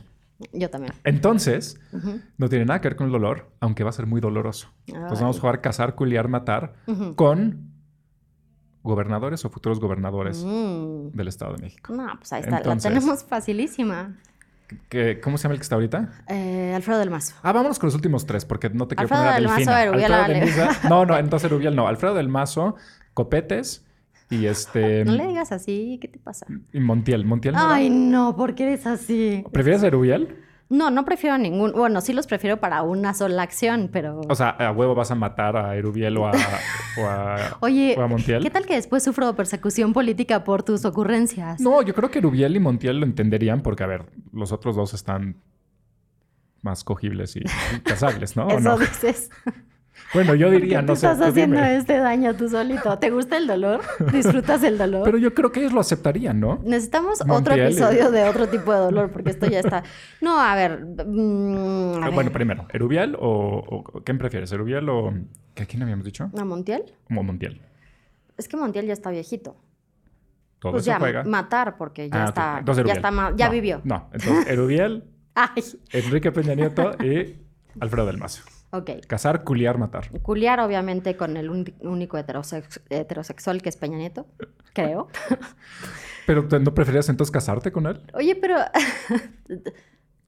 Yo 0.53 0.71
también. 0.71 0.95
Entonces, 1.05 1.79
no 2.39 2.49
tiene 2.49 2.65
nada 2.65 2.81
que 2.81 2.89
ver 2.89 2.97
con 2.97 3.07
el 3.07 3.13
dolor, 3.13 3.51
aunque 3.61 3.85
va 3.85 3.91
a 3.91 3.93
ser 3.93 4.07
muy 4.07 4.21
doloroso. 4.21 4.69
Entonces 4.87 5.21
vamos 5.21 5.37
a 5.37 5.41
jugar 5.41 5.61
cazar, 5.61 5.95
culiar, 5.95 6.29
matar 6.29 6.75
con 7.17 7.71
gobernadores 8.83 9.45
o 9.45 9.51
futuros 9.51 9.79
gobernadores 9.81 10.43
Mm. 10.45 11.11
del 11.13 11.29
Estado 11.29 11.55
de 11.57 11.63
México. 11.63 11.95
No, 11.95 12.07
pues 12.17 12.33
ahí 12.33 12.41
está. 12.41 12.57
Entonces- 12.59 12.85
La 12.91 12.99
tenemos 12.99 13.25
facilísima. 13.25 14.17
¿Qué- 14.89 15.21
¿Cómo 15.21 15.37
se 15.37 15.43
llama 15.43 15.55
el 15.55 15.59
que 15.59 15.65
está 15.65 15.75
ahorita? 15.75 16.11
Eh, 16.29 16.73
Alfredo 16.75 17.01
del 17.01 17.11
Mazo. 17.11 17.35
Ah, 17.43 17.53
vámonos 17.53 17.79
con 17.79 17.89
los 17.89 17.95
últimos 17.95 18.25
tres, 18.25 18.45
porque 18.45 18.71
no 18.71 18.87
te 18.87 18.95
quiero 18.95 19.03
Alfredo 19.15 19.23
poner 19.23 19.33
a 19.33 19.35
del 19.37 19.67
Mazo. 19.67 19.77
Erubiel, 19.77 20.13
Alfredo 20.13 20.39
del 20.39 20.69
Mazo- 20.69 20.89
No, 20.89 21.05
no, 21.07 21.19
entonces 21.19 21.51
Erubiel 21.51 21.75
no. 21.77 21.89
Alfredo 21.89 22.15
del 22.15 22.29
Mazo, 22.29 22.77
Copetes 23.13 23.85
y 24.31 24.47
este... 24.47 25.05
No 25.07 25.13
le 25.13 25.27
digas 25.27 25.53
así. 25.53 25.99
¿Qué 26.01 26.09
te 26.09 26.19
pasa? 26.19 26.47
Y 26.73 26.81
Montiel. 26.81 27.25
¿Montiel 27.25 27.55
no 27.55 27.61
era? 27.61 27.75
Ay, 27.75 27.91
no, 27.91 28.37
¿por 28.37 28.55
qué 28.55 28.65
eres 28.65 28.87
así? 28.87 29.45
¿Prefieres 29.53 29.83
a 29.83 29.89
Erubiel? 29.89 30.37
No, 30.71 30.89
no 30.89 31.05
prefiero 31.05 31.37
ningún. 31.37 31.73
Bueno, 31.73 32.01
sí 32.01 32.13
los 32.13 32.29
prefiero 32.29 32.59
para 32.61 32.83
una 32.83 33.13
sola 33.13 33.43
acción, 33.43 33.91
pero. 33.93 34.21
O 34.29 34.37
sea, 34.37 34.51
a 34.51 34.71
huevo 34.71 34.95
vas 34.95 35.11
a 35.11 35.17
matar 35.17 35.57
a 35.57 35.75
Erubiel 35.75 36.17
o 36.17 36.29
a, 36.29 36.33
o 36.97 37.07
a, 37.07 37.57
Oye, 37.61 37.97
o 37.99 38.03
a 38.03 38.07
Montiel. 38.07 38.41
¿qué 38.41 38.51
tal 38.51 38.67
que 38.67 38.75
después 38.77 39.03
sufro 39.03 39.35
persecución 39.35 39.93
política 39.93 40.45
por 40.45 40.63
tus 40.63 40.85
ocurrencias? 40.85 41.61
No, 41.61 41.83
yo 41.83 41.93
creo 41.93 42.09
que 42.13 42.21
Erubiel 42.21 42.55
y 42.55 42.61
Montiel 42.61 43.01
lo 43.01 43.07
entenderían 43.07 43.63
porque, 43.63 43.83
a 43.83 43.89
ver, 43.89 44.07
los 44.33 44.53
otros 44.53 44.77
dos 44.77 44.95
están 44.95 45.39
más 46.63 46.85
cogibles 46.85 47.35
y, 47.35 47.41
y 47.41 47.81
casables, 47.81 48.37
¿no? 48.37 48.47
¿O 48.47 48.51
Eso 48.59 48.61
no? 48.61 48.79
dices. 48.79 49.29
Bueno, 50.13 50.35
yo 50.35 50.47
¿Por 50.49 50.55
qué 50.57 50.61
diría, 50.63 50.83
no 50.83 50.97
sé. 50.97 51.07
estás 51.07 51.29
haciendo 51.29 51.57
dime. 51.57 51.77
este 51.77 51.99
daño 51.99 52.35
tú 52.35 52.49
solito? 52.49 52.99
¿Te 52.99 53.11
gusta 53.11 53.37
el 53.37 53.47
dolor? 53.47 53.81
¿Disfrutas 54.13 54.63
el 54.65 54.77
dolor? 54.79 55.03
Pero 55.05 55.19
yo 55.19 55.33
creo 55.35 55.53
que 55.53 55.61
ellos 55.61 55.73
lo 55.73 55.81
aceptarían, 55.81 56.41
¿no? 56.41 56.61
Necesitamos 56.65 57.21
otro 57.21 57.35
Montiel 57.35 57.61
episodio 57.61 58.11
de 58.11 58.25
otro 58.25 58.49
tipo 58.49 58.73
de 58.73 58.79
dolor 58.79 59.11
porque 59.13 59.31
esto 59.31 59.47
ya 59.47 59.61
está. 59.61 59.85
No, 60.21 60.41
a 60.41 60.55
ver. 60.57 60.85
mm, 61.07 61.95
a 61.95 61.97
Ah, 61.99 62.05
ver. 62.07 62.15
Bueno, 62.15 62.31
primero, 62.33 62.67
¿Erubiel 62.73 63.17
o, 63.21 63.63
o 63.67 63.85
quién 64.05 64.19
prefieres? 64.19 64.51
¿Erubiel 64.53 64.89
o 64.89 65.15
qué 65.55 65.67
quién 65.67 65.83
habíamos 65.83 66.05
dicho? 66.05 66.31
¿A 66.37 66.45
Montiel? 66.45 66.83
Como 67.05 67.23
Montiel. 67.23 67.61
Es 68.37 68.49
que 68.49 68.57
Montiel 68.57 68.87
ya 68.87 68.93
está 68.95 69.11
viejito. 69.11 69.57
Todo 70.59 70.73
Pues 70.73 70.85
se 70.85 70.91
ya, 70.91 70.99
juega. 70.99 71.25
matar 71.25 71.77
porque 71.79 72.11
ya 72.11 72.25
Ah, 72.25 72.29
está. 72.29 72.57
Entonces, 72.59 72.85
ya 72.87 72.93
está 72.95 73.11
ya 73.37 73.47
No, 73.47 73.53
vivió. 73.53 73.81
No, 73.85 74.09
entonces 74.13 74.47
Erubiel, 74.49 75.05
Enrique 75.93 76.33
Peña 76.33 76.55
Nieto 76.55 76.93
y 77.03 77.37
Alfredo 77.81 78.07
del 78.07 78.19
Mazo. 78.19 78.43
Ok. 78.73 78.91
Casar, 79.07 79.45
culiar, 79.45 79.79
matar. 79.79 80.11
Culiar, 80.23 80.61
obviamente, 80.61 81.17
con 81.17 81.37
el 81.37 81.51
único 81.51 82.17
heterosex- 82.19 82.81
heterosexual 82.91 83.63
que 83.63 83.69
es 83.69 83.77
Peña 83.77 83.99
Nieto, 83.99 84.27
creo. 84.73 85.09
Pero 86.27 86.47
¿tú 86.47 86.59
¿no 86.61 86.73
preferías 86.75 87.09
entonces 87.09 87.33
casarte 87.33 87.73
con 87.73 87.87
él? 87.87 88.03
Oye, 88.15 88.37
pero. 88.37 88.57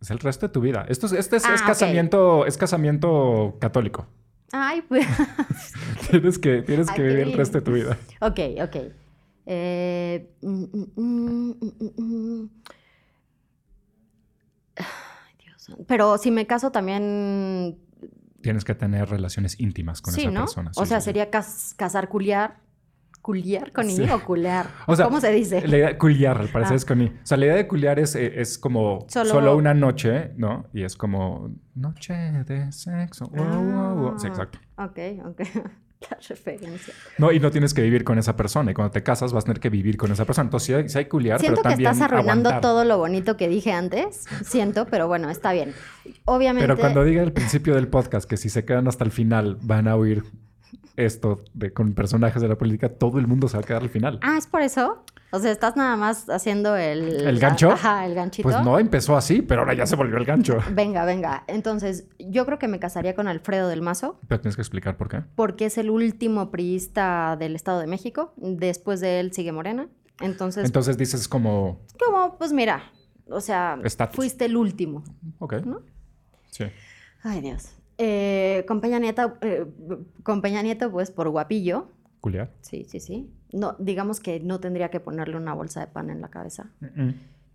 Es 0.01 0.11
el 0.11 0.18
resto 0.18 0.49
de 0.49 0.53
tu 0.53 0.61
vida. 0.61 0.84
Esto 0.88 1.07
es, 1.07 1.12
este 1.12 1.36
es, 1.36 1.45
Ah, 1.47 1.55
es 1.55 1.62
casamiento, 1.62 2.45
es 2.45 2.57
casamiento 2.59 3.57
católico. 3.61 4.09
Ay, 4.51 4.82
pues. 4.82 5.07
Tienes 6.11 6.40
que, 6.40 6.62
tienes 6.62 6.90
que 6.90 7.03
vivir 7.03 7.20
el 7.20 7.32
resto 7.34 7.59
de 7.59 7.64
tu 7.64 7.72
vida. 7.72 7.97
ok, 8.20 8.40
ok. 8.64 8.76
Eh, 9.47 10.28
mm, 10.43 10.64
mm, 10.97 11.55
mm. 11.97 12.51
Ay, 14.76 15.34
Dios. 15.45 15.76
Pero 15.86 16.18
si 16.18 16.30
me 16.30 16.47
caso 16.47 16.72
también. 16.72 17.78
Tienes 18.43 18.64
que 18.64 18.74
tener 18.74 19.09
relaciones 19.09 19.59
íntimas 19.61 20.03
con 20.03 20.12
sí, 20.14 20.22
esa 20.22 20.30
¿no? 20.30 20.40
persona. 20.40 20.70
o 20.76 20.82
Sí, 20.84 20.88
sea, 20.88 21.01
sí, 21.01 21.05
sí. 21.05 21.05
sería 21.07 21.30
cas- 21.30 21.74
casar 21.76 22.09
culiar. 22.09 22.61
¿Culiar 23.22 23.70
con 23.70 23.88
I 23.88 24.11
o 24.11 24.24
culear? 24.24 24.66
O 24.88 24.97
sea, 24.97 25.05
¿Cómo 25.05 25.20
se 25.20 25.30
dice? 25.30 25.61
La 25.68 25.76
idea, 25.76 25.97
culiar, 25.97 26.38
al 26.40 26.49
parecer 26.49 26.72
Ah. 26.72 26.76
es 26.76 26.84
con 26.84 27.01
I. 27.03 27.07
O 27.07 27.12
sea, 27.26 27.36
la 27.38 27.45
idea 27.47 27.55
de 27.55 27.68
culiar 27.68 28.01
es, 28.01 28.16
eh, 28.16 28.40
es 28.40 28.59
como 28.59 29.07
Solo- 29.09 29.30
solo... 29.30 29.57
una 29.57 29.74
noche, 29.74 30.32
¿no? 30.36 30.66
Y 30.72 30.82
es 30.82 30.97
como 30.97 31.53
noche 31.76 32.14
de 32.14 32.72
sexo. 32.72 33.28
Wow, 33.28 33.45
wow, 33.62 33.95
wow. 33.95 34.18
Sí, 34.18 34.26
Ah, 34.26 34.30
exacto. 34.30 34.59
Ok, 34.76 34.99
ok. 35.24 35.40
La 36.11 36.18
referencia. 36.28 36.94
No, 37.18 37.32
y 37.32 37.40
no 37.40 37.50
tienes 37.50 37.74
que 37.74 37.82
vivir 37.82 38.05
con 38.05 38.18
esa 38.18 38.36
persona. 38.36 38.70
Y 38.70 38.74
cuando 38.74 38.90
te 38.92 39.03
casas 39.03 39.32
vas 39.32 39.44
a 39.44 39.46
tener 39.46 39.61
que 39.61 39.70
vivir 39.70 39.96
con 39.96 40.11
esa 40.12 40.24
persona. 40.24 40.46
Entonces 40.46 40.66
sí 40.66 40.74
hay, 40.74 40.88
sí 40.88 40.98
hay 40.98 41.05
culiar, 41.07 41.40
Siento 41.40 41.62
pero 41.62 41.62
que 41.62 41.68
también 41.70 41.90
estás 41.90 42.11
arruinando 42.11 42.48
aguantar. 42.48 42.61
todo 42.61 42.84
lo 42.84 42.98
bonito 42.98 43.36
que 43.36 43.48
dije 43.48 43.72
antes. 43.72 44.24
Siento, 44.44 44.86
pero 44.86 45.09
bueno, 45.09 45.30
está 45.30 45.53
bien. 45.53 45.74
Obviamente. 46.24 46.66
Pero 46.66 46.78
cuando 46.78 47.05
diga 47.05 47.22
al 47.22 47.32
principio 47.32 47.74
del 47.74 47.88
podcast 47.88 48.28
que 48.28 48.36
si 48.36 48.48
se 48.48 48.64
quedan 48.64 48.88
hasta 48.88 49.05
el 49.05 49.11
final 49.11 49.59
van 49.62 49.88
a 49.88 49.96
oír 49.96 50.24
esto 50.97 51.43
de, 51.55 51.72
con 51.72 51.95
personajes 51.95 52.40
de 52.43 52.49
la 52.49 52.57
política, 52.57 52.88
todo 52.88 53.18
el 53.18 53.26
mundo 53.26 53.49
se 53.49 53.57
va 53.57 53.62
a 53.62 53.66
quedar 53.66 53.82
al 53.82 53.88
final. 53.88 54.18
Ah, 54.22 54.36
¿es 54.38 54.47
por 54.47 54.62
eso? 54.62 55.05
O 55.34 55.38
sea, 55.38 55.51
estás 55.51 55.76
nada 55.76 55.97
más 55.97 56.28
haciendo 56.28 56.76
el... 56.76 57.26
¿El 57.26 57.38
gancho? 57.38 57.70
Ajá, 57.70 58.05
el 58.05 58.14
ganchito. 58.14 58.49
Pues 58.49 58.62
no 58.62 58.78
empezó 58.78 59.16
así, 59.16 59.40
pero 59.40 59.62
ahora 59.62 59.72
ya 59.72 59.86
se 59.86 59.97
volvió 59.97 60.18
el 60.18 60.26
gancho. 60.26 60.59
Venga, 60.72 61.07
venga. 61.07 61.45
Entonces, 61.47 62.05
yo 62.18 62.45
creo 62.45 62.59
que 62.59 62.68
me 62.68 62.78
casaría 62.78 63.14
con 63.14 63.26
Alfredo 63.28 63.68
del 63.68 63.80
Mazo 63.80 64.18
Pero 64.28 64.43
tienes 64.43 64.57
que 64.57 64.62
explicar 64.62 64.99
por 64.99 65.09
qué. 65.09 65.22
porque 65.34 65.64
es 65.66 65.78
el 65.78 65.88
último 65.88 66.51
priista 66.51 67.36
del 67.38 67.57
Estado 67.57 67.80
de 67.80 67.86
México. 67.86 68.34
Después 68.36 69.01
de 69.01 69.20
él 69.20 69.32
sigue 69.32 69.53
Morena. 69.53 69.88
Entonces, 70.20 70.66
Entonces 70.66 70.99
dices 70.99 71.26
como, 71.28 71.80
como, 71.99 72.36
pues 72.36 72.53
mira, 72.53 72.82
o 73.26 73.40
sea, 73.40 73.78
fuiste 74.12 74.45
el 74.45 74.57
último. 74.59 75.03
ok. 75.38 75.55
¿No? 75.64 75.80
Sí. 76.51 76.64
Ay, 77.22 77.40
Dios. 77.40 77.70
Eh, 78.05 78.64
con 78.66 78.80
Peña 78.80 78.98
Nieto, 78.98 79.34
eh, 79.42 79.64
con 80.24 80.42
Peña 80.42 80.61
Nieto, 80.61 80.90
pues 80.90 81.12
por 81.12 81.28
guapillo. 81.28 81.86
Culiar. 82.20 82.50
Sí, 82.61 82.84
sí, 82.88 82.98
sí. 82.98 83.30
No, 83.53 83.76
digamos 83.78 84.18
que 84.18 84.40
no 84.40 84.59
tendría 84.59 84.88
que 84.90 84.98
ponerle 84.98 85.36
una 85.36 85.55
bolsa 85.55 85.78
de 85.80 85.86
pan 85.86 86.11
en 86.11 86.20
la 86.20 86.28
cabeza. 86.28 86.66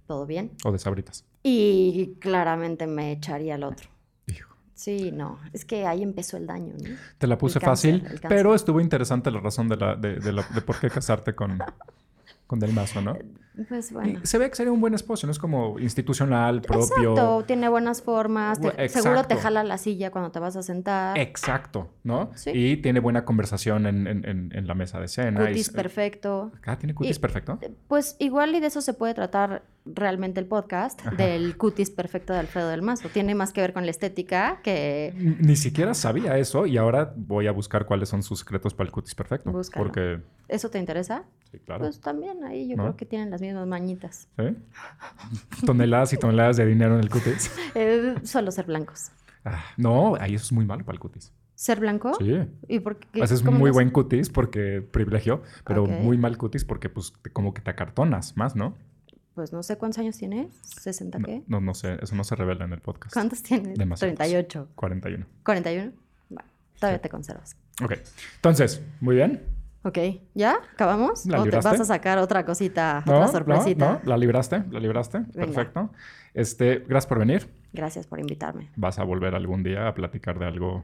Todo 0.07 0.25
bien. 0.25 0.51
O 0.63 0.71
de 0.71 0.79
sabritas. 0.79 1.25
Y 1.43 2.15
claramente 2.19 2.87
me 2.87 3.11
echaría 3.11 3.55
al 3.55 3.63
otro. 3.63 3.89
Hijo. 4.27 4.55
Sí, 4.73 5.11
no. 5.11 5.37
Es 5.51 5.65
que 5.65 5.85
ahí 5.85 6.01
empezó 6.01 6.37
el 6.37 6.47
daño, 6.47 6.73
¿no? 6.81 6.95
Te 7.17 7.27
la 7.27 7.37
puse 7.37 7.59
El 7.59 7.65
cáncer, 7.65 7.99
fácil, 8.01 8.13
el 8.13 8.21
pero 8.29 8.55
estuvo 8.55 8.79
interesante 8.79 9.31
la 9.31 9.41
razón 9.41 9.67
de, 9.67 9.75
la, 9.75 9.95
de, 9.97 10.19
de 10.19 10.31
la- 10.31 10.47
de 10.53 10.61
por 10.61 10.79
qué 10.79 10.89
casarte 10.89 11.35
con, 11.35 11.59
con 12.45 12.59
Del 12.59 12.71
Mazo, 12.73 13.01
¿no? 13.01 13.17
Pues 13.67 13.91
Y 14.05 14.17
se 14.27 14.37
ve 14.37 14.49
que 14.49 14.55
sería 14.55 14.71
un 14.71 14.79
buen 14.81 14.93
esposo, 14.93 15.25
no 15.25 15.31
es 15.31 15.39
como 15.39 15.79
institucional, 15.79 16.61
propio. 16.61 17.11
Exacto, 17.11 17.43
tiene 17.47 17.69
buenas 17.69 18.01
formas. 18.01 18.59
te- 18.61 18.87
seguro 18.89 19.23
te 19.23 19.35
jala 19.35 19.63
la 19.63 19.77
silla 19.77 20.11
cuando 20.11 20.31
te 20.31 20.39
vas 20.39 20.55
a 20.55 20.61
sentar. 20.63 21.17
Exacto, 21.17 21.89
¿no? 22.03 22.29
Sí. 22.35 22.51
Y 22.53 22.77
tiene 22.77 22.99
buena 22.99 23.25
conversación 23.25 23.85
en, 23.87 24.05
en- 24.07 24.25
en- 24.25 24.51
en 24.55 24.67
la 24.67 24.73
mesa 24.75 24.99
de 24.99 25.07
cena. 25.07 25.47
Cutis 25.47 25.69
perfecto. 25.69 26.51
Ah, 26.65 26.77
tiene 26.77 26.93
cutis 26.93 27.17
Y- 27.17 27.19
perfecto. 27.19 27.59
Pues 27.87 28.15
igual 28.19 28.53
y 28.55 28.59
de 28.59 28.67
eso 28.67 28.81
se 28.81 28.93
puede 28.93 29.13
tratar 29.13 29.63
realmente 29.85 30.39
el 30.41 30.45
podcast, 30.47 30.99
Ajá. 30.99 31.15
del 31.15 31.57
cutis 31.57 31.89
perfecto 31.89 32.33
de 32.33 32.39
Alfredo 32.39 32.67
del 32.69 32.81
Mazo. 32.81 33.07
Tiene 33.09 33.35
más 33.35 33.53
que 33.53 33.61
ver 33.61 33.71
con 33.73 33.85
la 33.85 33.91
estética 33.91 34.59
que... 34.61 35.13
Ni 35.15 35.55
siquiera 35.55 35.93
sabía 35.93 36.37
eso 36.37 36.65
y 36.65 36.75
ahora 36.77 37.13
voy 37.15 37.47
a 37.47 37.51
buscar 37.53 37.85
cuáles 37.85 38.09
son 38.09 38.21
sus 38.21 38.39
secretos 38.39 38.73
para 38.73 38.87
el 38.87 38.91
cutis 38.91 39.15
perfecto. 39.15 39.49
Búscalo. 39.49 39.85
Porque, 39.85 40.19
¿Eso 40.49 40.69
te 40.69 40.77
interesa? 40.77 41.23
sí, 41.49 41.59
claro. 41.59 41.85
Pues 41.85 42.01
también 42.01 42.43
ahí 42.43 42.67
yo 42.67 42.75
¿No? 42.75 42.83
creo 42.83 42.95
que 42.97 43.05
tienen 43.05 43.29
las 43.31 43.39
mismas 43.39 43.46
mañitas. 43.53 44.27
¿Sí? 44.37 44.55
Toneladas 45.65 46.13
y 46.13 46.17
toneladas 46.17 46.57
de 46.57 46.65
dinero 46.65 46.95
en 46.95 47.01
el 47.01 47.09
cutis. 47.09 47.51
Eh, 47.75 48.15
solo 48.23 48.51
ser 48.51 48.65
blancos. 48.65 49.11
Ah, 49.45 49.63
no, 49.77 50.15
ahí 50.19 50.35
eso 50.35 50.45
es 50.45 50.51
muy 50.51 50.65
malo 50.65 50.83
para 50.83 50.95
el 50.95 50.99
cutis. 50.99 51.31
¿Ser 51.55 51.79
blanco? 51.79 52.13
Sí. 52.19 52.35
¿Y 52.67 52.79
por 52.79 52.97
qué? 52.99 53.21
Haces 53.23 53.43
muy 53.43 53.71
buen 53.71 53.89
cutis 53.89 54.29
porque 54.29 54.81
privilegio, 54.81 55.41
pero 55.65 55.85
muy 55.87 56.17
mal 56.17 56.37
cutis 56.37 56.65
porque 56.65 56.89
pues 56.89 57.13
te- 57.21 57.31
como 57.31 57.53
que 57.53 57.61
te 57.61 57.71
acartonas 57.71 58.35
más, 58.37 58.55
¿no? 58.55 58.75
Pues 59.33 59.53
no 59.53 59.61
sé 59.63 59.77
cuántos 59.77 59.99
años 59.99 60.17
tienes. 60.17 60.47
¿60 60.83 61.23
qué? 61.23 61.43
No, 61.47 61.61
no 61.61 61.73
sé, 61.73 61.97
eso 62.01 62.15
no 62.15 62.23
se 62.23 62.35
revela 62.35 62.65
en 62.65 62.73
el 62.73 62.81
podcast. 62.81 63.13
¿Cuántos 63.13 63.41
tienes? 63.43 63.77
Demasiados. 63.77 64.15
38. 64.17 64.67
41. 64.75 65.25
¿41? 65.43 65.93
Bueno, 66.29 66.49
todavía 66.79 66.97
Sí. 66.97 67.01
te 67.03 67.09
conservas. 67.09 67.55
Ok. 67.83 67.93
Entonces, 68.35 68.81
muy 68.99 69.15
bien. 69.15 69.41
Ok, 69.83 69.97
¿ya? 70.33 70.55
¿Acabamos? 70.73 71.25
¿La 71.25 71.41
¿O 71.41 71.43
te 71.45 71.55
vas 71.55 71.65
a 71.65 71.85
sacar 71.85 72.17
otra 72.17 72.43
cosita, 72.45 73.03
No, 73.05 73.13
otra 73.13 73.25
no, 73.27 73.31
sorpresita? 73.31 74.01
no, 74.03 74.09
la 74.09 74.17
libraste, 74.17 74.63
la 74.69 74.79
libraste. 74.79 75.21
Perfecto. 75.33 75.91
Este, 76.33 76.79
gracias 76.79 77.07
por 77.07 77.19
venir. 77.19 77.47
Gracias 77.73 78.07
por 78.07 78.19
invitarme. 78.19 78.69
Vas 78.75 78.99
a 78.99 79.03
volver 79.03 79.35
algún 79.35 79.63
día 79.63 79.87
a 79.87 79.93
platicar 79.93 80.39
de 80.39 80.45
algo 80.45 80.83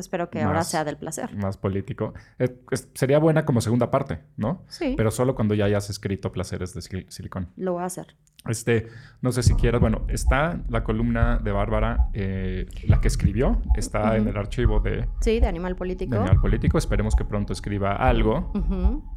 espero 0.00 0.30
que 0.30 0.42
ahora 0.42 0.62
sea 0.64 0.84
del 0.84 0.96
placer. 0.96 1.34
más 1.36 1.56
político. 1.56 2.14
Es- 2.38 2.88
sería 2.94 3.18
buena 3.18 3.44
como 3.44 3.60
segunda 3.60 3.90
parte, 3.90 4.20
¿no? 4.36 4.64
Sí, 4.68 4.94
Pero 4.96 5.10
solo 5.10 5.34
cuando 5.34 5.54
ya 5.54 5.64
hayas 5.66 5.90
escrito 5.90 6.32
Placeres 6.32 6.74
de 6.74 6.80
Sil- 6.82 7.06
Silicón. 7.08 7.48
lo 7.56 7.74
voy 7.74 7.82
a 7.82 7.86
hacer. 7.86 8.14
Este, 8.48 8.86
no 9.22 9.32
sé 9.32 9.42
si 9.42 9.54
quieras, 9.54 9.80
bueno, 9.80 10.02
está 10.08 10.60
la 10.68 10.84
columna 10.84 11.38
de 11.42 11.50
Bárbara, 11.50 12.08
eh, 12.12 12.66
la 12.86 13.00
que 13.00 13.08
escribió, 13.08 13.60
está 13.74 14.16
en 14.16 14.28
el 14.28 14.36
archivo 14.36 14.78
de, 14.78 15.08
sí, 15.20 15.40
de 15.40 15.48
Animal 15.48 15.74
Político. 15.74 16.12
de 16.14 16.18
Animal 16.20 16.40
Político. 16.40 16.78
Esperemos 16.78 17.16
que 17.16 17.24
pronto 17.24 17.52
escriba 17.52 17.96
algo 17.96 18.52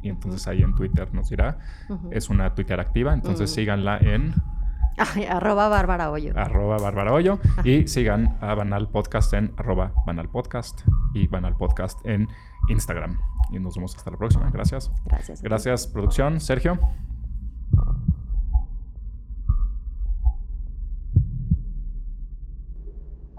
y 0.02 0.08
entonces 0.08 0.48
ahí 0.48 0.62
en 0.62 0.74
Twitter 0.74 1.14
nos 1.14 1.28
dirá. 1.30 1.58
Es 2.10 2.28
una 2.28 2.54
Twitter 2.56 2.80
activa, 2.80 3.14
entonces 3.14 3.50
síganla 3.50 3.98
en 3.98 4.34
arroba 5.28 5.68
Bárbara 5.68 6.10
Hoyo. 6.10 6.32
Arroba 6.36 6.76
Bárbara 6.78 7.12
Hoyo. 7.12 7.38
Y 7.64 7.86
sigan 7.86 8.36
a 8.40 8.54
Banal 8.54 8.88
Podcast 8.88 9.32
en 9.34 9.52
arroba 9.56 9.92
Banal 10.06 10.28
Podcast 10.28 10.82
y 11.14 11.26
Banal 11.26 11.56
Podcast 11.56 12.04
en 12.06 12.28
Instagram. 12.68 13.18
Y 13.50 13.58
nos 13.58 13.74
vemos 13.74 13.96
hasta 13.96 14.10
la 14.10 14.16
próxima. 14.16 14.50
Gracias. 14.50 14.90
Gracias. 15.06 15.42
Gracias, 15.42 15.86
producción. 15.86 16.40
Sergio. 16.40 16.78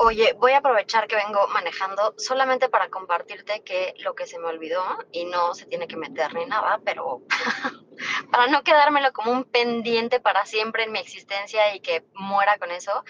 Oye, 0.04 0.34
voy 0.34 0.54
a 0.54 0.58
aprovechar 0.58 1.08
que 1.08 1.16
vengo 1.16 1.48
manejando 1.50 2.16
solamente 2.18 2.70
para 2.70 2.90
compartirte 2.90 3.62
que 3.62 3.94
lo 4.00 4.16
que 4.16 4.26
se 4.26 4.40
me 4.40 4.48
olvidó, 4.48 4.84
y 5.12 5.26
no 5.26 5.54
se 5.54 5.68
tiene 5.68 5.88
que 5.88 5.96
meter 5.96 6.34
ni 6.34 6.48
nada, 6.48 6.80
pero 6.84 7.22
para 8.32 8.48
no 8.48 8.64
quedármelo 8.64 9.14
como 9.14 9.32
un 9.32 9.44
pendiente 9.44 10.20
para 10.20 10.48
siempre 10.48 10.86
en 10.86 10.92
mi 10.92 10.98
existencia 10.98 11.76
y 11.76 11.82
que 11.82 12.04
muera 12.16 12.58
con 12.58 12.72
eso, 12.72 13.04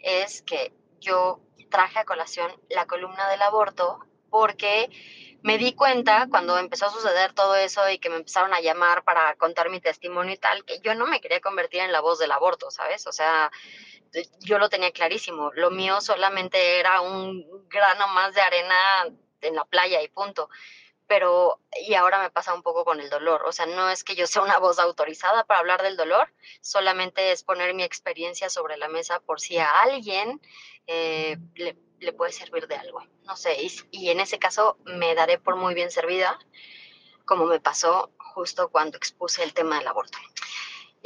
es 0.00 0.42
que 0.42 0.74
yo 1.00 1.40
traje 1.70 2.00
a 2.00 2.04
colación 2.04 2.52
la 2.68 2.84
columna 2.84 3.26
del 3.30 3.40
aborto 3.40 4.00
porque 4.28 4.90
me 5.44 5.56
di 5.56 5.74
cuenta 5.74 6.26
cuando 6.30 6.58
empezó 6.58 6.86
a 6.86 6.90
suceder 6.90 7.32
todo 7.32 7.54
eso 7.54 7.88
y 7.88 7.98
que 7.98 8.10
me 8.10 8.16
empezaron 8.16 8.52
a 8.52 8.60
llamar 8.60 9.02
para 9.04 9.34
contar 9.36 9.70
mi 9.70 9.80
testimonio 9.80 10.34
y 10.34 10.38
tal, 10.38 10.62
que 10.64 10.80
yo 10.80 10.94
no 10.94 11.06
me 11.06 11.20
quería 11.22 11.40
convertir 11.40 11.80
en 11.80 11.92
la 11.92 12.00
voz 12.00 12.18
del 12.18 12.32
aborto, 12.32 12.70
¿sabes? 12.70 13.06
O 13.06 13.12
sea, 13.12 13.50
yo 14.40 14.58
lo 14.58 14.68
tenía 14.68 14.92
clarísimo. 14.92 15.50
Lo 15.54 15.70
mío 15.70 16.00
solamente 16.00 16.78
era 16.78 17.00
un 17.00 17.44
grano 17.68 18.08
más 18.08 18.34
de 18.34 18.40
arena 18.40 19.06
en 19.40 19.54
la 19.54 19.64
playa 19.64 20.02
y 20.02 20.08
punto. 20.08 20.48
Pero, 21.06 21.60
y 21.86 21.94
ahora 21.94 22.20
me 22.22 22.30
pasa 22.30 22.54
un 22.54 22.62
poco 22.62 22.84
con 22.84 23.00
el 23.00 23.10
dolor. 23.10 23.42
O 23.44 23.52
sea, 23.52 23.66
no 23.66 23.90
es 23.90 24.04
que 24.04 24.14
yo 24.14 24.26
sea 24.26 24.42
una 24.42 24.58
voz 24.58 24.78
autorizada 24.78 25.44
para 25.44 25.60
hablar 25.60 25.82
del 25.82 25.96
dolor, 25.96 26.32
solamente 26.62 27.30
es 27.32 27.44
poner 27.44 27.74
mi 27.74 27.82
experiencia 27.82 28.48
sobre 28.48 28.78
la 28.78 28.88
mesa 28.88 29.20
por 29.20 29.40
si 29.40 29.58
a 29.58 29.82
alguien 29.82 30.40
eh, 30.86 31.36
le, 31.56 32.12
puede 32.14 32.32
servir 32.32 32.66
de 32.68 32.76
algo. 32.76 33.02
No 33.24 33.36
sé, 33.36 33.62
y, 33.62 33.70
y 33.90 34.10
en 34.10 34.20
ese 34.20 34.38
caso 34.38 34.78
me 34.84 35.14
daré 35.14 35.38
por 35.38 35.56
muy 35.56 35.74
bien 35.74 35.90
servida, 35.90 36.38
como 37.26 37.44
me 37.44 37.60
pasó 37.60 38.10
justo 38.18 38.70
cuando 38.70 38.96
expuse 38.96 39.42
el 39.42 39.52
tema 39.52 39.78
del 39.78 39.88
aborto. 39.88 40.18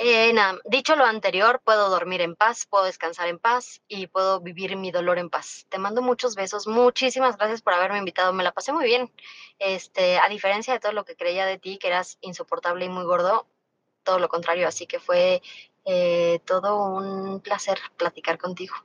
Eh, 0.01 0.33
dicho 0.65 0.95
lo 0.95 1.05
anterior, 1.05 1.61
puedo 1.65 1.91
dormir 1.91 2.21
en 2.21 2.37
paz, 2.37 2.67
puedo 2.67 2.85
descansar 2.85 3.27
en 3.27 3.41
paz 3.41 3.83
y 3.89 4.07
puedo 4.07 4.39
vivir 4.41 4.77
mi 4.77 4.93
dolor 4.93 5.19
en 5.19 5.29
paz. 5.29 5.67
Te 5.71 5.79
mando 5.79 6.03
muchos 6.03 6.37
besos, 6.37 6.69
muchísimas 6.69 7.37
gracias 7.37 7.63
por 7.63 7.75
haberme 7.75 7.99
invitado, 7.99 8.33
me 8.33 8.45
la 8.45 8.53
pasé 8.53 8.73
muy 8.73 8.85
bien. 8.85 9.11
Este, 9.59 10.19
a 10.21 10.29
diferencia 10.29 10.73
de 10.73 10.79
todo 10.79 10.93
lo 10.93 11.05
que 11.05 11.17
creía 11.17 11.47
de 11.47 11.59
ti, 11.59 11.79
que 11.79 11.89
eras 11.89 12.17
insoportable 12.21 12.85
y 12.85 12.89
muy 12.89 13.03
gordo, 13.03 13.49
todo 14.05 14.21
lo 14.21 14.29
contrario, 14.29 14.69
así 14.69 14.87
que 14.87 15.01
fue 15.01 15.43
eh, 15.85 16.41
todo 16.45 16.77
un 16.77 17.41
placer 17.41 17.81
platicar 17.97 18.39
contigo. 18.39 18.77